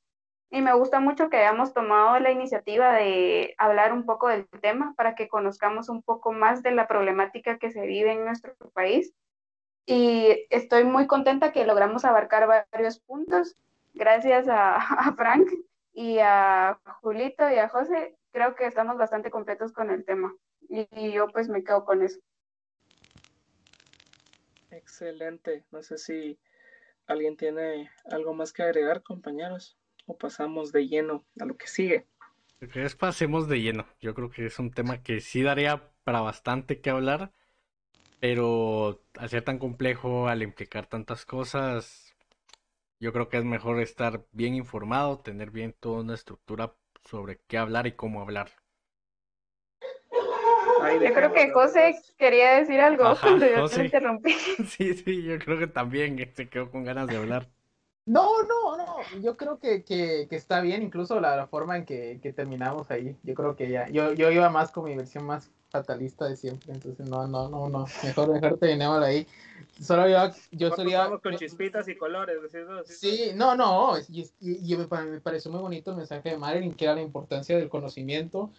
Y 0.54 0.62
me 0.62 0.76
gusta 0.76 1.00
mucho 1.00 1.32
que 1.32 1.38
hayamos 1.38 1.74
tomado 1.74 2.20
la 2.20 2.30
iniciativa 2.30 2.94
de 2.94 3.56
hablar 3.58 3.92
un 3.92 4.06
poco 4.06 4.28
del 4.28 4.48
tema 4.62 4.94
para 4.96 5.16
que 5.16 5.28
conozcamos 5.28 5.90
un 5.90 6.04
poco 6.04 6.32
más 6.32 6.62
de 6.62 6.70
la 6.70 6.88
problemática 6.88 7.58
que 7.58 7.72
se 7.72 7.88
vive 7.88 8.12
en 8.12 8.24
nuestro 8.24 8.54
país. 8.72 9.16
Y 9.88 10.46
estoy 10.52 10.84
muy 10.84 11.08
contenta 11.08 11.52
que 11.52 11.66
logramos 11.66 12.06
abarcar 12.06 12.46
varios 12.72 13.00
puntos. 13.00 13.56
Gracias 13.96 14.48
a, 14.48 14.78
Frank 15.18 15.50
y 15.92 16.20
a 16.20 16.80
Julito 17.02 17.50
y 17.50 17.58
a 17.58 17.68
José. 17.68 18.16
Creo 18.32 18.54
que 18.54 18.68
estamos 18.68 18.96
bastante 18.96 19.32
completos 19.32 19.74
con 19.74 19.90
el 19.90 20.06
tema. 20.06 20.36
Y, 20.70 20.88
y 20.92 21.14
yo 21.14 21.30
pues 21.30 21.50
me 21.50 21.64
quedo 21.64 21.84
con 21.84 22.04
eso. 22.04 22.20
Excelente. 24.70 25.66
No 25.72 25.82
sé 25.82 25.98
si 25.98 26.38
alguien 27.08 27.38
tiene 27.38 27.90
algo 28.06 28.36
más 28.36 28.54
que 28.54 28.62
agregar, 28.62 29.02
compañeros 29.02 29.80
o 30.06 30.18
pasamos 30.18 30.72
de 30.72 30.88
lleno 30.88 31.26
a 31.40 31.46
lo 31.46 31.58
que 31.58 31.68
sigue? 31.68 32.08
Es 32.60 32.96
pasemos 32.96 33.48
de 33.48 33.62
lleno. 33.62 33.86
Yo 34.02 34.14
creo 34.14 34.30
que 34.30 34.46
es 34.46 34.58
un 34.60 34.72
tema 34.72 35.04
que 35.04 35.20
sí 35.20 35.44
daría 35.44 35.92
para 36.04 36.22
bastante 36.22 36.82
que 36.82 36.90
hablar, 36.90 37.32
pero 38.20 39.02
al 39.18 39.30
ser 39.30 39.44
tan 39.44 39.60
complejo, 39.60 40.28
al 40.28 40.44
implicar 40.44 40.88
tantas 40.88 41.26
cosas, 41.26 42.16
yo 43.00 43.14
creo 43.14 43.30
que 43.30 43.38
es 43.38 43.46
mejor 43.46 43.82
estar 43.82 44.26
bien 44.32 44.56
informado, 44.56 45.20
tener 45.20 45.52
bien 45.52 45.76
toda 45.80 46.02
una 46.02 46.16
estructura 46.16 46.76
sobre 47.06 47.40
qué 47.48 47.58
hablar 47.58 47.88
y 47.88 47.94
cómo 47.94 48.22
hablar. 48.22 48.52
Yo 51.02 51.14
creo 51.14 51.34
que 51.34 51.52
José 51.52 51.96
quería 52.18 52.52
decir 52.56 52.80
algo 52.80 53.16
cuando 53.22 53.46
yo 53.50 53.68
te 53.68 53.86
interrumpí. 53.86 54.34
Sí, 54.68 54.94
sí, 54.94 55.24
yo 55.24 55.40
creo 55.40 55.58
que 55.58 55.68
también 55.68 56.18
se 56.36 56.50
quedó 56.50 56.70
con 56.70 56.84
ganas 56.84 57.08
de 57.08 57.18
hablar. 57.18 57.50
No, 58.06 58.44
no, 58.44 58.76
no, 58.76 58.98
yo 59.22 59.38
creo 59.38 59.60
que, 59.60 59.84
que, 59.84 60.28
que 60.30 60.36
está 60.36 60.60
bien, 60.60 60.84
incluso 60.84 61.22
la, 61.22 61.38
la 61.38 61.48
forma 61.48 61.78
en 61.78 61.86
que, 61.86 62.20
que, 62.22 62.34
terminamos 62.34 62.92
ahí. 62.92 63.16
Yo 63.24 63.34
creo 63.34 63.56
que 63.56 63.70
ya, 63.70 63.88
yo, 63.90 64.12
yo 64.14 64.30
iba 64.30 64.50
más 64.50 64.72
con 64.72 64.84
mi 64.84 64.96
versión 64.96 65.26
más 65.26 65.50
fatalista 65.70 66.28
de 66.28 66.36
siempre, 66.36 66.74
entonces 66.74 67.08
no, 67.08 67.28
no, 67.28 67.48
no, 67.48 67.70
no, 67.70 67.86
mejor, 68.04 68.30
mejor 68.34 68.58
terminemos 68.58 69.02
ahí. 69.02 69.26
Solo 69.82 70.10
yo, 70.10 70.36
yo 70.52 70.76
solía... 70.76 71.10
Con 71.22 71.38
chispitas 71.38 71.88
y 71.88 71.96
colores, 71.96 72.38
Sí, 72.86 73.32
no, 73.36 73.56
no, 73.56 73.98
y, 74.10 74.30
y, 74.42 74.76
me, 74.76 74.86
me, 75.06 75.22
pareció 75.22 75.50
muy 75.50 75.62
bonito 75.62 75.92
el 75.92 75.98
mensaje 75.98 76.32
de 76.32 76.38
Marilyn, 76.38 76.74
que 76.74 76.86
era 76.86 76.96
la 76.96 77.02
importancia 77.02 77.58
del 77.58 77.70
conocimiento 77.70 78.52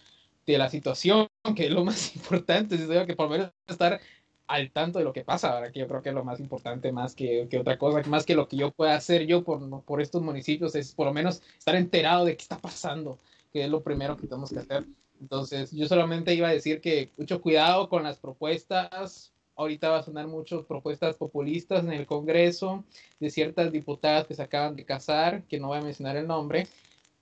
de 0.45 0.57
la 0.57 0.69
situación, 0.69 1.27
que 1.55 1.65
es 1.65 1.71
lo 1.71 1.85
más 1.85 2.15
importante, 2.15 2.77
que 2.77 3.15
por 3.15 3.27
lo 3.27 3.31
menos 3.31 3.51
estar 3.67 3.99
al 4.47 4.71
tanto 4.71 4.99
de 4.99 5.05
lo 5.05 5.13
que 5.13 5.23
pasa, 5.23 5.53
ahora 5.53 5.71
que 5.71 5.79
yo 5.79 5.87
creo 5.87 6.01
que 6.01 6.09
es 6.09 6.15
lo 6.15 6.23
más 6.23 6.39
importante, 6.39 6.91
más 6.91 7.15
que, 7.15 7.47
que, 7.49 7.59
otra 7.59 7.77
cosa, 7.77 8.07
más 8.09 8.25
que 8.25 8.35
lo 8.35 8.47
que 8.47 8.57
yo 8.57 8.71
pueda 8.71 8.95
hacer 8.95 9.25
yo 9.25 9.43
por, 9.43 9.83
por 9.83 10.01
estos 10.01 10.21
municipios, 10.21 10.75
es 10.75 10.93
por 10.93 11.07
lo 11.07 11.13
menos 11.13 11.41
estar 11.57 11.75
enterado 11.75 12.25
de 12.25 12.35
qué 12.35 12.41
está 12.43 12.57
pasando, 12.59 13.17
que 13.51 13.63
es 13.63 13.69
lo 13.69 13.81
primero 13.81 14.17
que 14.17 14.27
tenemos 14.27 14.51
que 14.51 14.59
hacer. 14.59 14.85
Entonces, 15.19 15.71
yo 15.71 15.87
solamente 15.87 16.33
iba 16.33 16.47
a 16.47 16.51
decir 16.51 16.81
que 16.81 17.09
mucho 17.17 17.41
cuidado 17.41 17.89
con 17.89 18.03
las 18.03 18.17
propuestas. 18.17 19.31
Ahorita 19.55 19.89
va 19.89 19.99
a 19.99 20.03
sonar 20.03 20.27
muchas 20.27 20.65
propuestas 20.65 21.15
populistas 21.15 21.85
en 21.85 21.93
el 21.93 22.05
Congreso 22.05 22.83
de 23.21 23.29
ciertas 23.29 23.71
diputadas 23.71 24.27
que 24.27 24.35
se 24.35 24.43
acaban 24.43 24.75
de 24.75 24.83
casar, 24.83 25.43
que 25.43 25.59
no 25.59 25.67
voy 25.67 25.77
a 25.77 25.81
mencionar 25.81 26.17
el 26.17 26.27
nombre, 26.27 26.67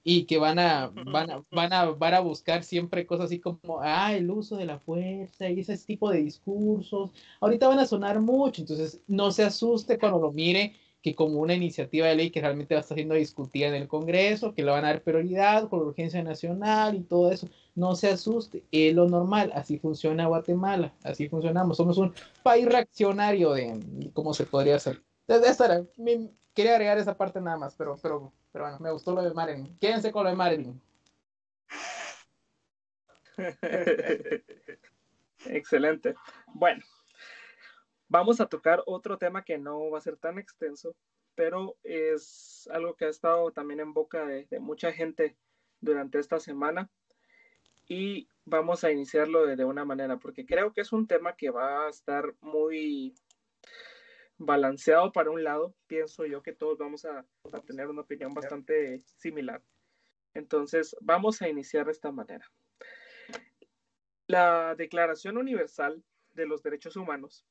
y 0.03 0.25
que 0.25 0.37
van 0.37 0.59
a, 0.59 0.87
van 0.87 1.31
a, 1.31 1.43
van 1.51 1.73
a, 1.73 1.85
van 1.85 2.13
a 2.13 2.19
buscar 2.19 2.63
siempre 2.63 3.05
cosas 3.05 3.27
así 3.27 3.39
como, 3.39 3.79
ah, 3.81 4.13
el 4.13 4.29
uso 4.29 4.57
de 4.57 4.65
la 4.65 4.79
fuerza 4.79 5.49
y 5.49 5.59
ese 5.61 5.77
tipo 5.77 6.11
de 6.11 6.21
discursos. 6.21 7.11
Ahorita 7.39 7.67
van 7.67 7.79
a 7.79 7.85
sonar 7.85 8.19
mucho, 8.19 8.61
entonces 8.61 9.01
no 9.07 9.31
se 9.31 9.43
asuste 9.43 9.97
cuando 9.97 10.19
lo 10.19 10.31
mire 10.31 10.73
que 11.03 11.15
como 11.15 11.39
una 11.39 11.53
iniciativa 11.53 12.07
de 12.07 12.15
ley 12.15 12.31
que 12.31 12.39
realmente 12.39 12.73
va 12.73 12.79
a 12.79 12.81
estar 12.81 12.95
siendo 12.95 13.15
discutida 13.15 13.67
en 13.67 13.75
el 13.75 13.89
Congreso, 13.89 14.53
que 14.55 14.63
le 14.63 14.71
van 14.71 14.85
a 14.85 14.87
dar 14.87 15.03
prioridad 15.03 15.69
la 15.69 15.77
urgencia 15.77 16.23
nacional 16.23 16.95
y 16.95 17.01
todo 17.01 17.29
eso. 17.29 17.49
No 17.75 17.95
se 17.95 18.07
asuste, 18.07 18.63
es 18.71 18.95
lo 18.95 19.09
normal, 19.09 19.51
así 19.53 19.77
funciona 19.79 20.27
Guatemala, 20.27 20.93
así 21.03 21.27
funcionamos. 21.27 21.75
Somos 21.75 21.97
un 21.97 22.13
país 22.41 22.65
reaccionario 22.65 23.51
de 23.51 24.11
cómo 24.13 24.33
se 24.33 24.45
podría 24.45 24.77
hacer. 24.77 25.03
Desde 25.27 25.49
esta 25.49 25.83
quería 26.53 26.73
agregar 26.73 26.97
esa 26.97 27.17
parte 27.17 27.41
nada 27.41 27.57
más, 27.57 27.75
pero, 27.75 27.97
pero 28.01 28.31
pero 28.53 28.65
bueno, 28.65 28.79
me 28.79 28.91
gustó 28.91 29.13
lo 29.15 29.23
de 29.23 29.33
Marilyn. 29.33 29.77
Quédense 29.79 30.11
con 30.11 30.25
lo 30.25 30.29
de 30.29 30.35
Marilyn. 30.35 30.79
Excelente. 35.47 36.13
Bueno, 36.53 36.83
vamos 38.07 38.39
a 38.39 38.45
tocar 38.45 38.83
otro 38.85 39.17
tema 39.17 39.43
que 39.43 39.57
no 39.57 39.89
va 39.89 39.97
a 39.97 40.01
ser 40.01 40.17
tan 40.17 40.37
extenso, 40.37 40.95
pero 41.33 41.75
es 41.81 42.69
algo 42.71 42.95
que 42.95 43.05
ha 43.05 43.09
estado 43.09 43.51
también 43.51 43.79
en 43.79 43.91
boca 43.91 44.23
de, 44.23 44.47
mucha 44.59 44.93
gente 44.93 45.35
durante 45.81 46.19
esta 46.19 46.39
semana 46.39 46.91
y 47.87 48.27
vamos 48.45 48.83
a 48.83 48.91
iniciarlo 48.91 49.47
de, 49.47 49.65
una 49.65 49.83
manera, 49.83 50.17
porque 50.17 50.45
creo 50.45 50.73
que 50.73 50.81
es 50.81 50.93
un 50.93 51.07
tema 51.07 51.35
que 51.35 51.49
va 51.49 51.87
a 51.87 51.89
estar 51.89 52.35
muy 52.39 53.15
balanceado 54.37 55.11
para 55.11 55.31
un 55.31 55.43
lado, 55.43 55.75
pienso 55.87 56.25
yo 56.25 56.41
que 56.41 56.53
todos 56.53 56.77
vamos 56.77 57.05
a, 57.05 57.25
tener 57.65 57.87
una 57.87 58.01
opinión 58.01 58.33
bastante 58.33 59.03
similar. 59.17 59.61
Entonces, 60.33 60.95
vamos 61.01 61.41
a 61.41 61.49
iniciar 61.49 61.85
de 61.85 61.91
esta 61.91 62.11
manera. 62.11 62.49
La 64.27 64.75
Declaración 64.75 65.37
Universal 65.37 66.03
de 66.33 66.45
los 66.45 66.63
Derechos 66.63 66.95
Humanos 66.95 67.45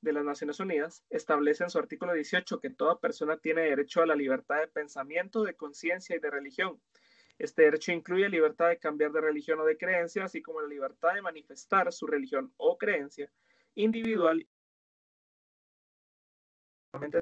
de 0.00 0.12
las 0.12 0.24
Naciones 0.24 0.58
Unidas 0.60 1.04
establece 1.10 1.62
en 1.62 1.70
su 1.70 1.78
artículo 1.78 2.14
18 2.14 2.58
que 2.60 2.70
toda 2.70 2.98
persona 2.98 3.36
tiene 3.38 3.62
derecho 3.62 4.02
a 4.02 4.06
la 4.06 4.16
libertad 4.16 4.60
de 4.60 4.68
pensamiento, 4.68 5.44
de 5.44 5.54
conciencia 5.54 6.16
y 6.16 6.18
de 6.18 6.30
religión. 6.30 6.80
Este 7.38 7.62
derecho 7.62 7.92
incluye 7.92 8.28
libertad 8.28 8.68
de 8.68 8.78
cambiar 8.78 9.12
de 9.12 9.20
religión 9.20 9.60
o 9.60 9.64
de 9.64 9.76
creencia, 9.76 10.24
así 10.24 10.42
como 10.42 10.60
la 10.60 10.68
libertad 10.68 11.14
de 11.14 11.22
manifestar 11.22 11.92
su 11.92 12.06
religión 12.06 12.52
o 12.56 12.76
creencia 12.76 13.30
individual 13.74 14.46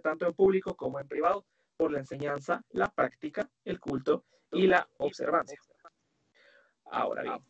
tanto 0.01 0.27
en 0.27 0.35
público 0.35 0.75
como 0.75 1.01
en 1.01 1.09
privado 1.09 1.45
por 1.77 1.93
la 1.93 1.99
enseñanza, 1.99 2.65
la 2.71 2.89
práctica, 2.89 3.49
el 3.65 3.79
culto 3.79 4.25
y 4.51 4.67
la 4.67 4.89
observancia. 4.99 5.61
Ahora 6.87 7.23
bien, 7.23 7.45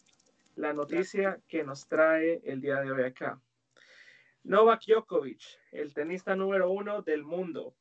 la 0.56 0.72
noticia 0.72 1.40
que 1.48 1.62
nos 1.64 1.86
trae 1.86 2.40
el 2.44 2.60
día 2.60 2.80
de 2.80 2.90
hoy 2.90 3.02
acá. 3.02 3.40
Novak 4.42 4.82
Djokovic, 4.86 5.40
el 5.72 5.94
tenista 5.94 6.34
número 6.34 6.70
uno 6.70 7.02
del 7.02 7.24
mundo, 7.24 7.74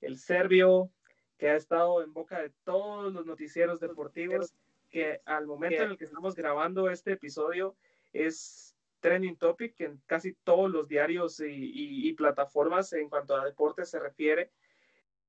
el 0.00 0.18
serbio 0.18 0.90
que 1.38 1.50
ha 1.50 1.56
estado 1.56 2.02
en 2.02 2.12
boca 2.12 2.40
de 2.40 2.50
todos 2.64 3.12
los 3.12 3.26
noticieros 3.26 3.80
deportivos, 3.80 4.54
que 4.90 5.20
al 5.24 5.46
momento 5.46 5.82
en 5.82 5.90
el 5.92 5.98
que 5.98 6.04
estamos 6.04 6.34
grabando 6.34 6.90
este 6.90 7.12
episodio 7.12 7.74
es 8.12 8.71
trending 9.02 9.36
topic 9.36 9.78
en 9.80 10.00
casi 10.06 10.32
todos 10.44 10.70
los 10.70 10.88
diarios 10.88 11.42
y, 11.44 12.10
plataformas 12.14 12.92
en 12.92 13.08
cuanto 13.10 13.36
a 13.36 13.44
deportes 13.44 13.90
se 13.90 13.98
refiere. 13.98 14.50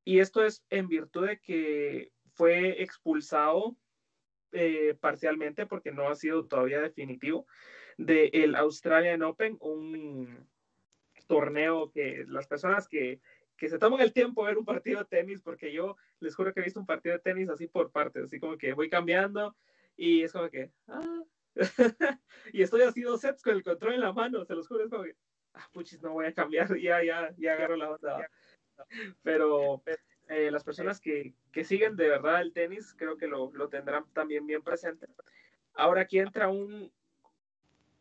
Y 0.06 0.20
esto 0.20 0.46
es 0.46 0.64
en 0.70 0.88
virtud 0.88 1.28
de 1.28 1.40
que 1.40 2.12
fue 2.34 2.82
expulsado 2.82 3.76
eh, 4.52 4.96
parcialmente, 5.00 5.66
porque 5.66 5.92
no 5.92 6.08
ha 6.08 6.16
sido 6.16 6.46
todavía 6.46 6.82
definitivo, 6.82 7.48
del 7.98 8.56
Australian 8.56 9.24
Open, 9.24 9.58
un 9.60 10.48
torneo 11.28 11.92
que 11.92 12.26
las 12.28 12.48
personas 12.48 12.88
que, 12.88 13.22
que 13.58 13.70
se 13.70 13.80
toman 13.80 14.02
el 14.02 14.14
tiempo 14.14 14.44
de 14.44 14.50
ver 14.50 14.58
un 14.58 14.66
partido 14.66 15.00
de 15.00 15.06
tenis, 15.06 15.42
porque 15.42 15.74
yo 15.74 15.98
les 16.20 16.36
juro 16.36 16.54
que 16.54 16.60
he 16.60 16.64
visto 16.64 16.80
un 16.80 16.86
partido 16.86 17.16
de 17.16 17.22
tenis 17.22 17.50
así 17.50 17.68
por 17.68 17.92
partes, 17.92 18.26
así 18.26 18.40
como 18.40 18.58
que 18.58 18.74
voy 18.74 18.90
cambiando 18.90 19.56
y 19.96 20.24
es 20.24 20.32
como 20.32 20.50
que, 20.50 20.72
ah, 20.88 21.24
y 22.54 22.62
estoy 22.62 22.82
haciendo 22.82 23.18
sets 23.18 23.42
con 23.42 23.54
el 23.54 23.64
control 23.64 23.94
en 23.94 24.02
la 24.02 24.14
mano, 24.14 24.44
se 24.46 24.56
los 24.56 24.68
juro, 24.68 24.84
es 24.84 24.90
como 24.90 25.04
que, 25.04 25.16
ah, 25.54 25.70
puchis, 25.72 26.02
no 26.02 26.14
voy 26.14 26.26
a 26.26 26.34
cambiar, 26.34 26.68
ya, 26.82 27.04
ya, 27.04 27.34
ya 27.38 27.54
agarro 27.54 27.76
la 27.76 27.92
onda. 27.92 28.28
Pero 29.22 29.84
eh, 30.28 30.50
las 30.52 30.64
personas 30.64 31.00
que, 31.00 31.36
que, 31.52 31.64
siguen 31.64 31.96
de 31.96 32.10
verdad 32.10 32.42
el 32.42 32.54
tenis, 32.54 32.94
creo 32.98 33.18
que 33.18 33.28
lo, 33.28 33.52
lo, 33.54 33.70
tendrán 33.70 34.06
también 34.14 34.46
bien 34.46 34.64
presente. 34.64 35.08
Ahora 35.74 36.02
aquí 36.02 36.20
entra 36.20 36.50
un, 36.50 36.92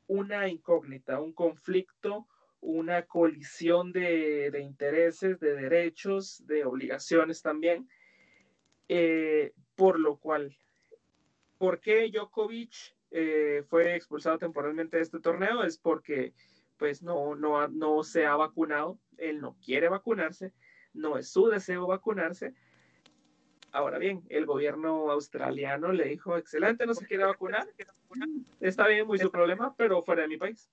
una 0.07 0.48
incógnita, 0.48 1.20
un 1.20 1.32
conflicto, 1.32 2.26
una 2.61 3.03
colisión 3.03 3.92
de, 3.92 4.50
de 4.50 4.61
intereses, 4.61 5.40
de 5.40 5.55
derechos, 5.55 6.46
de 6.46 6.64
obligaciones 6.64 7.42
también, 7.42 7.88
eh, 8.88 9.53
por 9.74 9.98
lo 9.98 10.16
cual, 10.16 10.57
¿por 11.59 11.80
qué 11.80 12.11
Djokovic 12.11 12.94
eh, 13.14 13.62
fue 13.68 13.94
expulsado 13.94 14.38
temporalmente 14.38 14.96
de 14.96 15.02
este 15.02 15.20
torneo 15.20 15.62
es 15.64 15.76
porque 15.76 16.32
pues 16.78 17.02
no, 17.02 17.36
no, 17.36 17.68
no 17.68 18.02
se 18.02 18.26
ha 18.26 18.34
vacunado, 18.34 18.98
él 19.18 19.40
no 19.40 19.56
quiere 19.64 19.88
vacunarse, 19.88 20.52
no 20.94 21.18
es 21.18 21.30
su 21.30 21.46
deseo 21.46 21.86
vacunarse. 21.86 22.54
Ahora 23.70 23.98
bien, 23.98 24.24
el 24.30 24.46
gobierno 24.46 25.10
australiano 25.10 25.92
le 25.92 26.06
dijo, 26.06 26.36
excelente, 26.36 26.86
no 26.86 26.94
se 26.94 27.06
quiere 27.06 27.24
vacunar, 27.24 27.68
está 28.60 28.88
bien, 28.88 29.06
muy 29.06 29.18
su 29.18 29.30
problema, 29.30 29.74
pero 29.76 30.02
fuera 30.02 30.22
de 30.22 30.28
mi 30.28 30.38
país. 30.38 30.68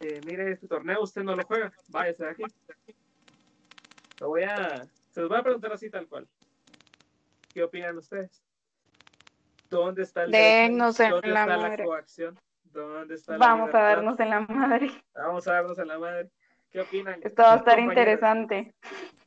Eh, 0.00 0.20
mire, 0.26 0.52
este 0.52 0.68
torneo 0.68 1.02
usted 1.02 1.22
no 1.22 1.36
lo 1.36 1.44
juega, 1.44 1.72
váyase 1.88 2.24
de 2.24 2.30
aquí. 2.30 2.44
Lo 4.20 4.28
voy 4.28 4.44
a, 4.44 4.86
se 5.10 5.20
los 5.20 5.28
voy 5.28 5.38
a 5.38 5.42
preguntar 5.42 5.72
así 5.72 5.90
tal 5.90 6.08
cual. 6.08 6.28
¿Qué 7.52 7.62
opinan 7.62 7.96
ustedes? 7.98 8.43
¿Dónde 9.74 10.02
está 10.02 10.24
el 10.24 10.30
Denos 10.32 11.00
en 11.00 11.10
¿Dónde 11.10 11.28
la 11.28 11.40
está 11.42 11.56
madre. 11.58 11.76
la 11.78 11.84
coacción? 11.84 12.40
¿Dónde 12.64 13.14
está 13.14 13.38
la 13.38 13.38
Vamos 13.38 13.74
a 13.74 13.80
darnos 13.80 14.20
en 14.20 14.30
la 14.30 14.40
madre. 14.40 14.90
Vamos 15.14 15.46
a 15.48 15.52
darnos 15.54 15.78
en 15.78 15.88
la 15.88 15.98
madre. 15.98 16.30
¿Qué 16.70 16.80
opinan? 16.80 17.20
Esto 17.22 17.42
va 17.42 17.54
a 17.54 17.56
estar 17.56 17.74
compañeros? 17.76 17.92
interesante. 17.92 18.74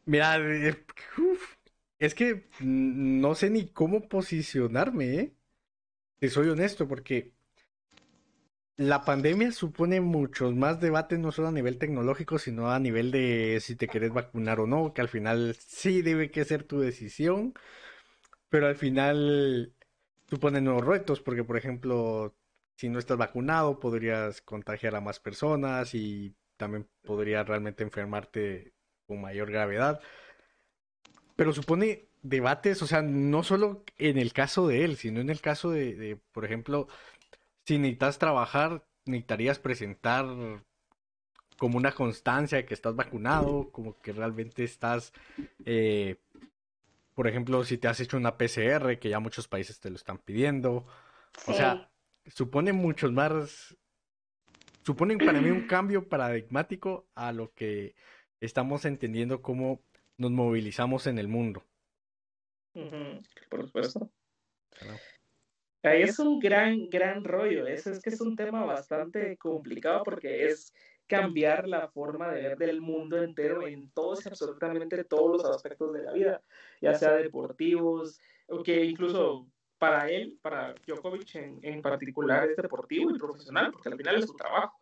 Mira, 0.05 0.37
eh, 0.37 0.85
uf, 1.17 1.55
es 1.99 2.15
que 2.15 2.47
no 2.61 3.35
sé 3.35 3.49
ni 3.49 3.71
cómo 3.71 4.07
posicionarme, 4.07 5.05
¿eh? 5.19 5.35
Te 6.19 6.29
soy 6.29 6.49
honesto, 6.49 6.87
porque 6.87 7.33
la 8.77 9.03
pandemia 9.05 9.51
supone 9.51 10.01
muchos 10.01 10.53
más 10.55 10.79
debates, 10.79 11.19
no 11.19 11.31
solo 11.31 11.47
a 11.49 11.51
nivel 11.51 11.79
tecnológico, 11.79 12.37
sino 12.37 12.71
a 12.71 12.79
nivel 12.79 13.11
de 13.11 13.59
si 13.61 13.75
te 13.75 13.87
querés 13.87 14.13
vacunar 14.13 14.59
o 14.59 14.67
no, 14.67 14.93
que 14.93 15.01
al 15.01 15.09
final 15.09 15.55
sí 15.59 16.01
debe 16.03 16.29
que 16.31 16.45
ser 16.45 16.63
tu 16.63 16.79
decisión, 16.79 17.53
pero 18.49 18.67
al 18.67 18.75
final 18.75 19.73
supone 20.28 20.61
nuevos 20.61 20.86
retos, 20.86 21.21
porque 21.21 21.43
por 21.43 21.57
ejemplo, 21.57 22.36
si 22.75 22.89
no 22.89 22.99
estás 22.99 23.17
vacunado, 23.17 23.80
podrías 23.80 24.41
contagiar 24.41 24.95
a 24.95 25.01
más 25.01 25.19
personas 25.19 25.93
y 25.95 26.36
también 26.57 26.88
podrías 27.03 27.47
realmente 27.47 27.84
enfermarte 27.84 28.73
con 29.07 29.21
mayor 29.21 29.51
gravedad. 29.51 30.01
Pero 31.36 31.53
supone 31.53 32.09
debates, 32.21 32.82
o 32.82 32.88
sea, 32.88 33.01
no 33.01 33.43
solo 33.43 33.84
en 33.97 34.17
el 34.17 34.34
caso 34.34 34.67
de 34.67 34.84
él, 34.84 34.97
sino 34.97 35.21
en 35.21 35.30
el 35.30 35.39
caso 35.41 35.69
de, 35.69 35.95
de, 35.95 36.19
por 36.32 36.45
ejemplo, 36.45 36.88
si 37.65 37.78
necesitas 37.78 38.17
trabajar, 38.17 38.86
necesitarías 39.05 39.59
presentar 39.59 40.25
como 41.57 41.78
una 41.78 41.91
constancia 41.91 42.57
de 42.57 42.65
que 42.65 42.73
estás 42.73 42.95
vacunado, 42.95 43.69
como 43.71 43.99
que 43.99 44.13
realmente 44.13 44.63
estás, 44.63 45.11
eh, 45.65 46.17
por 47.18 47.28
ejemplo, 47.28 47.63
si 47.63 47.80
te 47.80 47.88
has 47.88 47.99
hecho 47.99 48.15
una 48.15 48.38
PCR, 48.38 48.99
que 48.99 49.09
ya 49.09 49.20
muchos 49.20 49.47
países 49.47 49.80
te 49.80 49.89
lo 49.89 49.95
están 49.95 50.20
pidiendo. 50.20 50.86
O 51.47 51.53
sea, 51.53 51.89
supone 52.28 52.74
muchos 52.74 53.11
más, 53.11 53.76
suponen 54.86 55.18
para 55.18 55.41
mí 55.41 55.49
un 55.49 55.65
cambio 55.68 56.07
paradigmático 56.07 57.07
a 57.15 57.32
lo 57.32 57.51
que 57.55 57.95
estamos 58.39 58.86
entendiendo 58.86 59.41
cómo 59.41 59.82
nos 60.18 60.30
movilizamos 60.30 61.07
en 61.07 61.18
el 61.18 61.28
mundo. 61.28 61.65
Por 63.49 63.65
supuesto. 63.65 64.11
Claro. 64.70 64.99
Ahí 65.82 66.03
es 66.03 66.20
un 66.20 66.38
gran, 66.38 66.88
gran 66.88 67.24
rollo. 67.24 67.65
Es, 67.65 67.88
es 67.88 67.99
que 67.99 68.11
es 68.11 68.22
un 68.22 68.36
tema 68.36 68.63
bastante 68.63 69.38
complicado 69.38 70.03
porque 70.03 70.49
es 70.49 70.72
cambiar 71.07 71.67
la 71.67 71.87
forma 71.87 72.31
de 72.31 72.41
ver 72.41 72.57
del 72.57 72.81
mundo 72.81 73.21
entero 73.21 73.65
en 73.65 73.89
todos 73.91 74.25
absolutamente 74.27 75.03
todos 75.05 75.43
los 75.43 75.55
aspectos 75.55 75.93
de 75.93 76.03
la 76.03 76.11
vida, 76.11 76.41
ya 76.81 76.93
sea 76.93 77.13
deportivos, 77.13 78.19
o 78.47 78.61
que 78.61 78.83
incluso 78.83 79.47
para 79.77 80.09
él, 80.09 80.37
para 80.41 80.73
Djokovic 80.85 81.35
en, 81.35 81.59
en 81.61 81.81
particular, 81.81 82.49
es 82.49 82.57
deportivo 82.57 83.11
y 83.11 83.17
profesional, 83.17 83.71
porque 83.71 83.89
al 83.89 83.97
final 83.97 84.15
es 84.17 84.25
su 84.25 84.35
trabajo. 84.35 84.79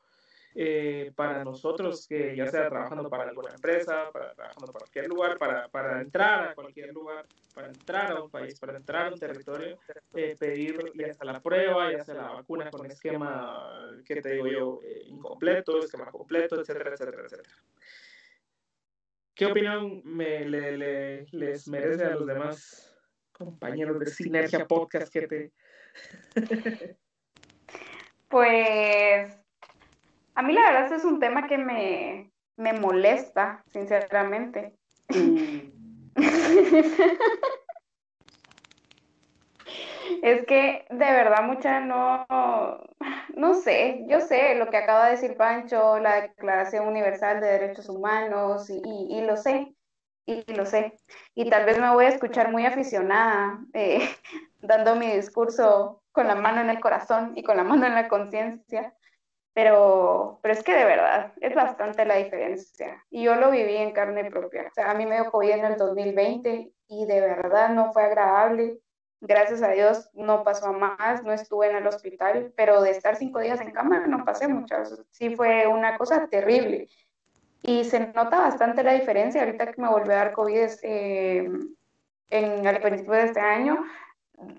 Eh, 0.58 1.12
para 1.18 1.44
nosotros, 1.44 2.08
que 2.08 2.34
ya 2.34 2.48
sea 2.48 2.70
trabajando 2.70 3.10
para 3.10 3.24
alguna 3.28 3.54
empresa, 3.54 4.10
para 4.14 4.34
trabajando 4.34 4.68
para 4.68 4.80
cualquier 4.86 5.08
lugar, 5.10 5.38
para, 5.38 6.02
entrar 6.02 6.48
a 6.48 6.56
cualquier 6.56 6.94
lugar, 6.94 7.26
para 7.54 7.68
entrar 7.68 8.14
a 8.14 8.24
un 8.24 8.32
país, 8.32 8.58
para 8.58 8.78
entrar 8.78 9.08
a 9.08 9.14
un 9.14 9.20
territorio, 9.20 9.78
eh, 10.14 10.38
pedir 10.40 10.80
ya 10.96 11.14
sea 11.14 11.26
la 11.26 11.42
prueba, 11.42 11.92
ya 11.92 12.06
sea 12.06 12.16
la 12.16 12.32
vacuna 12.32 12.72
con 12.72 12.86
esquema, 12.86 13.92
que 14.06 14.22
te 14.22 14.32
digo 14.32 14.48
yo, 14.48 14.80
eh, 14.82 15.04
incompleto, 15.08 15.80
esquema 15.80 16.10
completo, 16.10 16.62
etcétera, 16.62 16.92
etcétera, 16.94 17.24
etcétera. 17.26 17.50
¿Qué 19.34 19.46
opinión 19.48 20.04
me, 20.06 20.46
le- 20.46 21.26
les 21.32 21.68
merece 21.68 22.06
a 22.06 22.12
los 22.12 22.26
demás 22.26 22.98
compañeros 23.34 24.00
de 24.00 24.06
Sinergia 24.06 24.66
Podcast 24.66 25.12
que 25.12 25.28
te... 25.28 25.52
Pues 28.28 29.45
a 30.36 30.42
mí 30.42 30.54
la 30.54 30.62
verdad 30.62 30.84
este 30.84 30.96
es 30.96 31.06
un 31.06 31.20
tema 31.20 31.48
que 31.48 31.58
me, 31.58 32.32
me 32.58 32.74
molesta, 32.74 33.64
sinceramente. 33.72 34.76
Es 40.22 40.46
que 40.46 40.86
de 40.90 40.98
verdad 40.98 41.44
mucha 41.44 41.80
no, 41.80 42.26
no 43.36 43.54
sé, 43.54 44.06
yo 44.08 44.22
sé 44.22 44.56
lo 44.56 44.70
que 44.70 44.78
acaba 44.78 45.06
de 45.06 45.12
decir 45.12 45.36
Pancho, 45.36 46.00
la 46.00 46.22
Declaración 46.22 46.88
Universal 46.88 47.42
de 47.42 47.48
Derechos 47.48 47.90
Humanos, 47.90 48.70
y, 48.70 49.22
lo 49.22 49.36
sé, 49.38 49.76
y, 50.26 50.44
lo 50.54 50.66
sé. 50.66 50.98
Y 51.34 51.50
tal 51.50 51.66
vez 51.66 51.80
me 51.80 51.92
voy 51.92 52.06
a 52.06 52.10
escuchar 52.10 52.52
muy 52.52 52.66
aficionada, 52.66 53.60
eh, 53.74 54.10
dando 54.62 54.96
mi 54.96 55.12
discurso 55.12 56.02
con 56.12 56.28
la 56.28 56.36
mano 56.36 56.62
en 56.62 56.70
el 56.70 56.80
corazón 56.80 57.34
y 57.36 57.44
con 57.44 57.58
la 57.58 57.64
mano 57.64 57.86
en 57.86 57.96
la 57.96 58.08
conciencia, 58.08 58.94
pero, 59.56 60.38
pero 60.42 60.54
es 60.54 60.64
que 60.64 60.76
de 60.76 60.84
verdad 60.84 61.32
es 61.40 61.56
bastante 61.56 62.04
la 62.04 62.18
diferencia. 62.18 63.02
Y 63.10 63.24
yo 63.24 63.36
lo 63.36 63.52
viví 63.52 63.78
en 63.78 63.94
carne 63.94 64.30
propia. 64.30 64.64
O 64.70 64.74
sea, 64.74 64.92
a 64.92 64.94
mí 64.96 65.06
me 65.06 65.16
dio 65.16 65.32
COVID 65.32 65.50
en 65.50 65.64
el 65.64 65.78
2020 65.78 66.74
y 66.90 67.06
de 67.06 67.22
verdad 67.22 67.70
no 67.70 67.94
fue 67.94 68.04
agradable. 68.04 68.82
Gracias 69.22 69.64
a 69.64 69.70
Dios 69.70 70.10
no 70.14 70.44
pasó 70.44 70.68
a 70.68 70.72
más, 70.74 71.24
no 71.24 71.32
estuve 71.32 71.70
en 71.70 71.78
el 71.78 71.88
hospital, 71.88 72.52
pero 72.58 72.82
de 72.82 72.92
estar 72.92 73.16
cinco 73.16 73.40
días 73.40 73.62
en 73.62 73.72
cama 73.72 74.06
no 74.06 74.26
pasé 74.26 74.50
muchas. 74.50 75.02
Sí 75.12 75.34
fue 75.38 75.68
una 75.68 75.98
cosa 75.98 76.28
terrible. 76.28 76.90
Y 77.62 77.86
se 77.86 78.12
nota 78.12 78.40
bastante 78.40 78.84
la 78.84 78.92
diferencia. 78.92 79.42
Ahorita 79.42 79.72
que 79.72 79.82
me 79.82 79.88
volvió 79.88 80.12
a 80.12 80.18
dar 80.18 80.34
COVID 80.34 80.70
eh, 80.84 81.50
en, 82.30 82.68
al 82.68 82.82
principio 82.82 83.14
de 83.14 83.24
este 83.24 83.40
año, 83.40 83.86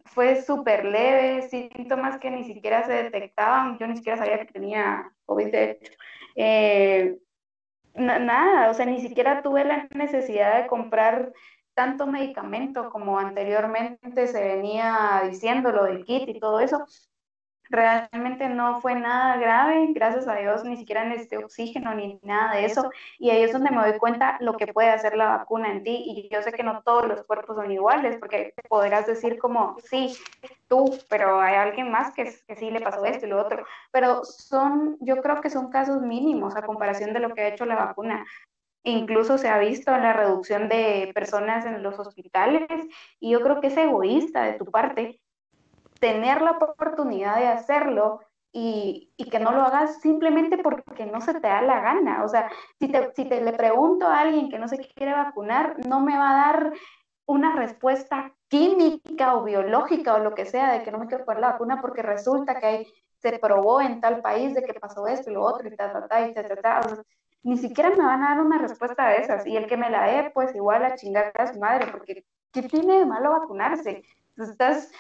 fue 0.07 0.43
súper 0.43 0.85
leve, 0.85 1.43
síntomas 1.49 2.19
que 2.19 2.31
ni 2.31 2.45
siquiera 2.45 2.85
se 2.85 2.93
detectaban. 2.93 3.79
Yo 3.79 3.87
ni 3.87 3.97
siquiera 3.97 4.19
sabía 4.19 4.39
que 4.39 4.53
tenía 4.53 5.11
COVID, 5.27 5.51
de 5.51 5.71
hecho. 5.73 5.93
Eh, 6.37 7.19
na- 7.95 8.19
nada, 8.19 8.71
o 8.71 8.75
sea, 8.75 8.87
ni 8.87 9.01
siquiera 9.01 9.43
tuve 9.43 9.65
la 9.65 9.89
necesidad 9.95 10.63
de 10.63 10.67
comprar 10.69 11.33
tanto 11.75 12.07
medicamento 12.07 12.91
como 12.91 13.19
anteriormente 13.19 14.27
se 14.29 14.43
venía 14.43 15.23
diciendo, 15.31 15.73
lo 15.73 15.85
del 15.85 16.05
kit 16.05 16.29
y 16.29 16.41
todo 16.41 16.61
eso. 16.61 16.85
Realmente 17.71 18.49
no 18.49 18.81
fue 18.81 18.95
nada 18.95 19.37
grave, 19.37 19.89
gracias 19.93 20.29
a 20.29 20.37
Dios, 20.37 20.65
ni 20.65 20.77
siquiera 20.77 21.05
necesité 21.05 21.39
oxígeno 21.39 21.95
ni 21.95 22.19
nada 22.23 22.57
de 22.57 22.65
eso. 22.67 22.91
Y 23.19 23.31
ahí 23.31 23.43
es 23.43 23.53
donde 23.53 23.71
me 23.71 23.89
doy 23.89 23.99
cuenta 23.99 24.37
lo 24.41 24.57
que 24.57 24.69
puede 24.69 24.91
hacer 24.91 25.17
la 25.17 25.37
vacuna 25.37 25.73
en 25.73 25.83
ti. 25.83 26.05
Y 26.07 26.29
yo 26.33 26.43
sé 26.43 26.53
que 26.53 26.63
no 26.63 26.83
todos 26.83 27.07
los 27.07 27.25
cuerpos 27.25 27.57
son 27.57 27.71
iguales, 27.71 28.17
porque 28.19 28.55
podrás 28.69 29.07
decir 29.07 29.39
como, 29.39 29.77
sí, 29.85 30.17
tú, 30.69 30.99
pero 31.09 31.41
hay 31.41 31.55
alguien 31.57 31.91
más 31.91 32.15
que, 32.15 32.25
que 32.47 32.57
sí 32.57 32.71
le 32.71 32.81
pasó 32.81 33.05
esto 33.05 33.27
y 33.27 33.31
lo 33.31 33.41
otro. 33.41 33.65
Pero 33.93 34.25
son, 34.25 34.97
yo 35.01 35.23
creo 35.23 35.41
que 35.41 35.51
son 35.51 35.71
casos 35.71 36.03
mínimos 36.03 36.57
a 36.57 36.63
comparación 36.63 37.13
de 37.13 37.21
lo 37.21 37.35
que 37.35 37.43
ha 37.43 37.49
hecho 37.49 37.67
la 37.67 37.77
vacuna. 37.77 38.25
Incluso 38.85 39.37
se 39.37 39.49
ha 39.49 39.59
visto 39.59 39.91
la 39.91 40.13
reducción 40.13 40.69
de 40.69 41.11
personas 41.13 41.67
en 41.67 41.83
los 41.83 41.99
hospitales 41.99 42.69
y 43.19 43.33
yo 43.33 43.41
creo 43.41 43.61
que 43.61 43.67
es 43.67 43.77
egoísta 43.77 44.45
de 44.45 44.53
tu 44.53 44.67
parte 44.67 45.21
tener 46.01 46.43
la 46.43 46.53
oportunidad 46.53 47.37
de 47.37 47.49
hacerlo 47.49 48.21
y, 48.53 49.13
y, 49.17 49.29
que 49.29 49.39
no 49.39 49.53
lo 49.53 49.63
hagas 49.63 50.01
simplemente 50.01 50.57
porque 50.59 51.05
no 51.07 51.21
se 51.21 51.35
te 51.35 51.47
da 51.47 51.61
la 51.61 51.81
gana. 51.81 52.25
O 52.25 52.29
sea, 52.29 52.51
si 52.79 52.89
te, 52.89 53.13
si 53.15 53.27
te 53.27 53.43
le 53.43 53.53
pregunto 53.53 54.07
a 54.07 54.21
alguien 54.21 54.49
que 54.49 54.59
no 54.59 54.67
se 54.67 54.79
quiere 54.79 55.13
vacunar, 55.13 55.77
no 55.87 56.01
me 56.01 56.17
va 56.17 56.31
a 56.31 56.47
dar 56.47 56.73
una 57.27 57.55
respuesta 57.55 58.33
química 58.49 59.35
o 59.37 59.45
biológica 59.45 60.15
o 60.15 60.21
lo 60.21 60.35
que 60.35 60.47
sea 60.47 60.73
de 60.73 60.83
que 60.83 60.91
no 60.91 60.99
me 60.99 61.07
quiero 61.07 61.25
poner 61.25 61.41
la 61.41 61.53
vacuna 61.53 61.81
porque 61.81 62.03
resulta 62.03 62.59
que 62.59 62.67
hay, 62.67 62.87
se 63.19 63.39
probó 63.39 63.81
en 63.81 64.01
tal 64.01 64.23
país 64.23 64.55
de 64.55 64.63
que 64.63 64.75
pasó 64.75 65.07
esto 65.07 65.31
y 65.31 65.35
lo 65.35 65.43
otro 65.43 65.69
y 65.69 65.77
ta, 65.77 65.93
ta, 65.93 66.07
ta, 66.07 66.27
y 66.27 66.33
ta, 66.33 66.43
ta. 66.43 66.81
O 66.81 66.89
sea, 66.89 67.03
ni 67.43 67.57
siquiera 67.59 67.91
me 67.91 68.05
van 68.05 68.23
a 68.23 68.31
dar 68.31 68.41
una 68.41 68.59
respuesta 68.59 69.09
de 69.09 69.19
esas. 69.19 69.47
Y 69.47 69.57
el 69.57 69.67
que 69.67 69.77
me 69.77 69.91
la 69.91 70.07
dé, 70.07 70.31
pues 70.31 70.55
igual 70.55 70.85
a 70.85 70.97
chingar 70.97 71.33
a 71.35 71.53
su 71.53 71.59
madre, 71.61 71.89
porque 71.91 72.25
¿qué 72.53 72.63
tiene 72.63 73.01
de 73.01 73.07
malo 73.07 73.31
vacunarse? 73.31 74.03
Estás 74.37 74.91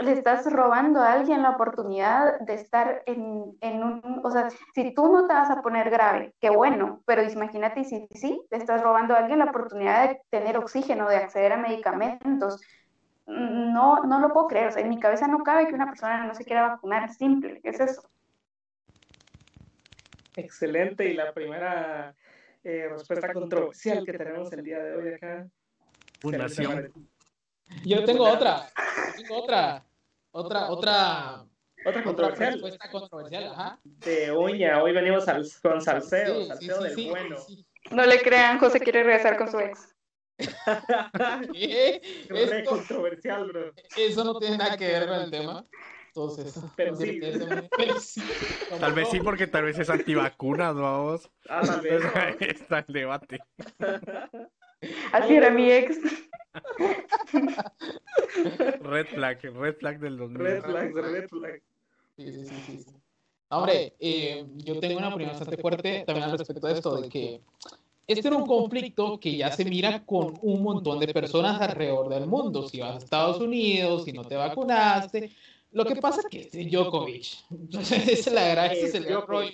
le 0.00 0.12
estás 0.12 0.50
robando 0.50 1.00
a 1.00 1.12
alguien 1.12 1.42
la 1.42 1.50
oportunidad 1.50 2.40
de 2.40 2.54
estar 2.54 3.02
en, 3.06 3.56
en, 3.60 3.82
un, 3.82 4.20
o 4.24 4.30
sea, 4.30 4.48
si 4.74 4.92
tú 4.92 5.12
no 5.12 5.26
te 5.26 5.34
vas 5.34 5.50
a 5.50 5.62
poner 5.62 5.88
grave, 5.88 6.34
qué 6.40 6.50
bueno, 6.50 7.02
pero 7.06 7.22
imagínate 7.22 7.84
si 7.84 8.08
sí, 8.12 8.42
le 8.50 8.58
estás 8.58 8.82
robando 8.82 9.14
a 9.14 9.18
alguien 9.18 9.38
la 9.38 9.46
oportunidad 9.46 10.08
de 10.08 10.20
tener 10.30 10.56
oxígeno, 10.58 11.08
de 11.08 11.16
acceder 11.16 11.52
a 11.52 11.56
medicamentos. 11.56 12.60
No, 13.26 14.02
no 14.04 14.20
lo 14.20 14.32
puedo 14.32 14.48
creer, 14.48 14.68
o 14.68 14.72
sea, 14.72 14.82
en 14.82 14.90
mi 14.90 14.98
cabeza 14.98 15.28
no 15.28 15.38
cabe 15.38 15.68
que 15.68 15.74
una 15.74 15.86
persona 15.86 16.26
no 16.26 16.34
se 16.34 16.44
quiera 16.44 16.68
vacunar, 16.68 17.08
simple, 17.10 17.60
es 17.62 17.80
eso. 17.80 18.02
Excelente, 20.36 21.08
y 21.08 21.14
la 21.14 21.32
primera 21.32 22.14
eh, 22.64 22.88
respuesta 22.90 23.32
controversial 23.32 24.04
que 24.04 24.12
tenemos 24.12 24.52
el 24.52 24.64
día 24.64 24.82
de 24.82 24.96
hoy 24.96 25.14
acá. 25.14 25.46
Fundación. 26.20 26.92
Yo 27.84 28.04
tengo 28.04 28.24
otra, 28.24 28.68
tengo 29.16 29.42
otra, 29.42 29.84
otra, 30.30 30.68
otra, 30.70 31.44
otra 31.84 32.02
controversial. 32.02 32.52
respuesta 32.52 32.90
controversial, 32.90 33.44
ajá. 33.46 33.80
De 33.84 34.32
uña, 34.32 34.82
hoy 34.82 34.92
venimos 34.92 35.26
al, 35.28 35.46
con 35.62 35.80
salseo, 35.80 36.42
Sí, 36.42 36.46
salseo 36.48 36.76
sí, 36.78 36.82
del 36.84 36.94
sí, 36.94 37.08
bueno. 37.10 37.36
sí. 37.38 37.66
No 37.90 38.06
le 38.06 38.20
crean, 38.22 38.58
José 38.58 38.80
quiere 38.80 39.02
regresar 39.02 39.36
con 39.36 39.50
su 39.50 39.58
ex. 39.60 39.94
¿Qué? 41.52 42.00
Esto- 42.30 42.70
controversial, 42.70 43.46
bro. 43.46 43.72
eso 43.96 44.24
no 44.24 44.38
tiene 44.38 44.58
nada 44.58 44.76
que 44.76 44.86
ver 44.86 45.06
con 45.06 45.20
el 45.20 45.30
tema. 45.30 45.64
Entonces, 46.08 46.58
Pero 46.76 46.96
sí. 46.96 47.20
pero 47.76 48.00
sí. 48.00 48.22
Tal 48.80 48.92
vez 48.94 49.08
sí, 49.10 49.20
porque 49.20 49.46
tal 49.46 49.64
vez 49.64 49.78
es 49.78 49.90
antivacunas, 49.90 50.74
vamos. 50.74 51.30
Ah, 51.48 51.62
tal 51.66 51.80
vez. 51.80 52.02
Está 52.40 52.84
el 52.86 52.92
debate. 52.94 53.42
Así 55.12 55.34
era 55.34 55.50
mi 55.50 55.70
ex. 55.70 55.98
Red 58.80 59.06
flag, 59.06 59.42
red 59.42 59.76
flag 59.76 59.98
del 59.98 60.16
2000. 60.16 60.38
Red 60.38 60.62
flags, 60.62 60.94
red 60.94 61.28
flags. 61.28 61.62
Sí, 62.16 62.32
sí, 62.32 62.46
sí, 62.46 62.82
sí. 62.84 62.94
Hombre, 63.48 63.94
eh, 63.98 64.44
yo 64.56 64.78
tengo 64.80 64.98
una 64.98 65.08
opinión 65.08 65.30
bastante 65.30 65.56
fuerte 65.56 66.04
también 66.06 66.28
al 66.28 66.38
respecto 66.38 66.66
de 66.66 66.72
esto, 66.72 67.00
de 67.00 67.08
que 67.08 67.40
este 68.06 68.28
era 68.28 68.36
un 68.36 68.46
conflicto 68.46 69.18
que 69.18 69.36
ya 69.36 69.50
se 69.50 69.64
mira 69.64 70.04
con 70.04 70.38
un 70.42 70.62
montón 70.62 70.98
de 70.98 71.12
personas 71.12 71.60
alrededor 71.60 72.08
del 72.08 72.26
mundo. 72.26 72.68
Si 72.68 72.80
vas 72.80 72.96
a 72.96 72.98
Estados 72.98 73.40
Unidos, 73.40 74.04
si 74.04 74.12
no 74.12 74.24
te 74.24 74.36
vacunaste. 74.36 75.30
Lo 75.72 75.84
que 75.84 75.96
pasa 75.96 76.20
es 76.20 76.26
que 76.28 76.40
este 76.42 76.64
Djokovic, 76.66 77.26
esa 77.72 77.96
es 77.96 78.32
la 78.32 78.48
gracia, 78.48 78.78
ese 78.78 78.86
es 78.86 78.94
el 78.94 79.04
gran 79.06 79.26
rollo. 79.26 79.50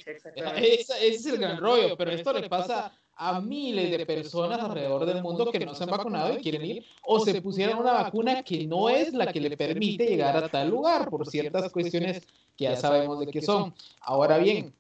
Ese 0.57 1.09
es 1.09 1.27
el 1.27 1.39
gran 1.39 1.59
rollo, 1.59 1.97
pero 1.97 2.11
esto 2.11 2.33
le 2.33 2.49
pasa 2.49 2.93
a 3.23 3.39
miles 3.39 3.91
de 3.91 4.07
personas 4.07 4.59
alrededor 4.61 5.05
del 5.05 5.23
mundo 5.23 5.53
que 5.53 5.61
no 5.61 5.75
se 5.75 5.85
han 5.85 5.91
vacunado 5.91 6.33
y 6.33 6.39
quieren 6.39 6.65
ir, 6.65 6.87
o 7.03 7.21
se 7.21 7.43
pusieron 7.43 7.79
una 7.79 7.93
vacuna 7.93 8.43
que 8.43 8.67
no 8.67 8.89
es 8.89 9.13
la 9.13 9.31
que 9.31 9.41
le 9.41 9.59
permite 9.59 10.07
llegar 10.07 10.39
a 10.39 10.49
tal 10.49 10.71
lugar 10.71 11.11
por 11.11 11.29
ciertas 11.29 11.71
cuestiones 11.71 12.27
que 12.57 12.65
ya 12.65 12.77
sabemos 12.77 13.21
de 13.21 13.27
qué 13.27 13.43
son. 13.43 13.75
Ahora 14.01 14.39
bien, 14.39 14.73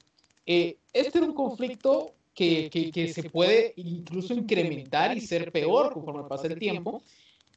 eh, 0.46 0.78
este 0.94 1.18
era 1.18 1.26
un 1.26 1.34
conflicto 1.34 2.12
que, 2.32 2.70
que, 2.70 2.90
que 2.90 3.12
se 3.12 3.28
puede 3.28 3.74
incluso 3.76 4.32
incrementar 4.32 5.14
y 5.14 5.20
ser 5.20 5.52
peor 5.52 5.92
conforme 5.92 6.26
pasa 6.26 6.46
el 6.46 6.58
tiempo, 6.58 7.02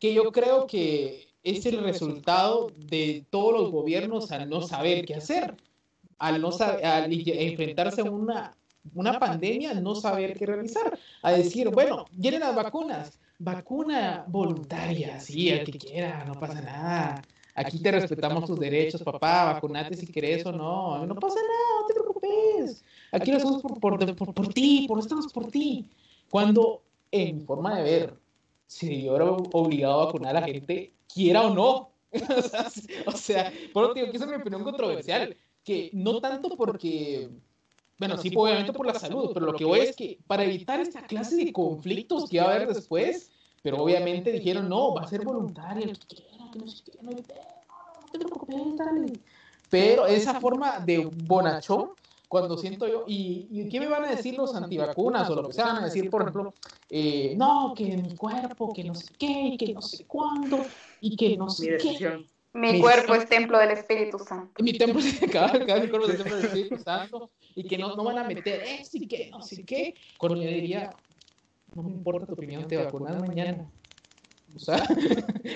que 0.01 0.13
yo 0.13 0.33
creo 0.33 0.67
que 0.67 1.29
es 1.43 1.65
el 1.65 1.81
resultado 1.81 2.73
de 2.75 3.23
todos 3.29 3.53
los 3.53 3.71
gobiernos 3.71 4.33
al 4.33 4.49
no 4.49 4.61
saber 4.61 5.05
qué 5.05 5.15
hacer, 5.15 5.55
al 6.17 6.41
no 6.41 6.49
al 6.59 7.13
enfrentarse 7.13 8.01
a 8.01 8.03
una 8.03 8.57
una 8.93 9.19
pandemia, 9.19 9.73
no 9.73 9.95
saber 9.95 10.37
qué 10.37 10.45
realizar, 10.45 10.97
a 11.21 11.31
decir, 11.31 11.69
bueno, 11.69 12.05
vienen 12.11 12.41
las 12.41 12.55
vacunas, 12.55 13.19
vacuna 13.39 14.25
voluntaria, 14.27 15.19
sí, 15.19 15.49
el 15.49 15.63
que 15.63 15.77
quiera, 15.77 16.23
no 16.25 16.33
pasa 16.33 16.61
nada. 16.61 17.21
Aquí 17.55 17.79
te 17.79 17.91
respetamos 17.91 18.45
tus 18.45 18.59
derechos, 18.59 19.03
papá, 19.03 19.53
vacunate 19.53 19.95
si 19.95 20.07
querés 20.07 20.45
o 20.45 20.51
no, 20.51 21.05
no 21.05 21.15
pasa 21.15 21.35
nada, 21.35 21.81
no 21.81 21.85
te 21.87 21.93
preocupes. 21.93 22.83
Aquí 23.11 23.31
lo 23.31 23.37
hacemos 23.37 23.61
por, 23.61 23.79
por, 23.79 24.15
por, 24.15 24.33
por 24.33 24.53
ti, 24.53 24.85
por 24.87 24.99
estamos 24.99 25.31
por 25.31 25.51
ti. 25.51 25.87
Cuando, 26.29 26.81
en 27.11 27.45
forma 27.45 27.77
de 27.77 27.83
ver, 27.83 28.13
si 28.65 29.03
yo 29.03 29.15
era 29.15 29.25
obligado 29.25 30.01
a 30.01 30.05
vacunar 30.05 30.35
a 30.35 30.41
la 30.41 30.47
gente, 30.47 30.93
quiera 31.13 31.43
o 31.43 31.53
no. 31.53 31.89
o 33.05 33.11
sea, 33.11 33.51
por 33.71 33.93
digo 33.93 34.09
que 34.09 34.17
esa 34.17 34.25
es 34.25 34.31
mi 34.31 34.37
opinión 34.37 34.63
controversial, 34.63 35.35
que 35.63 35.91
no 35.93 36.19
tanto 36.19 36.55
porque 36.57 37.29
bueno, 37.97 38.17
sí, 38.17 38.31
obviamente 38.35 38.73
por 38.73 38.85
la 38.85 38.95
salud, 38.95 39.31
pero 39.33 39.45
lo 39.47 39.53
que 39.53 39.65
voy 39.65 39.79
es 39.79 39.95
que 39.95 40.19
para 40.27 40.43
evitar 40.43 40.79
esta 40.79 41.05
clase 41.05 41.35
de 41.35 41.53
conflictos 41.53 42.29
que 42.29 42.39
va 42.39 42.51
a 42.51 42.55
haber 42.55 42.73
después, 42.73 43.31
pero 43.61 43.81
obviamente 43.81 44.31
dijeron, 44.31 44.67
no, 44.67 44.93
va 44.93 45.03
a 45.03 45.07
ser 45.07 45.23
voluntario, 45.23 45.85
el 45.85 45.97
que 45.97 46.15
quiera, 46.15 46.49
que 46.51 46.59
no 46.59 46.67
se 46.67 46.83
quiera, 46.83 47.01
no 47.01 47.09
hay 47.11 47.23
pedo, 47.23 47.39
no 48.01 48.11
te 48.11 48.19
preocupes, 48.19 48.77
dale. 48.77 49.19
Pero 49.69 50.05
esa 50.05 50.39
forma 50.39 50.79
de 50.79 51.09
bonachón, 51.11 51.91
cuando 52.27 52.57
siento 52.57 52.87
yo, 52.87 53.05
y, 53.07 53.47
y 53.49 53.69
qué 53.69 53.79
me 53.79 53.87
van 53.87 54.05
a 54.05 54.09
decir 54.09 54.35
los 54.35 54.53
antivacunas 54.55 55.29
o 55.29 55.35
lo 55.35 55.47
que 55.47 55.53
sea, 55.53 55.65
van 55.65 55.77
a 55.77 55.85
decir, 55.85 56.09
por 56.09 56.21
ejemplo, 56.21 56.53
eh, 56.89 57.35
no, 57.37 57.73
que 57.75 57.95
mi 57.95 58.15
cuerpo, 58.15 58.73
que 58.73 58.83
no 58.83 58.95
sé 58.95 59.13
qué, 59.17 59.49
y 59.53 59.57
que 59.57 59.73
no 59.73 59.81
sé 59.81 60.05
cuándo, 60.05 60.57
y 60.99 61.15
que 61.15 61.37
no 61.37 61.45
Mi 61.45 61.51
sé 61.51 61.77
qué. 61.77 62.25
Mi 62.55 62.73
Mi- 62.73 62.79
cuerpo 62.81 63.15
es 63.15 63.27
templo 63.27 63.57
del 63.57 63.71
Espíritu 63.71 64.19
Santo. 64.19 64.61
Mi 64.63 64.73
templo 64.73 65.01
se 65.01 65.27
cada, 65.27 65.65
cada 65.65 65.79
mi 65.79 65.87
cuerpo 65.89 66.05
es 66.07 66.11
el 66.13 66.17
templo 66.17 66.35
del 66.37 66.45
Espíritu 66.45 66.77
Santo 66.77 67.31
y 67.55 67.67
que 67.67 67.77
no, 67.79 67.95
no 67.95 68.03
van 68.03 68.19
a 68.19 68.23
meter 68.25 68.61
esto 68.61 68.97
y 68.97 69.07
que 69.07 69.29
no 69.31 69.41
sé 69.41 69.63
qué. 69.65 69.95
Cuando 70.19 70.39
yo 70.41 70.47
diría, 70.49 70.91
no 71.73 71.81
me 71.81 71.89
importa 71.91 72.27
tu 72.27 72.33
opinión, 72.33 72.67
te 72.67 72.77
vacunas 72.77 73.19
mañana. 73.27 73.67
O 74.55 74.59
sea, 74.59 74.83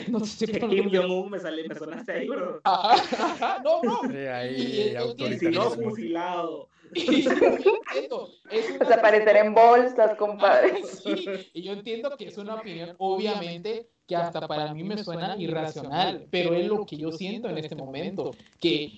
no 0.08 0.22
sé 0.26 0.48
pero- 0.48 0.70
Kim 0.70 0.89
Jong-un 0.91 1.30
me, 1.30 1.39
sale, 1.39 1.68
me 1.68 1.76
sonaste 1.76 2.12
ahí, 2.14 2.28
bro. 2.28 2.62
Ajá, 2.64 2.93
ajá, 2.95 3.62
no, 3.64 3.84
no. 3.84 4.00
Sí, 4.10 4.16
Y- 4.16 4.26
ahí, 4.26 4.56
y- 4.56 5.24
y- 5.24 5.34
Y 5.34 5.38
si 5.38 5.45
no, 5.50 5.70
fusilado. 5.70 6.68
Y 6.96 7.22
yo 7.24 7.32
entiendo, 7.32 8.30
es 8.50 8.70
una- 8.70 8.80
Desaparecer 8.80 9.38
en 9.38 9.54
bolsas, 9.54 10.16
compadre. 10.18 10.84
Sí, 10.84 11.26
y 11.54 11.62
yo 11.64 11.74
entiendo 11.74 12.16
que 12.18 12.28
es 12.28 12.38
una 12.38 12.56
opinión, 12.56 12.96
obviamente, 12.98 13.90
que 14.08 14.16
hasta 14.16 14.48
para 14.48 14.74
mí 14.74 14.84
me 14.84 14.98
suena 15.04 15.36
irracional, 15.38 16.28
pero 16.32 16.54
es 16.54 16.68
lo 16.68 16.86
que 16.86 16.98
yo 16.98 17.12
siento 17.12 17.50
en 17.50 17.58
este 17.58 17.76
momento, 17.76 18.32
que 18.60 18.92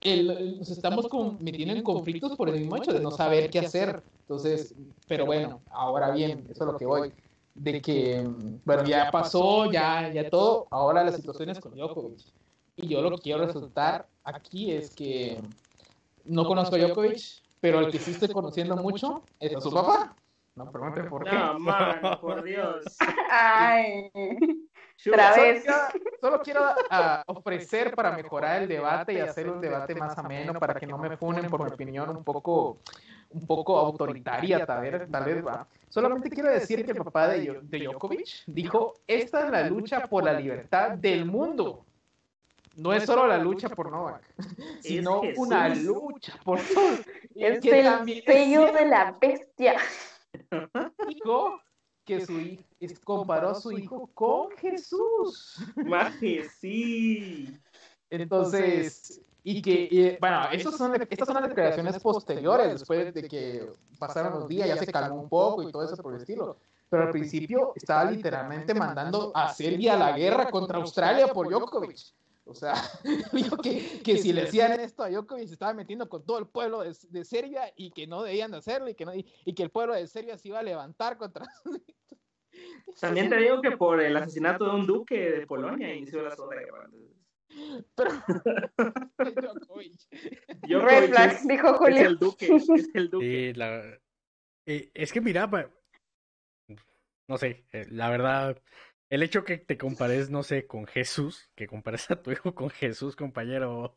el- 0.00 0.58
nos 0.58 0.70
estamos 0.70 1.08
con- 1.08 1.38
metiendo 1.42 1.74
en 1.74 1.82
conflictos 1.82 2.36
por 2.36 2.48
el 2.48 2.60
mismo 2.60 2.76
hecho 2.76 2.92
de 2.92 3.00
no 3.00 3.10
saber 3.10 3.50
qué 3.50 3.60
hacer. 3.60 4.02
Entonces, 4.22 4.74
pero 5.06 5.26
bueno, 5.26 5.62
ahora 5.70 6.10
bien, 6.10 6.46
eso 6.50 6.64
es 6.64 6.72
lo 6.72 6.78
que 6.78 6.86
voy, 6.86 7.12
de 7.54 7.80
que, 7.80 8.22
bueno, 8.64 8.84
ya 8.84 9.10
pasó, 9.10 9.70
ya, 9.72 10.12
ya 10.12 10.28
todo, 10.30 10.66
ahora 10.70 11.02
la 11.04 11.12
situación 11.12 11.50
es 11.50 11.58
con 11.60 11.74
Djokovic. 11.74 12.20
Y 12.76 12.86
yo 12.88 13.00
lo 13.02 13.10
que 13.12 13.22
quiero 13.22 13.44
resultar 13.46 14.06
aquí 14.22 14.70
es 14.70 14.94
que 14.94 15.40
no 16.28 16.44
conozco 16.46 16.76
a 16.76 16.78
Djokovic, 16.78 17.42
pero 17.60 17.78
al 17.78 17.90
que 17.90 17.98
sí 17.98 18.12
estoy 18.12 18.28
conociendo 18.28 18.76
mucho 18.76 19.22
es 19.40 19.54
a 19.56 19.60
su 19.60 19.70
papá. 19.72 20.14
No 20.54 20.70
pregunten 20.70 21.08
por 21.08 21.24
qué. 21.24 21.30
No, 21.32 22.20
por 22.20 22.42
Dios. 22.42 22.84
Ay. 23.30 24.10
Otra 25.06 25.32
Solo 25.32 25.42
vez. 25.46 25.62
quiero, 25.62 25.78
solo 26.20 26.40
quiero 26.42 26.60
ah, 26.90 27.22
ofrecer 27.26 27.94
para 27.94 28.10
mejorar 28.16 28.62
el 28.62 28.68
debate 28.68 29.12
y 29.12 29.20
hacer 29.20 29.48
un 29.48 29.60
debate 29.60 29.94
más 29.94 30.18
ameno 30.18 30.54
para 30.54 30.74
que 30.74 30.86
no 30.86 30.98
me 30.98 31.16
funen 31.16 31.48
por 31.48 31.62
mi 31.64 31.70
opinión 31.70 32.10
un 32.16 32.24
poco, 32.24 32.78
un 33.30 33.46
poco 33.46 33.78
autoritaria, 33.78 34.66
tal 34.66 34.80
vez, 34.82 35.08
tal 35.10 35.24
vez 35.24 35.46
va. 35.46 35.68
Solamente 35.88 36.28
quiero 36.28 36.50
decir 36.50 36.84
que 36.84 36.90
el 36.90 36.98
papá 36.98 37.28
de, 37.28 37.44
Yo- 37.44 37.60
de 37.62 37.78
Djokovic 37.78 38.42
dijo, 38.46 38.94
esta 39.06 39.44
es 39.46 39.50
la 39.52 39.62
lucha 39.68 40.08
por 40.08 40.24
la 40.24 40.32
libertad 40.32 40.90
del 40.98 41.24
mundo. 41.24 41.84
No 42.78 42.92
es 42.92 43.04
solo 43.04 43.26
la 43.26 43.38
lucha 43.38 43.68
por 43.68 43.90
Novak, 43.90 44.22
sino 44.80 45.20
Jesús. 45.22 45.46
una 45.46 45.74
lucha 45.74 46.38
por. 46.44 46.58
Es 47.34 47.60
que 47.60 47.80
el 47.80 48.22
sello 48.24 48.72
de 48.72 48.86
la 48.86 49.16
bestia. 49.20 49.76
dijo 51.08 51.60
que 52.04 52.24
su 52.24 52.40
hijo 52.40 52.64
comparó 53.04 53.50
a 53.50 53.54
su 53.54 53.72
hijo 53.72 54.08
con 54.14 54.50
Jesús. 54.56 55.58
Maje, 55.76 56.48
sí. 56.60 57.56
Entonces, 58.10 59.20
y 59.44 59.60
que, 59.60 59.88
y, 59.90 60.16
bueno, 60.20 60.48
estos 60.52 60.76
son, 60.76 60.94
estas 61.08 61.26
son 61.26 61.34
las 61.34 61.48
declaraciones 61.48 61.98
posteriores, 62.00 62.72
después 62.72 63.12
de 63.12 63.28
que 63.28 63.70
pasaron 63.98 64.40
los 64.40 64.48
días, 64.48 64.68
ya 64.68 64.76
se 64.76 64.86
calmó 64.90 65.20
un 65.20 65.28
poco 65.28 65.62
y 65.62 65.72
todo 65.72 65.84
eso 65.84 65.96
por 66.02 66.14
el 66.14 66.20
estilo. 66.20 66.56
Pero 66.88 67.02
al 67.04 67.10
principio 67.10 67.72
estaba 67.74 68.10
literalmente 68.10 68.72
mandando 68.72 69.30
a 69.34 69.52
Serbia 69.52 69.94
a 69.94 69.98
la 69.98 70.16
guerra 70.16 70.50
contra 70.50 70.78
Australia 70.78 71.28
por 71.28 71.48
Djokovic. 71.48 72.14
O 72.48 72.54
sea, 72.54 72.74
dijo 73.32 73.56
que, 73.62 74.00
que 74.02 74.16
si 74.16 74.32
le 74.32 74.42
hacían 74.42 74.80
esto 74.80 75.02
a 75.02 75.10
Djokovic 75.10 75.46
se 75.48 75.52
estaba 75.52 75.74
metiendo 75.74 76.08
con 76.08 76.24
todo 76.24 76.38
el 76.38 76.46
pueblo 76.46 76.80
de, 76.80 76.96
de 77.10 77.24
Serbia 77.24 77.72
y 77.76 77.90
que 77.90 78.06
no 78.06 78.22
debían 78.22 78.50
de 78.50 78.56
hacerlo 78.56 78.88
y 78.88 78.94
que, 78.94 79.04
no, 79.04 79.14
y, 79.14 79.26
y 79.44 79.54
que 79.54 79.62
el 79.62 79.70
pueblo 79.70 79.94
de 79.94 80.06
Serbia 80.06 80.38
se 80.38 80.48
iba 80.48 80.58
a 80.58 80.62
levantar 80.62 81.18
contra 81.18 81.44
También 83.00 83.28
te 83.28 83.36
digo 83.36 83.60
que 83.60 83.76
por 83.76 84.00
el 84.00 84.16
asesinato 84.16 84.64
de 84.64 84.70
un 84.76 84.86
duque 84.86 85.30
de 85.30 85.46
Polonia 85.46 85.94
inició 85.94 86.22
la 86.22 86.34
Segunda 86.34 86.56
Guerra. 86.56 86.90
Pero, 87.94 88.10
Djokovic. 89.52 90.00
Yo 90.66 90.80
Red 90.80 91.10
dijo 91.44 91.68
es 91.70 91.76
Julio. 91.76 92.06
el 92.06 92.18
duque, 92.18 92.46
es 92.56 92.68
el 92.94 93.10
duque. 93.10 93.52
Sí, 93.52 93.58
la... 93.58 94.00
eh, 94.66 94.90
es 94.94 95.12
que 95.12 95.20
mira, 95.20 95.48
pa- 95.48 95.70
no 97.28 97.36
sé, 97.36 97.66
eh, 97.72 97.86
la 97.90 98.08
verdad, 98.10 98.60
el 99.10 99.22
hecho 99.22 99.44
que 99.44 99.58
te 99.58 99.78
compares, 99.78 100.30
no 100.30 100.42
sé, 100.42 100.66
con 100.66 100.86
Jesús, 100.86 101.50
que 101.54 101.66
compares 101.66 102.10
a 102.10 102.22
tu 102.22 102.30
hijo 102.30 102.54
con 102.54 102.70
Jesús, 102.70 103.16
compañero, 103.16 103.94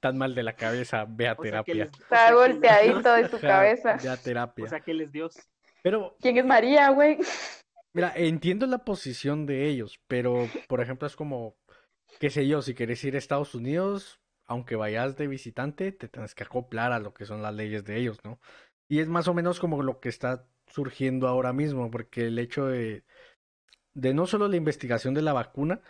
tan 0.00 0.18
mal 0.18 0.34
de 0.34 0.42
la 0.42 0.54
cabeza, 0.54 1.04
ve 1.08 1.28
a 1.28 1.32
O 1.32 1.36
sea, 1.36 1.42
que 1.44 1.50
terapia. 1.50 1.74
les- 1.84 1.92
Está 2.00 2.32
golpeadito 2.32 3.14
de 3.14 3.28
su 3.28 3.40
cabeza. 3.40 3.98
Ve 4.02 4.08
a 4.08 4.16
terapia. 4.16 4.64
O 4.64 4.68
sea, 4.68 4.80
que 4.80 4.90
él 4.90 5.02
es 5.02 5.12
Dios. 5.12 5.34
Pero, 5.82 6.16
¿Quién 6.20 6.38
es 6.38 6.44
María, 6.44 6.90
güey? 6.90 7.18
mira, 7.94 8.12
entiendo 8.16 8.66
la 8.66 8.78
posición 8.84 9.46
de 9.46 9.68
ellos, 9.68 10.00
pero, 10.08 10.46
por 10.68 10.80
ejemplo, 10.80 11.06
es 11.06 11.16
como, 11.16 11.56
qué 12.20 12.30
sé 12.30 12.46
yo, 12.46 12.62
si 12.62 12.74
quieres 12.74 13.02
ir 13.04 13.14
a 13.14 13.18
Estados 13.18 13.54
Unidos, 13.54 14.20
aunque 14.46 14.76
vayas 14.76 15.16
de 15.16 15.28
visitante, 15.28 15.92
te 15.92 16.08
tienes 16.08 16.34
que 16.34 16.44
acoplar 16.44 16.92
a 16.92 16.98
lo 16.98 17.14
que 17.14 17.24
son 17.26 17.42
las 17.42 17.54
leyes 17.54 17.84
de 17.84 17.96
ellos, 17.98 18.18
¿no? 18.24 18.40
Y 18.88 19.00
es 19.00 19.08
más 19.08 19.28
o 19.28 19.34
menos 19.34 19.60
como 19.60 19.82
lo 19.82 20.00
que 20.00 20.08
está 20.08 20.46
surgiendo 20.66 21.28
ahora 21.28 21.52
mismo, 21.52 21.90
porque 21.90 22.26
el 22.26 22.38
hecho 22.38 22.66
de, 22.66 23.04
de 23.98 24.14
no 24.14 24.26
solo 24.26 24.48
la 24.48 24.56
investigación 24.56 25.14
de 25.14 25.22
la 25.22 25.32
vacuna, 25.32 25.80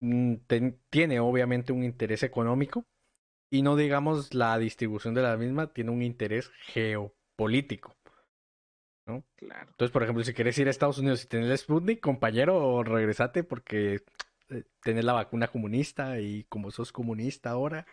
mm, 0.00 0.34
ten- 0.46 0.78
tiene 0.90 1.20
obviamente 1.20 1.72
un 1.72 1.82
interés 1.84 2.22
económico, 2.22 2.84
y 3.50 3.62
no 3.62 3.76
digamos 3.76 4.34
la 4.34 4.58
distribución 4.58 5.14
de 5.14 5.22
la 5.22 5.36
misma, 5.36 5.72
tiene 5.72 5.90
un 5.90 6.02
interés 6.02 6.50
geopolítico. 6.66 7.96
Claro. 9.36 9.68
Entonces, 9.70 9.92
por 9.92 10.02
ejemplo, 10.02 10.24
si 10.24 10.32
quieres 10.32 10.56
ir 10.58 10.68
a 10.68 10.70
Estados 10.70 10.98
Unidos 10.98 11.24
y 11.24 11.28
tener 11.28 11.50
el 11.50 11.58
Sputnik, 11.58 12.00
compañero, 12.00 12.82
regresate 12.84 13.42
porque 13.42 14.00
eh, 14.48 14.64
tenés 14.82 15.04
la 15.04 15.12
vacuna 15.12 15.48
comunista 15.48 16.20
y 16.20 16.44
como 16.44 16.70
sos 16.70 16.92
comunista 16.92 17.50
ahora, 17.50 17.86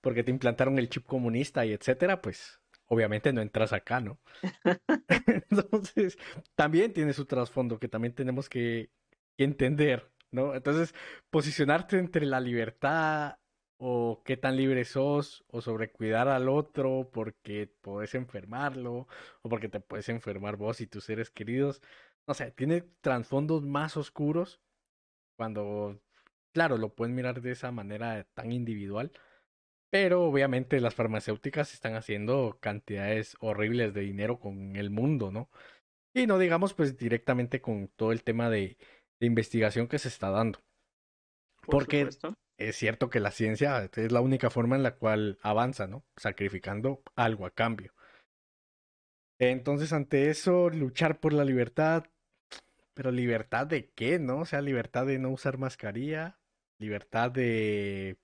porque 0.00 0.24
te 0.24 0.30
implantaron 0.30 0.78
el 0.78 0.88
chip 0.88 1.06
comunista 1.06 1.66
y 1.66 1.72
etcétera, 1.72 2.22
pues 2.22 2.57
obviamente 2.88 3.32
no 3.32 3.40
entras 3.40 3.72
acá, 3.72 4.00
¿no? 4.00 4.18
Entonces, 5.50 6.18
también 6.54 6.92
tiene 6.92 7.12
su 7.12 7.26
trasfondo 7.26 7.78
que 7.78 7.88
también 7.88 8.14
tenemos 8.14 8.48
que, 8.48 8.90
entender, 9.38 10.10
¿no? 10.30 10.54
Entonces, 10.54 10.94
posicionarte 11.30 11.98
entre 11.98 12.26
la 12.26 12.40
libertad 12.40 13.38
o 13.78 14.22
qué 14.24 14.36
tan 14.36 14.56
libre 14.56 14.84
sos 14.84 15.44
o 15.48 15.60
sobre 15.62 15.92
cuidar 15.92 16.28
al 16.28 16.48
otro 16.48 17.10
porque 17.12 17.72
podés 17.80 18.14
enfermarlo 18.14 19.06
o 19.42 19.48
porque 19.48 19.68
te 19.68 19.80
puedes 19.80 20.08
enfermar 20.08 20.56
vos 20.56 20.80
y 20.80 20.86
tus 20.88 21.04
seres 21.04 21.30
queridos. 21.30 21.80
No 22.26 22.34
sé, 22.34 22.50
tiene 22.52 22.82
trasfondos 23.00 23.62
más 23.64 23.96
oscuros 23.96 24.60
cuando, 25.36 26.00
claro, 26.52 26.76
lo 26.78 26.94
pueden 26.94 27.14
mirar 27.14 27.40
de 27.40 27.52
esa 27.52 27.70
manera 27.72 28.24
tan 28.34 28.52
individual, 28.52 29.12
pero 29.90 30.24
obviamente 30.24 30.80
las 30.80 30.94
farmacéuticas 30.94 31.72
están 31.72 31.94
haciendo 31.94 32.58
cantidades 32.60 33.36
horribles 33.40 33.94
de 33.94 34.02
dinero 34.02 34.38
con 34.38 34.76
el 34.76 34.90
mundo, 34.90 35.30
¿no? 35.30 35.50
Y 36.14 36.26
no 36.26 36.38
digamos 36.38 36.74
pues 36.74 36.96
directamente 36.96 37.60
con 37.60 37.88
todo 37.88 38.12
el 38.12 38.22
tema 38.22 38.50
de, 38.50 38.76
de 39.20 39.26
investigación 39.26 39.88
que 39.88 39.98
se 39.98 40.08
está 40.08 40.30
dando. 40.30 40.60
Por 41.64 41.70
Porque 41.70 41.98
supuesto. 41.98 42.34
es 42.58 42.76
cierto 42.76 43.10
que 43.10 43.20
la 43.20 43.30
ciencia 43.30 43.90
es 43.94 44.12
la 44.12 44.20
única 44.20 44.50
forma 44.50 44.76
en 44.76 44.82
la 44.82 44.96
cual 44.96 45.38
avanza, 45.42 45.86
¿no? 45.86 46.04
Sacrificando 46.16 47.02
algo 47.14 47.46
a 47.46 47.50
cambio. 47.50 47.94
Entonces, 49.40 49.92
ante 49.92 50.30
eso, 50.30 50.68
luchar 50.70 51.20
por 51.20 51.32
la 51.32 51.44
libertad, 51.44 52.06
pero 52.94 53.12
libertad 53.12 53.66
de 53.66 53.90
qué, 53.90 54.18
¿no? 54.18 54.40
O 54.40 54.44
sea, 54.44 54.60
libertad 54.62 55.06
de 55.06 55.18
no 55.18 55.30
usar 55.30 55.58
mascarilla, 55.58 56.40
libertad 56.78 57.30
de, 57.30 58.18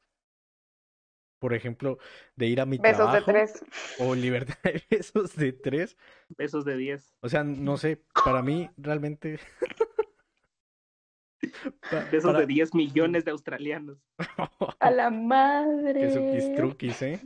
por 1.45 1.53
ejemplo, 1.53 1.99
de 2.37 2.47
ir 2.47 2.59
a 2.59 2.65
mi 2.65 2.79
Besos 2.79 3.13
de 3.13 3.21
trabajo, 3.21 3.31
tres. 3.33 3.63
o 3.99 4.15
libertad 4.15 4.57
de 4.65 4.83
besos 4.91 5.37
de 5.37 5.53
tres. 5.53 5.95
Besos 6.31 6.65
de 6.65 6.75
10. 6.75 7.17
O 7.21 7.29
sea, 7.29 7.45
no 7.45 7.77
sé, 7.77 8.03
para 8.25 8.41
mí 8.41 8.71
realmente... 8.79 9.39
pa- 11.91 12.05
Besos 12.11 12.31
para- 12.33 12.41
de 12.41 12.47
10 12.47 12.75
millones 12.75 13.27
de 13.27 13.31
australianos. 13.33 13.99
A 14.81 14.91
la 14.91 15.11
madre. 15.11 16.01
Que 16.01 16.15
suquis 16.15 16.55
truquis, 16.57 17.03
¿eh? 17.03 17.21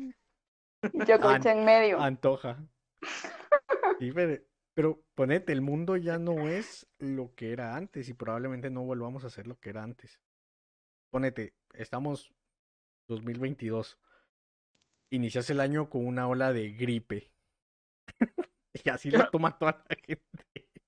Djokovic 0.93 1.47
en 1.47 1.65
medio. 1.65 2.01
Antoja. 2.01 2.59
Sí, 4.01 4.11
pero, 4.13 4.43
pero 4.75 5.01
ponete, 5.15 5.53
el 5.53 5.61
mundo 5.61 5.97
ya 5.97 6.19
no 6.19 6.49
es 6.49 6.89
lo 6.99 7.37
que 7.37 7.53
era 7.53 7.77
antes 7.77 8.09
y 8.09 8.15
probablemente 8.15 8.69
no 8.69 8.83
volvamos 8.83 9.23
a 9.25 9.31
ser 9.31 9.47
lo 9.47 9.61
que 9.61 9.71
era 9.71 9.85
antes. 9.85 10.21
Ponete, 11.13 11.55
estamos 11.75 12.35
2022. 13.07 13.97
Inicias 15.11 15.49
el 15.51 15.61
año 15.61 15.89
con 15.89 16.07
una 16.07 16.29
ola 16.29 16.53
de 16.53 16.71
gripe. 16.73 17.31
Y 18.85 18.91
así 18.91 19.11
lo 19.11 19.29
toma 19.31 19.59
toda 19.59 19.85
la 19.89 19.97
gente. 19.97 20.23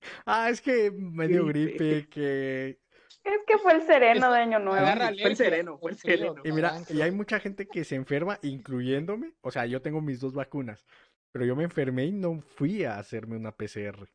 Ah, 0.25 0.49
es 0.49 0.61
que 0.61 0.89
me 0.89 1.27
dio 1.27 1.45
Gripe. 1.45 1.77
gripe, 1.77 2.09
que... 2.09 2.79
Es 3.23 3.41
que 3.45 3.57
fue 3.59 3.73
el 3.73 3.83
sereno 3.83 4.31
de 4.31 4.39
Año 4.39 4.57
Nuevo. 4.57 4.83
Agarra 4.83 5.09
Fue 5.09 5.29
el 5.29 5.35
sereno, 5.35 5.77
fue 5.77 5.91
el 5.91 5.97
sereno. 5.97 6.35
Y 6.43 6.51
mira, 6.51 6.81
y 6.89 7.01
hay 7.01 7.11
mucha 7.11 7.39
gente 7.39 7.67
que 7.67 7.83
se 7.83 7.93
enferma, 7.93 8.39
incluyéndome. 8.41 9.33
O 9.41 9.51
sea, 9.51 9.67
yo 9.67 9.79
tengo 9.83 10.01
mis 10.01 10.19
dos 10.19 10.33
vacunas, 10.33 10.87
pero 11.31 11.45
yo 11.45 11.55
me 11.55 11.65
enfermé 11.65 12.05
y 12.05 12.11
no 12.11 12.41
fui 12.41 12.83
a 12.83 12.97
hacerme 12.97 13.35
una 13.35 13.51
PCR. 13.51 14.09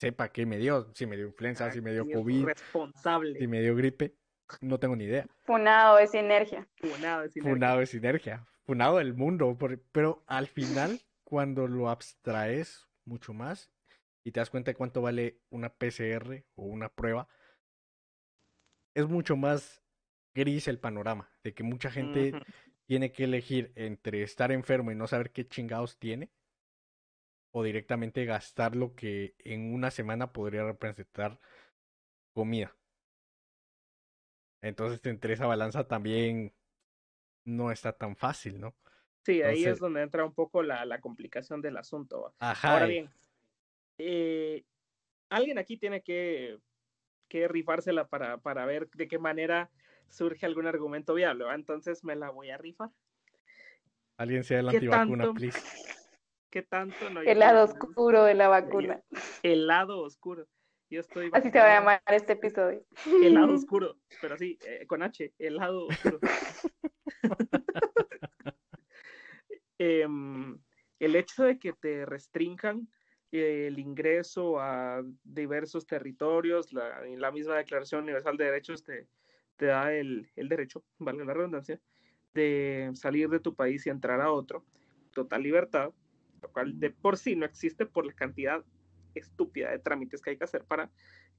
Sepa 0.00 0.28
qué 0.30 0.44
me 0.44 0.58
dio, 0.58 0.92
si 0.92 1.06
me 1.06 1.16
dio 1.16 1.26
influenza, 1.26 1.70
si 1.70 1.80
me 1.80 1.92
dio 1.92 2.04
COVID, 2.10 2.46
Responsable. 2.46 3.38
si 3.38 3.46
me 3.46 3.62
dio 3.62 3.76
gripe, 3.76 4.16
no 4.60 4.78
tengo 4.80 4.96
ni 4.96 5.04
idea. 5.04 5.26
Funado 5.44 5.96
de 5.96 6.08
sinergia. 6.08 6.66
Funado 6.78 7.22
de 7.22 7.30
sinergia. 7.30 7.52
Funado 7.52 7.78
de 7.78 7.86
sinergia, 7.86 8.46
funado 8.66 8.98
del 8.98 9.14
mundo, 9.14 9.56
por- 9.56 9.80
pero 9.92 10.22
al 10.26 10.46
final, 10.48 11.00
cuando 11.24 11.66
lo 11.68 11.88
abstraes 11.88 12.88
mucho 13.04 13.32
más 13.32 13.70
y 14.24 14.32
te 14.32 14.40
das 14.40 14.50
cuenta 14.50 14.70
de 14.72 14.76
cuánto 14.76 15.00
vale 15.02 15.40
una 15.50 15.72
PCR 15.72 16.44
o 16.56 16.64
una 16.64 16.88
prueba, 16.88 17.28
es 18.94 19.06
mucho 19.06 19.36
más 19.36 19.82
gris 20.34 20.68
el 20.68 20.78
panorama, 20.78 21.30
de 21.42 21.54
que 21.54 21.62
mucha 21.62 21.90
gente 21.90 22.32
tiene 22.86 23.12
que 23.12 23.24
elegir 23.24 23.72
entre 23.76 24.22
estar 24.22 24.52
enfermo 24.52 24.90
y 24.90 24.94
no 24.94 25.06
saber 25.06 25.30
qué 25.32 25.46
chingados 25.46 25.98
tiene 25.98 26.30
o 27.52 27.62
directamente 27.62 28.24
gastar 28.24 28.76
lo 28.76 28.94
que 28.94 29.34
en 29.38 29.72
una 29.74 29.90
semana 29.90 30.32
podría 30.32 30.64
representar 30.64 31.40
comida. 32.34 32.76
Entonces, 34.62 35.00
entre 35.06 35.34
esa 35.34 35.46
balanza 35.46 35.86
también 35.86 36.52
no 37.46 37.70
está 37.72 37.92
tan 37.92 38.14
fácil, 38.16 38.60
¿no? 38.60 38.74
Sí, 39.24 39.40
ahí 39.42 39.58
Entonces- 39.60 39.72
es 39.72 39.78
donde 39.80 40.02
entra 40.02 40.24
un 40.24 40.34
poco 40.34 40.62
la, 40.62 40.84
la 40.84 41.00
complicación 41.00 41.62
del 41.62 41.78
asunto. 41.78 42.34
Ajá. 42.38 42.72
Ahora 42.74 42.86
bien, 42.86 43.10
eh, 43.98 44.64
alguien 45.30 45.58
aquí 45.58 45.76
tiene 45.78 46.02
que, 46.02 46.58
que 47.28 47.48
rifársela 47.48 48.06
para, 48.06 48.38
para 48.38 48.66
ver 48.66 48.88
de 48.90 49.08
qué 49.08 49.18
manera 49.18 49.70
surge 50.08 50.44
algún 50.46 50.66
argumento 50.66 51.14
viable. 51.14 51.44
¿va? 51.44 51.54
Entonces 51.54 52.04
me 52.04 52.14
la 52.14 52.30
voy 52.30 52.50
a 52.50 52.58
rifar. 52.58 52.90
Alguien 54.18 54.44
sea 54.44 54.60
el 54.60 54.68
¿Qué 54.70 54.76
antivacuna, 54.76 55.24
tanto? 55.24 55.40
please. 55.40 55.60
¿Qué 56.50 56.62
tanto? 56.62 57.10
No, 57.10 57.20
El 57.20 57.38
lado 57.40 57.64
oscuro 57.64 58.24
de 58.24 58.34
la 58.34 58.48
vacuna. 58.48 59.02
El 59.42 59.66
lado 59.66 60.00
oscuro. 60.00 60.46
Yo 60.88 61.00
estoy 61.00 61.30
Así 61.32 61.50
se 61.50 61.58
va 61.58 61.64
a 61.64 61.78
llamar 61.80 62.00
este 62.06 62.34
episodio. 62.34 62.86
El 63.22 63.34
lado 63.34 63.52
oscuro, 63.54 63.96
pero 64.20 64.38
sí, 64.38 64.56
eh, 64.64 64.86
con 64.86 65.02
H, 65.02 65.34
el 65.38 65.56
lado 65.56 65.86
oscuro. 65.86 66.20
Em, 69.78 70.58
el 70.98 71.16
hecho 71.16 71.44
de 71.44 71.58
que 71.58 71.74
te 71.74 72.06
restrinjan 72.06 72.88
el 73.30 73.78
ingreso 73.78 74.58
a 74.60 75.02
diversos 75.24 75.86
territorios, 75.86 76.72
la, 76.72 77.30
misma 77.32 77.56
Declaración 77.56 78.04
Universal 78.04 78.36
de 78.36 78.44
Derechos 78.44 78.82
te, 78.82 79.08
da 79.58 79.92
el, 79.92 80.30
derecho, 80.34 80.84
valga 80.98 81.24
la 81.24 81.34
redundancia, 81.34 81.80
de 82.34 82.90
salir 82.94 83.28
de 83.28 83.40
tu 83.40 83.54
país 83.54 83.86
y 83.86 83.90
entrar 83.90 84.20
a 84.20 84.30
otro, 84.30 84.64
total 85.12 85.42
libertad, 85.42 85.92
lo 86.42 86.52
cual 86.52 86.78
de 86.78 86.90
por 86.90 87.16
sí 87.16 87.34
no 87.34 87.46
existe 87.46 87.86
por 87.86 88.06
la 88.06 88.12
cantidad 88.12 88.64
estúpida 89.14 89.70
de 89.70 89.78
trámites 89.78 90.20
que 90.20 90.30
hay 90.30 90.38
que 90.38 90.44
hacer 90.44 90.64
para, 90.64 90.90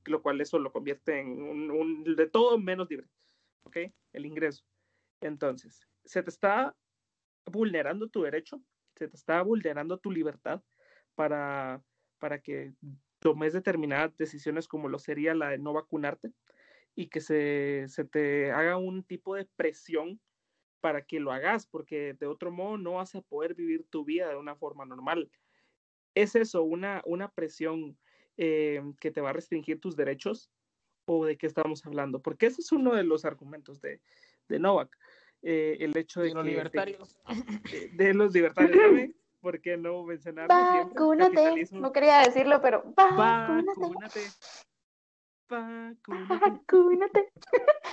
lo 0.05 0.21
cual 0.21 0.41
eso 0.41 0.59
lo 0.59 0.71
convierte 0.71 1.19
en 1.19 1.71
un 1.71 2.03
de 2.03 2.27
todo 2.27 2.57
menos 2.57 2.89
libre, 2.89 3.07
¿ok? 3.63 3.77
El 4.13 4.25
ingreso. 4.25 4.63
Entonces, 5.21 5.87
se 6.05 6.23
te 6.23 6.29
está 6.29 6.75
vulnerando 7.45 8.09
tu 8.09 8.23
derecho, 8.23 8.61
se 8.95 9.07
te 9.07 9.15
está 9.15 9.41
vulnerando 9.41 9.99
tu 9.99 10.11
libertad 10.11 10.61
para, 11.15 11.83
para 12.19 12.39
que 12.39 12.73
tomes 13.19 13.53
determinadas 13.53 14.15
decisiones 14.17 14.67
como 14.67 14.89
lo 14.89 14.99
sería 14.99 15.33
la 15.33 15.49
de 15.49 15.57
no 15.57 15.73
vacunarte 15.73 16.31
y 16.95 17.07
que 17.07 17.21
se, 17.21 17.85
se 17.87 18.05
te 18.05 18.51
haga 18.51 18.77
un 18.77 19.03
tipo 19.03 19.35
de 19.35 19.45
presión 19.55 20.19
para 20.79 21.05
que 21.05 21.19
lo 21.19 21.31
hagas, 21.31 21.67
porque 21.67 22.13
de 22.13 22.27
otro 22.27 22.51
modo 22.51 22.77
no 22.77 22.93
vas 22.93 23.15
a 23.15 23.21
poder 23.21 23.55
vivir 23.55 23.85
tu 23.89 24.05
vida 24.05 24.29
de 24.29 24.35
una 24.35 24.55
forma 24.55 24.85
normal. 24.85 25.29
¿Es 26.15 26.35
eso 26.35 26.63
una, 26.63 27.01
una 27.05 27.31
presión 27.31 27.97
eh, 28.37 28.81
que 28.99 29.11
te 29.11 29.21
va 29.21 29.31
a 29.31 29.33
restringir 29.33 29.79
tus 29.79 29.95
derechos? 29.95 30.51
¿O 31.05 31.25
de 31.25 31.37
qué 31.37 31.47
estamos 31.47 31.85
hablando? 31.85 32.21
Porque 32.21 32.47
ese 32.47 32.61
es 32.61 32.71
uno 32.71 32.95
de 32.95 33.03
los 33.03 33.25
argumentos 33.25 33.81
de, 33.81 34.01
de 34.47 34.59
Novak. 34.59 34.97
Eh, 35.43 35.77
el 35.79 35.95
hecho 35.95 36.21
de, 36.21 36.29
De 36.29 36.33
los 36.33 36.43
que- 36.43 36.49
libertarios. 36.49 37.19
De, 37.71 37.89
de 37.93 38.13
los 38.13 38.33
libertarios 38.33 38.77
también. 38.77 39.15
¿Por 39.39 39.61
qué 39.61 39.77
no 39.77 40.03
mencionarlo? 40.03 40.53
Vacúnate. 40.55 41.67
No 41.71 41.91
quería 41.93 42.19
decirlo, 42.21 42.59
pero 42.61 42.83
vacúnate. 42.95 43.79
Vacúnate. 45.49 46.27
Vacúnate. 46.39 47.31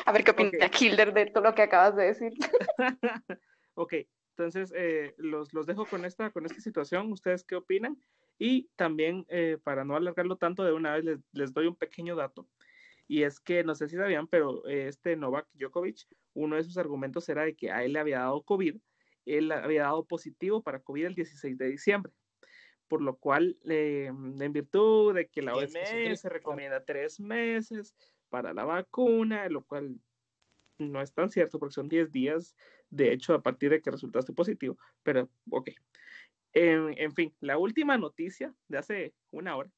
A 0.07 0.13
ver 0.13 0.25
qué 0.25 0.31
opina 0.33 0.67
Ok. 0.67 0.81
Hilder 0.81 1.13
de 1.15 1.27
todo 1.27 1.45
lo 1.45 1.55
que 1.55 1.63
acabas 1.63 1.95
de 1.97 2.05
decir. 2.07 2.33
ok, 3.75 3.95
entonces 4.37 4.73
eh, 4.77 5.15
los, 5.19 5.53
los 5.53 5.67
dejo 5.67 5.85
con 5.87 6.05
esta, 6.05 6.31
con 6.31 6.47
esta 6.47 6.61
situación. 6.61 7.13
¿Ustedes 7.13 7.45
qué 7.45 7.55
opinan? 7.57 7.97
Y 8.39 8.69
también, 8.75 9.25
eh, 9.29 9.59
para 9.63 9.85
no 9.85 9.95
alargarlo 9.95 10.37
tanto, 10.37 10.65
de 10.65 10.73
una 10.73 10.95
vez 10.95 11.05
les, 11.05 11.19
les 11.33 11.53
doy 11.53 11.67
un 11.69 11.77
pequeño 11.77 12.17
dato. 12.17 12.49
Y 13.07 13.23
es 13.23 13.41
que, 13.41 13.65
no 13.65 13.75
sé 13.75 13.89
si 13.89 13.97
sabían, 13.97 14.27
pero 14.27 14.67
eh, 14.67 14.89
este 14.89 15.17
Novak 15.17 15.47
Djokovic, 15.55 16.07
uno 16.33 16.57
de 16.57 16.65
sus 16.65 16.79
argumentos 16.79 17.29
era 17.29 17.45
de 17.45 17.55
que 17.55 17.71
a 17.71 17.85
él 17.85 17.93
le 17.93 18.01
había 18.01 18.21
dado 18.21 18.43
COVID. 18.43 18.77
Él 19.27 19.53
había 19.53 19.83
dado 19.83 20.05
positivo 20.05 20.63
para 20.63 20.81
COVID 20.81 21.07
el 21.07 21.15
16 21.15 21.59
de 21.59 21.69
diciembre. 21.69 22.13
Por 22.89 23.01
lo 23.01 23.17
cual, 23.17 23.57
eh, 23.69 24.07
en 24.07 24.53
virtud 24.53 25.15
de 25.15 25.29
que 25.29 25.43
la. 25.43 25.55
OMS 25.55 26.25
recomienda 26.25 26.85
tres 26.85 27.19
meses 27.19 27.95
para 28.29 28.53
la 28.53 28.65
vacuna, 28.65 29.49
lo 29.49 29.65
cual 29.65 29.99
no 30.79 31.01
es 31.01 31.13
tan 31.13 31.31
cierto 31.31 31.59
porque 31.59 31.75
son 31.75 31.89
10 31.89 32.11
días, 32.11 32.57
de 32.91 33.13
hecho, 33.13 33.35
a 33.35 33.43
partir 33.43 33.71
de 33.71 33.81
que 33.81 33.91
resultaste 33.91 34.33
positivo, 34.33 34.77
pero 35.03 35.31
ok. 35.51 35.71
En, 36.53 36.95
en 36.99 37.13
fin, 37.15 37.35
la 37.41 37.59
última 37.59 37.99
noticia 37.99 38.55
de 38.69 38.79
hace 38.79 39.15
una 39.31 39.57
hora 39.57 39.71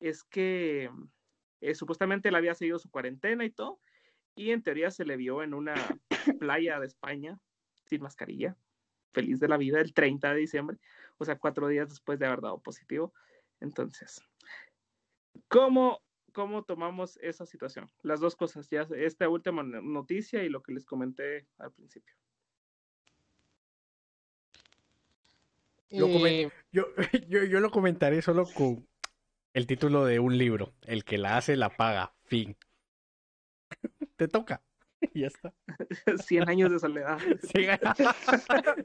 es 0.00 0.24
que 0.24 0.90
eh, 1.62 1.74
supuestamente 1.74 2.28
él 2.28 2.34
había 2.34 2.54
seguido 2.54 2.78
su 2.78 2.90
cuarentena 2.90 3.44
y 3.44 3.50
todo, 3.50 3.80
y 4.34 4.50
en 4.50 4.62
teoría 4.62 4.90
se 4.90 5.04
le 5.04 5.16
vio 5.16 5.42
en 5.42 5.54
una 5.54 5.74
playa 6.40 6.78
de 6.80 6.86
España 6.86 7.38
sin 7.86 8.02
mascarilla, 8.02 8.56
feliz 9.12 9.40
de 9.40 9.48
la 9.48 9.56
vida, 9.56 9.80
el 9.80 9.94
30 9.94 10.32
de 10.34 10.40
diciembre, 10.40 10.78
o 11.18 11.24
sea, 11.24 11.38
cuatro 11.38 11.68
días 11.68 11.88
después 11.88 12.18
de 12.18 12.26
haber 12.26 12.40
dado 12.40 12.60
positivo. 12.60 13.12
Entonces, 13.60 14.20
¿cómo, 15.48 16.00
cómo 16.32 16.64
tomamos 16.64 17.16
esa 17.22 17.46
situación? 17.46 17.90
Las 18.02 18.20
dos 18.20 18.34
cosas, 18.36 18.68
ya 18.70 18.86
esta 18.96 19.28
última 19.28 19.62
no- 19.62 19.82
noticia 19.82 20.42
y 20.42 20.48
lo 20.48 20.62
que 20.62 20.72
les 20.72 20.84
comenté 20.84 21.46
al 21.58 21.72
principio. 21.72 22.14
Lo 25.90 26.06
come- 26.10 26.42
Eh, 26.42 26.50
Yo, 26.72 26.86
yo, 27.28 27.44
yo 27.44 27.60
lo 27.60 27.70
comentaré 27.70 28.22
solo 28.22 28.46
con 28.46 28.86
el 29.54 29.66
título 29.66 30.04
de 30.04 30.18
un 30.18 30.38
libro. 30.38 30.74
El 30.82 31.04
que 31.04 31.18
la 31.18 31.36
hace, 31.36 31.56
la 31.56 31.76
paga. 31.76 32.14
Fin. 32.24 32.56
Te 34.16 34.28
toca. 34.28 34.62
Y 35.12 35.20
ya 35.20 35.26
está. 35.26 35.52
100 36.24 36.48
años 36.48 36.70
de 36.70 36.78
soledad. 36.78 37.18
Sí, 37.42 37.66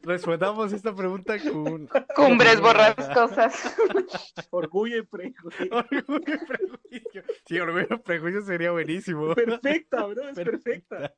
Respondamos 0.01 0.73
esta 0.73 0.95
pregunta 0.95 1.37
con 1.39 1.87
Cumbres 2.15 2.59
borrascosas. 2.59 3.75
Orgullo 4.49 4.97
y 4.97 5.01
prejuicio. 5.03 5.67
orgullo 5.71 6.33
y 6.33 6.45
prejuicio. 6.45 7.23
Sí, 7.45 7.59
orgullo 7.59 7.87
y 7.91 7.97
prejuicio 7.99 8.41
sería 8.41 8.71
buenísimo. 8.71 9.35
Perfecta, 9.35 10.05
bro, 10.05 10.29
es 10.29 10.35
perfecta. 10.35 11.13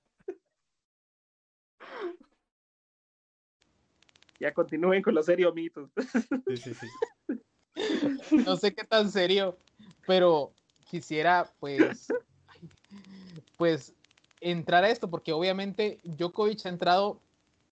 Ya 4.39 4.53
continúen 4.53 5.01
con 5.01 5.13
los 5.15 5.25
serios 5.25 5.53
mitos. 5.53 5.89
Sí, 6.47 6.57
sí, 6.57 6.73
sí. 6.73 6.87
no 8.45 8.55
sé 8.55 8.73
qué 8.73 8.83
tan 8.83 9.11
serio, 9.11 9.57
pero 10.05 10.53
quisiera 10.89 11.51
pues 11.59 12.07
pues 13.57 13.93
entrar 14.41 14.83
a 14.83 14.89
esto 14.89 15.09
porque 15.09 15.33
obviamente 15.33 15.99
Djokovic 16.03 16.65
ha 16.65 16.69
entrado 16.69 17.21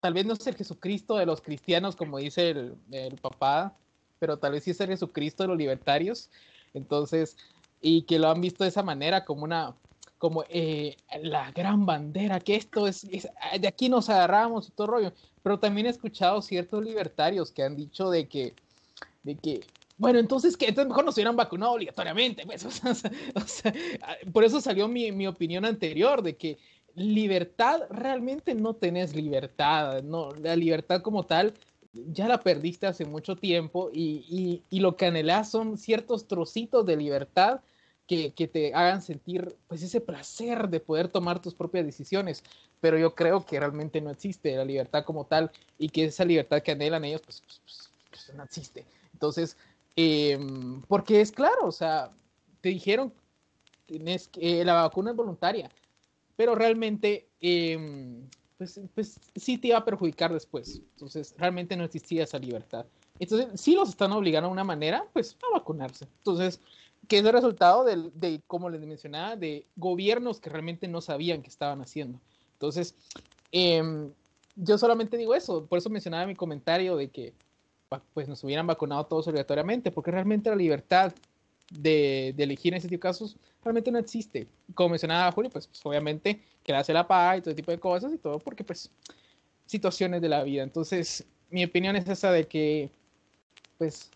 tal 0.01 0.15
vez 0.15 0.27
no 0.27 0.35
es 0.35 0.47
el 0.47 0.57
Jesucristo 0.57 1.17
de 1.17 1.27
los 1.27 1.41
cristianos 1.41 1.97
como 1.97 2.19
dice 2.19 2.51
el, 2.51 3.19
papá, 3.21 3.77
pero 4.19 4.39
tal 4.39 4.53
vez 4.53 4.65
sí 4.65 4.71
es 4.73 4.81
el 4.81 4.89
Jesucristo 4.89 5.43
de 5.43 5.49
los 5.49 5.59
libertarios. 5.59 6.31
Entonces, 6.75 7.37
y 7.81 8.03
que 8.03 8.19
lo 8.19 8.29
han 8.29 8.41
visto 8.41 8.65
de 8.65 8.69
esa 8.69 8.83
manera 8.83 9.25
como 9.25 9.45
una 9.45 9.75
como 10.19 10.45
eh, 10.49 10.97
la 11.23 11.51
gran 11.53 11.85
bandera, 11.85 12.41
que 12.41 12.57
esto 12.57 12.87
es, 12.87 13.05
es- 13.05 13.29
de 13.61 13.69
aquí 13.69 13.89
nos 13.89 14.09
agarramos 14.09 14.69
y 14.69 14.71
todo 14.73 14.87
rollo. 14.87 15.13
Pero 15.43 15.59
también 15.59 15.87
he 15.87 15.91
escuchado 15.91 16.41
ciertos 16.41 16.83
libertarios 16.83 17.53
que 17.53 17.63
han 17.63 17.77
dicho 17.77 18.11
de 18.11 18.27
que, 18.27 18.55
de 19.25 19.37
que, 19.37 19.61
bueno, 19.99 20.19
entonces 20.19 20.57
que 20.57 20.67
entonces 20.67 20.89
mejor 20.89 21.05
nos 21.05 21.15
hubieran 21.15 21.37
vacunado 21.37 21.73
obligatoriamente. 21.73 22.45
Pues, 22.45 22.65
o 22.67 22.71
sea, 22.71 22.93
o 23.35 23.41
sea, 23.41 23.75
por 24.33 24.45
eso 24.45 24.61
salió 24.61 24.89
mi, 24.89 25.13
mi 25.13 25.27
opinión 25.27 25.65
anterior, 25.65 26.23
de 26.23 26.37
que 26.37 26.59
libertad, 26.95 27.83
realmente 27.91 28.55
no 28.55 28.75
tenés 28.75 29.15
libertad, 29.15 30.03
no, 30.03 30.31
la 30.33 30.57
libertad 30.57 31.03
como 31.03 31.25
tal 31.25 31.55
ya 32.13 32.29
la 32.29 32.41
perdiste 32.41 32.87
hace 32.87 33.05
mucho 33.05 33.37
tiempo 33.37 33.91
y, 33.93 34.25
y, 34.29 34.63
y 34.71 34.81
lo 34.81 34.97
que 34.97 35.07
anhelás 35.07 35.51
son 35.51 35.79
ciertos 35.79 36.27
trocitos 36.27 36.85
de 36.85 36.97
libertad 36.97 37.61
que, 38.07 38.33
que, 38.33 38.47
te 38.47 38.73
hagan 38.75 39.03
sentir 39.03 39.57
pues 39.67 39.83
ese 39.83 40.01
placer 40.01 40.69
de 40.69 40.79
poder 40.79 41.09
tomar 41.09 41.43
tus 41.43 41.55
propias 41.55 41.85
decisiones, 41.85 42.45
pero 42.81 42.99
yo 42.99 43.15
creo 43.15 43.45
que 43.45 43.59
realmente 43.59 44.01
no 44.01 44.11
existe 44.11 44.55
la 44.57 44.65
libertad 44.65 45.05
como 45.05 45.25
tal 45.25 45.51
y 45.79 45.89
que 45.89 46.05
esa 46.05 46.25
libertad 46.25 46.63
que 46.63 46.73
anhelan 46.73 47.05
ellos 47.05 47.23
pues, 47.23 47.43
pues, 47.45 47.61
pues, 47.65 47.91
pues 48.11 48.35
no 48.37 48.45
existe. 48.45 48.87
Entonces, 49.13 49.57
eh, 49.97 50.39
porque 50.89 51.21
es 51.21 51.33
claro, 51.33 51.67
o 51.67 51.73
sea, 51.73 52.13
te 52.61 52.69
dijeron 52.69 53.13
tienes 53.87 54.29
que, 54.29 54.61
eh, 54.61 54.65
la 54.65 54.75
vacuna 54.75 55.11
es 55.11 55.17
voluntaria, 55.17 55.71
pero 56.37 56.55
realmente 56.55 57.29
eh, 57.41 57.79
pues, 58.59 58.81
pues 58.95 59.21
sí 59.35 59.59
te 59.59 59.69
iba 59.69 59.79
a 59.79 59.85
perjudicar 59.85 60.33
después. 60.33 60.83
Entonces, 60.95 61.35
realmente 61.39 61.77
no 61.77 61.85
existía 61.85 62.25
esa 62.25 62.39
libertad. 62.39 62.87
Entonces, 63.19 63.61
sí 63.61 63.75
los 63.75 63.91
están 63.91 64.13
obligando 64.13 64.49
a 64.49 64.53
una 64.53 64.65
manera, 64.65 65.07
pues, 65.13 65.37
a 65.49 65.59
vacunarse. 65.59 66.07
Entonces, 66.19 66.61
que 67.09 67.19
es 67.19 67.25
el 67.25 67.33
resultado 67.33 67.85
de, 67.85 68.11
de, 68.15 68.43
como 68.47 68.69
les 68.69 68.81
mencionaba, 68.81 69.37
de 69.37 69.67
gobiernos 69.77 70.41
que 70.41 70.51
realmente 70.51 70.89
no 70.89 71.01
sabían 71.01 71.43
qué 71.43 71.49
estaban 71.49 71.81
haciendo. 71.81 72.21
Entonces, 72.55 72.95
eh, 73.53 74.11
yo 74.57 74.79
solamente 74.79 75.17
digo 75.17 75.35
eso, 75.35 75.67
por 75.67 75.79
eso 75.79 75.91
mencionaba 75.91 76.27
mi 76.27 76.35
comentario 76.35 76.97
de 76.97 77.09
que 77.09 77.35
pues 78.15 78.29
nos 78.29 78.43
hubieran 78.45 78.67
vacunado 78.67 79.07
todos 79.07 79.29
obligatoriamente, 79.29 79.91
porque 79.91 80.11
realmente 80.11 80.51
la 80.51 80.57
libertad 80.57 81.13
de, 81.71 82.33
de, 82.37 82.45
elegir 82.45 82.73
en 82.73 82.79
ese 82.79 82.89
tipo 82.89 83.01
de 83.01 83.09
casos 83.09 83.37
realmente 83.63 83.91
no 83.91 83.99
existe. 83.99 84.47
Como 84.75 84.91
mencionaba 84.91 85.33
Julio, 85.33 85.51
pues, 85.51 85.67
pues 85.67 85.85
obviamente 85.85 86.41
que 86.63 86.73
la 86.73 86.81
hace 86.81 86.93
la 86.93 87.07
paz 87.07 87.39
y 87.39 87.43
todo 87.43 87.55
tipo 87.55 87.71
de 87.71 87.79
cosas 87.79 88.13
y 88.13 88.19
todo, 88.19 88.39
porque 88.39 88.65
pues 88.65 88.91
situaciones 89.67 90.21
de 90.21 90.29
la 90.29 90.43
vida. 90.43 90.63
Entonces, 90.63 91.27
mi 91.51 91.65
opinión 91.65 91.97
es 91.97 92.09
esa 92.09 92.33
de 92.33 92.47
que, 92.47 92.91
pues, 93.79 94.11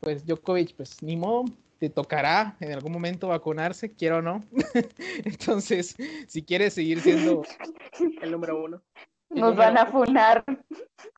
pues 0.00 0.26
Djokovic, 0.26 0.74
pues 0.74 1.02
ni 1.02 1.16
modo, 1.16 1.44
te 1.78 1.90
tocará 1.90 2.56
en 2.60 2.72
algún 2.72 2.92
momento 2.92 3.28
vacunarse, 3.28 3.92
quiero 3.92 4.18
o 4.18 4.22
no. 4.22 4.44
Entonces, 5.24 5.96
si 6.26 6.42
quieres 6.42 6.74
seguir 6.74 7.00
siendo 7.00 7.42
el 8.22 8.30
número 8.30 8.64
uno. 8.64 8.82
El 9.30 9.40
Nos 9.40 9.50
número 9.50 9.56
van 9.56 9.78
a 9.78 9.86
funar. 9.86 10.44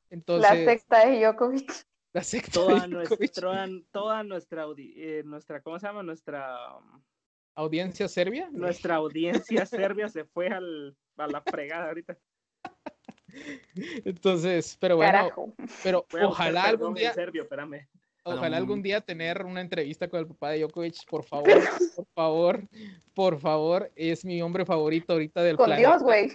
Entonces, 0.09 0.49
la 0.49 0.71
secta 0.71 1.07
de 1.07 1.19
Djokovic. 1.19 1.86
La 2.17 2.23
secta 2.23 2.51
toda, 2.51 2.79
de 2.79 2.87
nuestra, 2.87 3.69
toda 3.91 4.23
nuestra, 4.23 4.65
eh, 4.75 5.21
nuestra, 5.23 5.61
¿cómo 5.61 5.77
se 5.77 5.85
llama? 5.85 6.01
Nuestra 6.01 6.57
audiencia 7.53 8.07
serbia. 8.07 8.49
Nuestra 8.51 8.95
audiencia 8.95 9.67
serbia 9.67 10.09
se 10.09 10.25
fue 10.25 10.47
al, 10.47 10.97
a 11.15 11.27
la 11.27 11.41
fregada 11.41 11.89
ahorita. 11.89 12.17
Entonces, 14.03 14.75
pero 14.81 14.95
bueno, 14.95 15.11
Carajo. 15.11 15.53
pero 15.83 16.07
ojalá 16.23 16.63
algún 16.63 16.95
día, 16.95 17.13
serbio, 17.13 17.43
espérame. 17.43 17.87
ojalá 18.23 18.57
Um, 18.57 18.63
algún 18.63 18.81
día 18.81 18.99
tener 18.99 19.45
una 19.45 19.61
entrevista 19.61 20.07
con 20.07 20.19
el 20.21 20.25
papá 20.25 20.49
de 20.49 20.61
Djokovic, 20.61 21.05
por 21.07 21.23
favor, 21.23 21.53
por 21.95 22.07
favor, 22.15 22.67
por 23.13 23.39
favor, 23.39 23.91
es 23.95 24.25
mi 24.25 24.41
hombre 24.41 24.65
favorito 24.65 25.13
ahorita 25.13 25.43
del 25.43 25.55
Con 25.55 25.67
planeta. 25.67 25.89
Dios, 25.89 26.01
güey. 26.01 26.31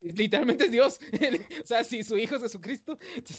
Literalmente 0.00 0.66
es 0.66 0.70
Dios. 0.70 1.00
o 1.64 1.66
sea, 1.66 1.82
si 1.82 2.04
su 2.04 2.16
hijo 2.16 2.36
es 2.36 2.42
Jesucristo, 2.42 2.96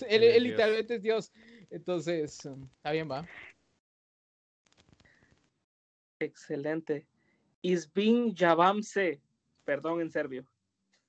él, 0.07 0.23
Él 0.23 0.43
literalmente 0.43 0.95
es 0.95 1.01
Dios. 1.01 1.31
Entonces, 1.71 2.45
um, 2.45 2.67
está 2.75 2.91
bien, 2.91 3.09
va. 3.09 3.25
Excelente. 6.19 7.07
Izbin 7.61 8.35
Javamse. 8.35 9.21
Perdón 9.65 10.01
en 10.01 10.11
serbio. 10.11 10.45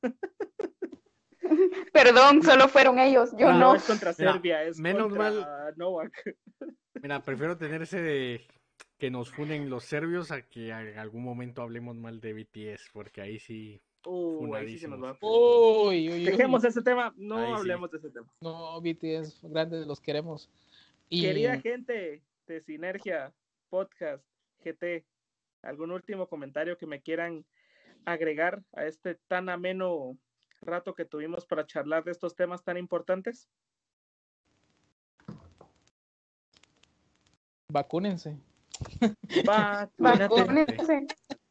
Perdón, 1.92 2.42
solo 2.42 2.68
fueron 2.68 2.98
ellos. 2.98 3.30
Yo 3.36 3.52
no, 3.52 3.58
no. 3.58 3.74
es 3.74 3.84
contra 3.84 4.14
Mira, 4.18 4.32
Serbia, 4.32 4.62
es 4.64 4.78
menos 4.78 5.08
contra 5.08 5.72
Novak. 5.76 6.36
Mira, 7.02 7.22
prefiero 7.22 7.56
tener 7.56 7.82
ese 7.82 8.00
de 8.00 8.46
que 8.98 9.10
nos 9.10 9.30
funen 9.30 9.68
los 9.68 9.84
serbios 9.84 10.30
a 10.30 10.42
que 10.42 10.68
en 10.68 10.98
algún 10.98 11.24
momento 11.24 11.62
hablemos 11.62 11.96
mal 11.96 12.20
de 12.20 12.34
BTS, 12.34 12.90
porque 12.92 13.20
ahí 13.20 13.38
sí. 13.38 13.82
Uh, 14.04 14.54
ahí 14.54 14.68
sí 14.68 14.78
se 14.78 14.88
nos 14.88 15.02
va. 15.02 15.16
Uy, 15.20 16.08
uy, 16.08 16.12
uy. 16.12 16.24
Dejemos 16.24 16.64
ese 16.64 16.82
tema, 16.82 17.14
no 17.16 17.36
Ahí 17.36 17.46
sí. 17.46 17.52
hablemos 17.58 17.90
de 17.90 17.98
ese 17.98 18.10
tema. 18.10 18.26
No, 18.40 18.80
BTS, 18.80 19.40
grandes, 19.42 19.86
los 19.86 20.00
queremos. 20.00 20.50
Y 21.08 21.22
Querida 21.22 21.60
gente 21.60 22.22
de 22.46 22.60
Sinergia 22.60 23.32
Podcast 23.68 24.24
GT, 24.64 25.04
¿algún 25.62 25.90
último 25.92 26.26
comentario 26.26 26.76
que 26.76 26.86
me 26.86 27.00
quieran 27.00 27.44
agregar 28.04 28.62
a 28.72 28.86
este 28.86 29.14
tan 29.28 29.48
ameno 29.48 30.16
rato 30.60 30.94
que 30.94 31.04
tuvimos 31.04 31.46
para 31.46 31.66
charlar 31.66 32.04
de 32.04 32.12
estos 32.12 32.34
temas 32.34 32.64
tan 32.64 32.76
importantes? 32.76 33.48
vacúnense. 37.68 38.36
Vacúnate. 39.46 40.28
Vacúnense. 40.28 41.06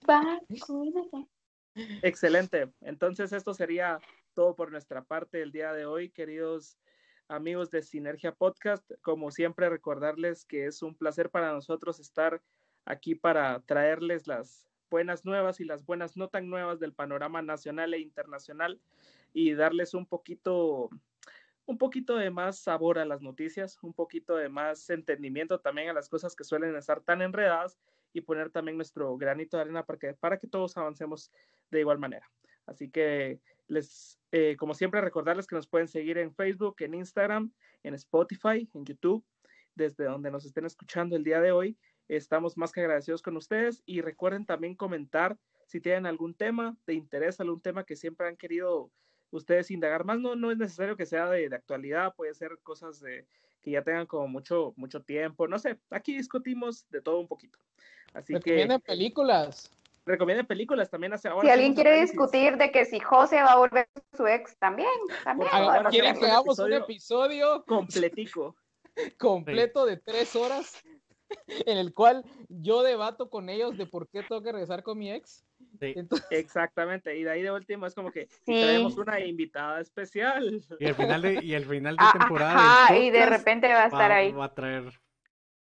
Vacúnense. 0.05 1.27
Excelente. 2.01 2.71
Entonces, 2.81 3.33
esto 3.33 3.53
sería 3.53 3.99
todo 4.33 4.55
por 4.55 4.71
nuestra 4.71 5.03
parte 5.03 5.41
el 5.41 5.51
día 5.51 5.73
de 5.73 5.85
hoy, 5.85 6.09
queridos 6.09 6.77
amigos 7.27 7.69
de 7.71 7.81
Sinergia 7.81 8.33
Podcast. 8.33 8.89
Como 9.01 9.31
siempre, 9.31 9.69
recordarles 9.69 10.45
que 10.45 10.65
es 10.65 10.81
un 10.81 10.95
placer 10.95 11.29
para 11.29 11.51
nosotros 11.53 11.99
estar 11.99 12.41
aquí 12.85 13.15
para 13.15 13.59
traerles 13.61 14.27
las 14.27 14.67
buenas 14.89 15.23
nuevas 15.25 15.59
y 15.59 15.65
las 15.65 15.85
buenas 15.85 16.17
no 16.17 16.27
tan 16.27 16.49
nuevas 16.49 16.79
del 16.79 16.93
panorama 16.93 17.41
nacional 17.41 17.93
e 17.93 17.99
internacional 17.99 18.81
y 19.33 19.53
darles 19.53 19.93
un 19.93 20.05
poquito 20.05 20.89
un 21.65 21.77
poquito 21.77 22.17
de 22.17 22.31
más 22.31 22.59
sabor 22.59 22.99
a 22.99 23.05
las 23.05 23.21
noticias, 23.21 23.77
un 23.81 23.93
poquito 23.93 24.35
de 24.35 24.49
más 24.49 24.89
entendimiento 24.89 25.59
también 25.59 25.89
a 25.89 25.93
las 25.93 26.09
cosas 26.09 26.35
que 26.35 26.43
suelen 26.43 26.75
estar 26.75 26.99
tan 27.01 27.21
enredadas 27.21 27.77
y 28.13 28.21
poner 28.21 28.49
también 28.49 28.75
nuestro 28.75 29.15
granito 29.15 29.55
de 29.55 29.61
arena 29.61 29.85
para 29.85 29.99
que, 29.99 30.13
para 30.13 30.37
que 30.37 30.47
todos 30.47 30.75
avancemos 30.75 31.31
de 31.71 31.79
igual 31.79 31.99
manera. 31.99 32.29
Así 32.65 32.89
que 32.89 33.39
les, 33.67 34.19
eh, 34.31 34.55
como 34.57 34.73
siempre, 34.73 35.01
recordarles 35.01 35.47
que 35.47 35.55
nos 35.55 35.67
pueden 35.67 35.87
seguir 35.87 36.17
en 36.17 36.33
Facebook, 36.33 36.75
en 36.79 36.93
Instagram, 36.93 37.51
en 37.83 37.93
Spotify, 37.95 38.69
en 38.73 38.85
YouTube, 38.85 39.23
desde 39.75 40.05
donde 40.05 40.31
nos 40.31 40.45
estén 40.45 40.65
escuchando 40.65 41.15
el 41.15 41.23
día 41.23 41.41
de 41.41 41.51
hoy. 41.51 41.77
Estamos 42.07 42.57
más 42.57 42.71
que 42.71 42.81
agradecidos 42.81 43.21
con 43.21 43.37
ustedes 43.37 43.81
y 43.85 44.01
recuerden 44.01 44.45
también 44.45 44.75
comentar 44.75 45.37
si 45.65 45.79
tienen 45.79 46.05
algún 46.05 46.33
tema 46.33 46.75
de 46.85 46.95
interés, 46.95 47.39
algún 47.39 47.61
tema 47.61 47.85
que 47.85 47.95
siempre 47.95 48.27
han 48.27 48.35
querido 48.35 48.91
ustedes 49.31 49.71
indagar 49.71 50.03
más. 50.03 50.19
No, 50.19 50.35
no 50.35 50.51
es 50.51 50.57
necesario 50.57 50.97
que 50.97 51.05
sea 51.05 51.29
de, 51.29 51.47
de 51.47 51.55
actualidad, 51.55 52.13
puede 52.15 52.33
ser 52.33 52.59
cosas 52.63 52.99
de 52.99 53.25
que 53.61 53.71
ya 53.71 53.81
tengan 53.81 54.07
como 54.07 54.27
mucho, 54.27 54.73
mucho 54.75 55.01
tiempo. 55.01 55.47
No 55.47 55.57
sé, 55.59 55.79
aquí 55.89 56.17
discutimos 56.17 56.85
de 56.89 57.01
todo 57.01 57.19
un 57.19 57.27
poquito. 57.27 57.57
Así 58.13 58.33
que 58.33 58.39
Recomienden 58.39 58.81
películas. 58.81 59.71
Recomienden 60.05 60.45
películas 60.45 60.89
también 60.89 61.13
hace 61.13 61.27
ahora. 61.27 61.47
Si 61.47 61.51
alguien 61.51 61.73
quiere 61.73 61.91
análisis. 61.91 62.11
discutir 62.11 62.57
de 62.57 62.71
que 62.71 62.85
si 62.85 62.99
José 62.99 63.41
va 63.41 63.53
a 63.53 63.57
volver 63.57 63.87
su 64.13 64.27
ex, 64.27 64.57
también, 64.57 64.89
también 65.23 65.49
¿Quieren 65.89 66.17
que 66.17 66.25
hagamos 66.25 66.59
un 66.59 66.73
episodio 66.73 67.63
completico. 67.65 68.55
completo 69.19 69.85
de 69.85 69.97
tres 69.97 70.35
horas 70.35 70.81
en 71.65 71.77
el 71.77 71.93
cual 71.93 72.25
yo 72.49 72.83
debato 72.83 73.29
con 73.29 73.49
ellos 73.49 73.77
de 73.77 73.85
por 73.85 74.09
qué 74.09 74.21
tengo 74.23 74.41
que 74.41 74.51
regresar 74.51 74.83
con 74.83 74.97
mi 74.97 75.11
ex? 75.11 75.45
Sí. 75.79 75.93
Entonces, 75.95 76.27
Exactamente, 76.31 77.15
y 77.17 77.23
de 77.23 77.31
ahí 77.31 77.41
de 77.41 77.51
último 77.51 77.85
es 77.85 77.95
como 77.95 78.11
que 78.11 78.27
Sí. 78.45 78.59
traemos 78.59 78.97
una 78.97 79.19
invitada 79.19 79.79
especial. 79.79 80.61
Y 80.79 80.85
el 80.85 80.95
final 80.95 81.21
de, 81.21 81.43
y 81.43 81.53
el 81.53 81.65
final 81.65 81.95
de 81.95 82.03
Ah, 82.05 82.13
temporada. 82.17 82.53
Ajá, 82.83 82.97
y 82.97 83.09
de 83.11 83.25
repente 83.25 83.67
va 83.69 83.83
a 83.83 83.87
estar 83.87 84.11
va, 84.11 84.15
ahí. 84.15 84.31
va 84.31 84.45
a 84.45 84.53
traer 84.53 84.83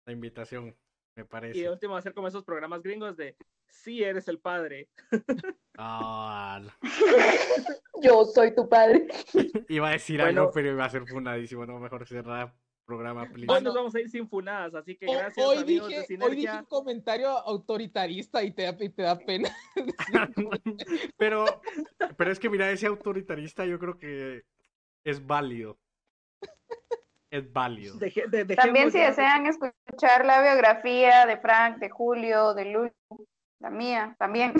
la 0.05 0.11
invitación, 0.13 0.75
me 1.15 1.21
Y 1.21 1.23
de 1.23 1.29
parece. 1.29 1.69
último 1.69 1.95
hacer 1.95 2.13
como 2.13 2.27
esos 2.27 2.43
programas 2.43 2.81
gringos 2.81 3.15
de 3.17 3.35
si 3.67 4.03
eres 4.03 4.27
el 4.27 4.39
padre. 4.39 4.89
Ah, 5.75 6.61
Yo 8.03 8.25
soy 8.25 8.53
tu 8.53 8.69
padre. 8.69 9.07
iba 9.69 9.89
a 9.89 9.93
decir 9.93 10.21
Bueno. 10.21 10.41
algo, 10.41 10.51
pero 10.53 10.69
iba 10.69 10.85
a 10.85 10.89
ser 10.89 11.07
funadísimo. 11.07 11.65
No, 11.65 11.79
mejor 11.79 12.07
cerrar 12.07 12.53
programa, 12.85 13.23
please. 13.23 13.41
Hoy 13.41 13.47
Bueno. 13.47 13.65
nos 13.69 13.73
vamos 13.75 13.95
a 13.95 13.99
ir 14.01 14.07
sin 14.09 14.29
funadas, 14.29 14.75
así 14.75 14.95
que 14.95 15.07
gracias 15.07 15.43
hoy, 15.43 15.57
amigos 15.57 15.87
dije, 15.87 16.05
de 16.17 16.23
hoy 16.23 16.35
dije 16.35 16.53
un 16.59 16.65
comentario 16.65 17.29
autoritarista 17.29 18.43
y 18.43 18.51
te 18.51 18.63
da, 18.63 18.77
y 18.79 18.89
te 18.89 19.01
da 19.01 19.17
pena. 19.17 19.49
pero, 21.17 21.45
pero 22.17 22.31
es 22.31 22.39
que 22.39 22.49
mira, 22.51 22.69
ese 22.69 22.85
autoritarista 22.85 23.65
yo 23.65 23.79
creo 23.79 23.97
que 23.97 24.43
es 25.03 25.25
válido. 25.25 25.79
Es 27.33 27.51
válido. 27.51 27.97
Deje- 27.97 28.27
de- 28.29 28.45
También 28.55 28.91
si 28.91 28.99
ya- 28.99 29.07
desean 29.07 29.47
escuchar 29.47 30.23
la 30.23 30.41
biografía 30.43 31.25
de 31.25 31.37
Frank, 31.37 31.77
de 31.79 31.89
Julio, 31.89 32.53
de 32.53 32.65
Lulu, 32.65 32.91
la 33.59 33.71
mía, 33.71 34.15
también 34.19 34.53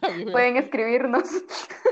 pueden 0.34 0.56
escribirnos. 0.56 1.24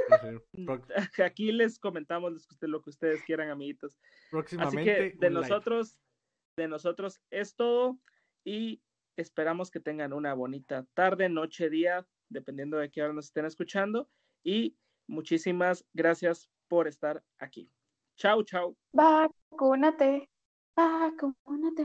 Aquí 1.25 1.53
les 1.53 1.79
comentamos 1.79 2.33
lo 2.33 2.39
que 2.39 2.47
usted- 2.55 2.69
lo 2.69 2.81
que 2.83 2.91
ustedes 2.91 3.23
quieran, 3.25 3.51
amiguitos. 3.51 3.93
Así 3.99 4.29
Próximamente. 4.31 5.13
que 5.13 5.17
de 5.19 5.31
nosotros, 5.31 5.99
de 6.57 6.69
nosotros 6.69 7.21
es 7.31 7.55
todo 7.55 7.99
y 8.47 8.81
esperamos 9.19 9.71
que 9.71 9.81
tengan 9.81 10.15
una 10.15 10.33
bonita 10.33 10.87
tarde, 10.95 11.29
noche, 11.29 11.69
día, 11.69 12.07
dependiendo 12.31 12.79
de 12.79 12.91
qué 12.91 13.03
hora 13.03 13.13
nos 13.13 13.27
estén 13.27 13.45
escuchando. 13.45 14.09
Y 14.43 14.79
muchísimas 15.07 15.85
gracias 15.93 16.49
por 16.69 16.89
estar 16.89 17.23
aquí. 17.39 17.71
Chao, 18.19 18.43
chao. 18.43 18.75
Vacúnate, 18.93 20.29
vacúnate. 20.77 21.85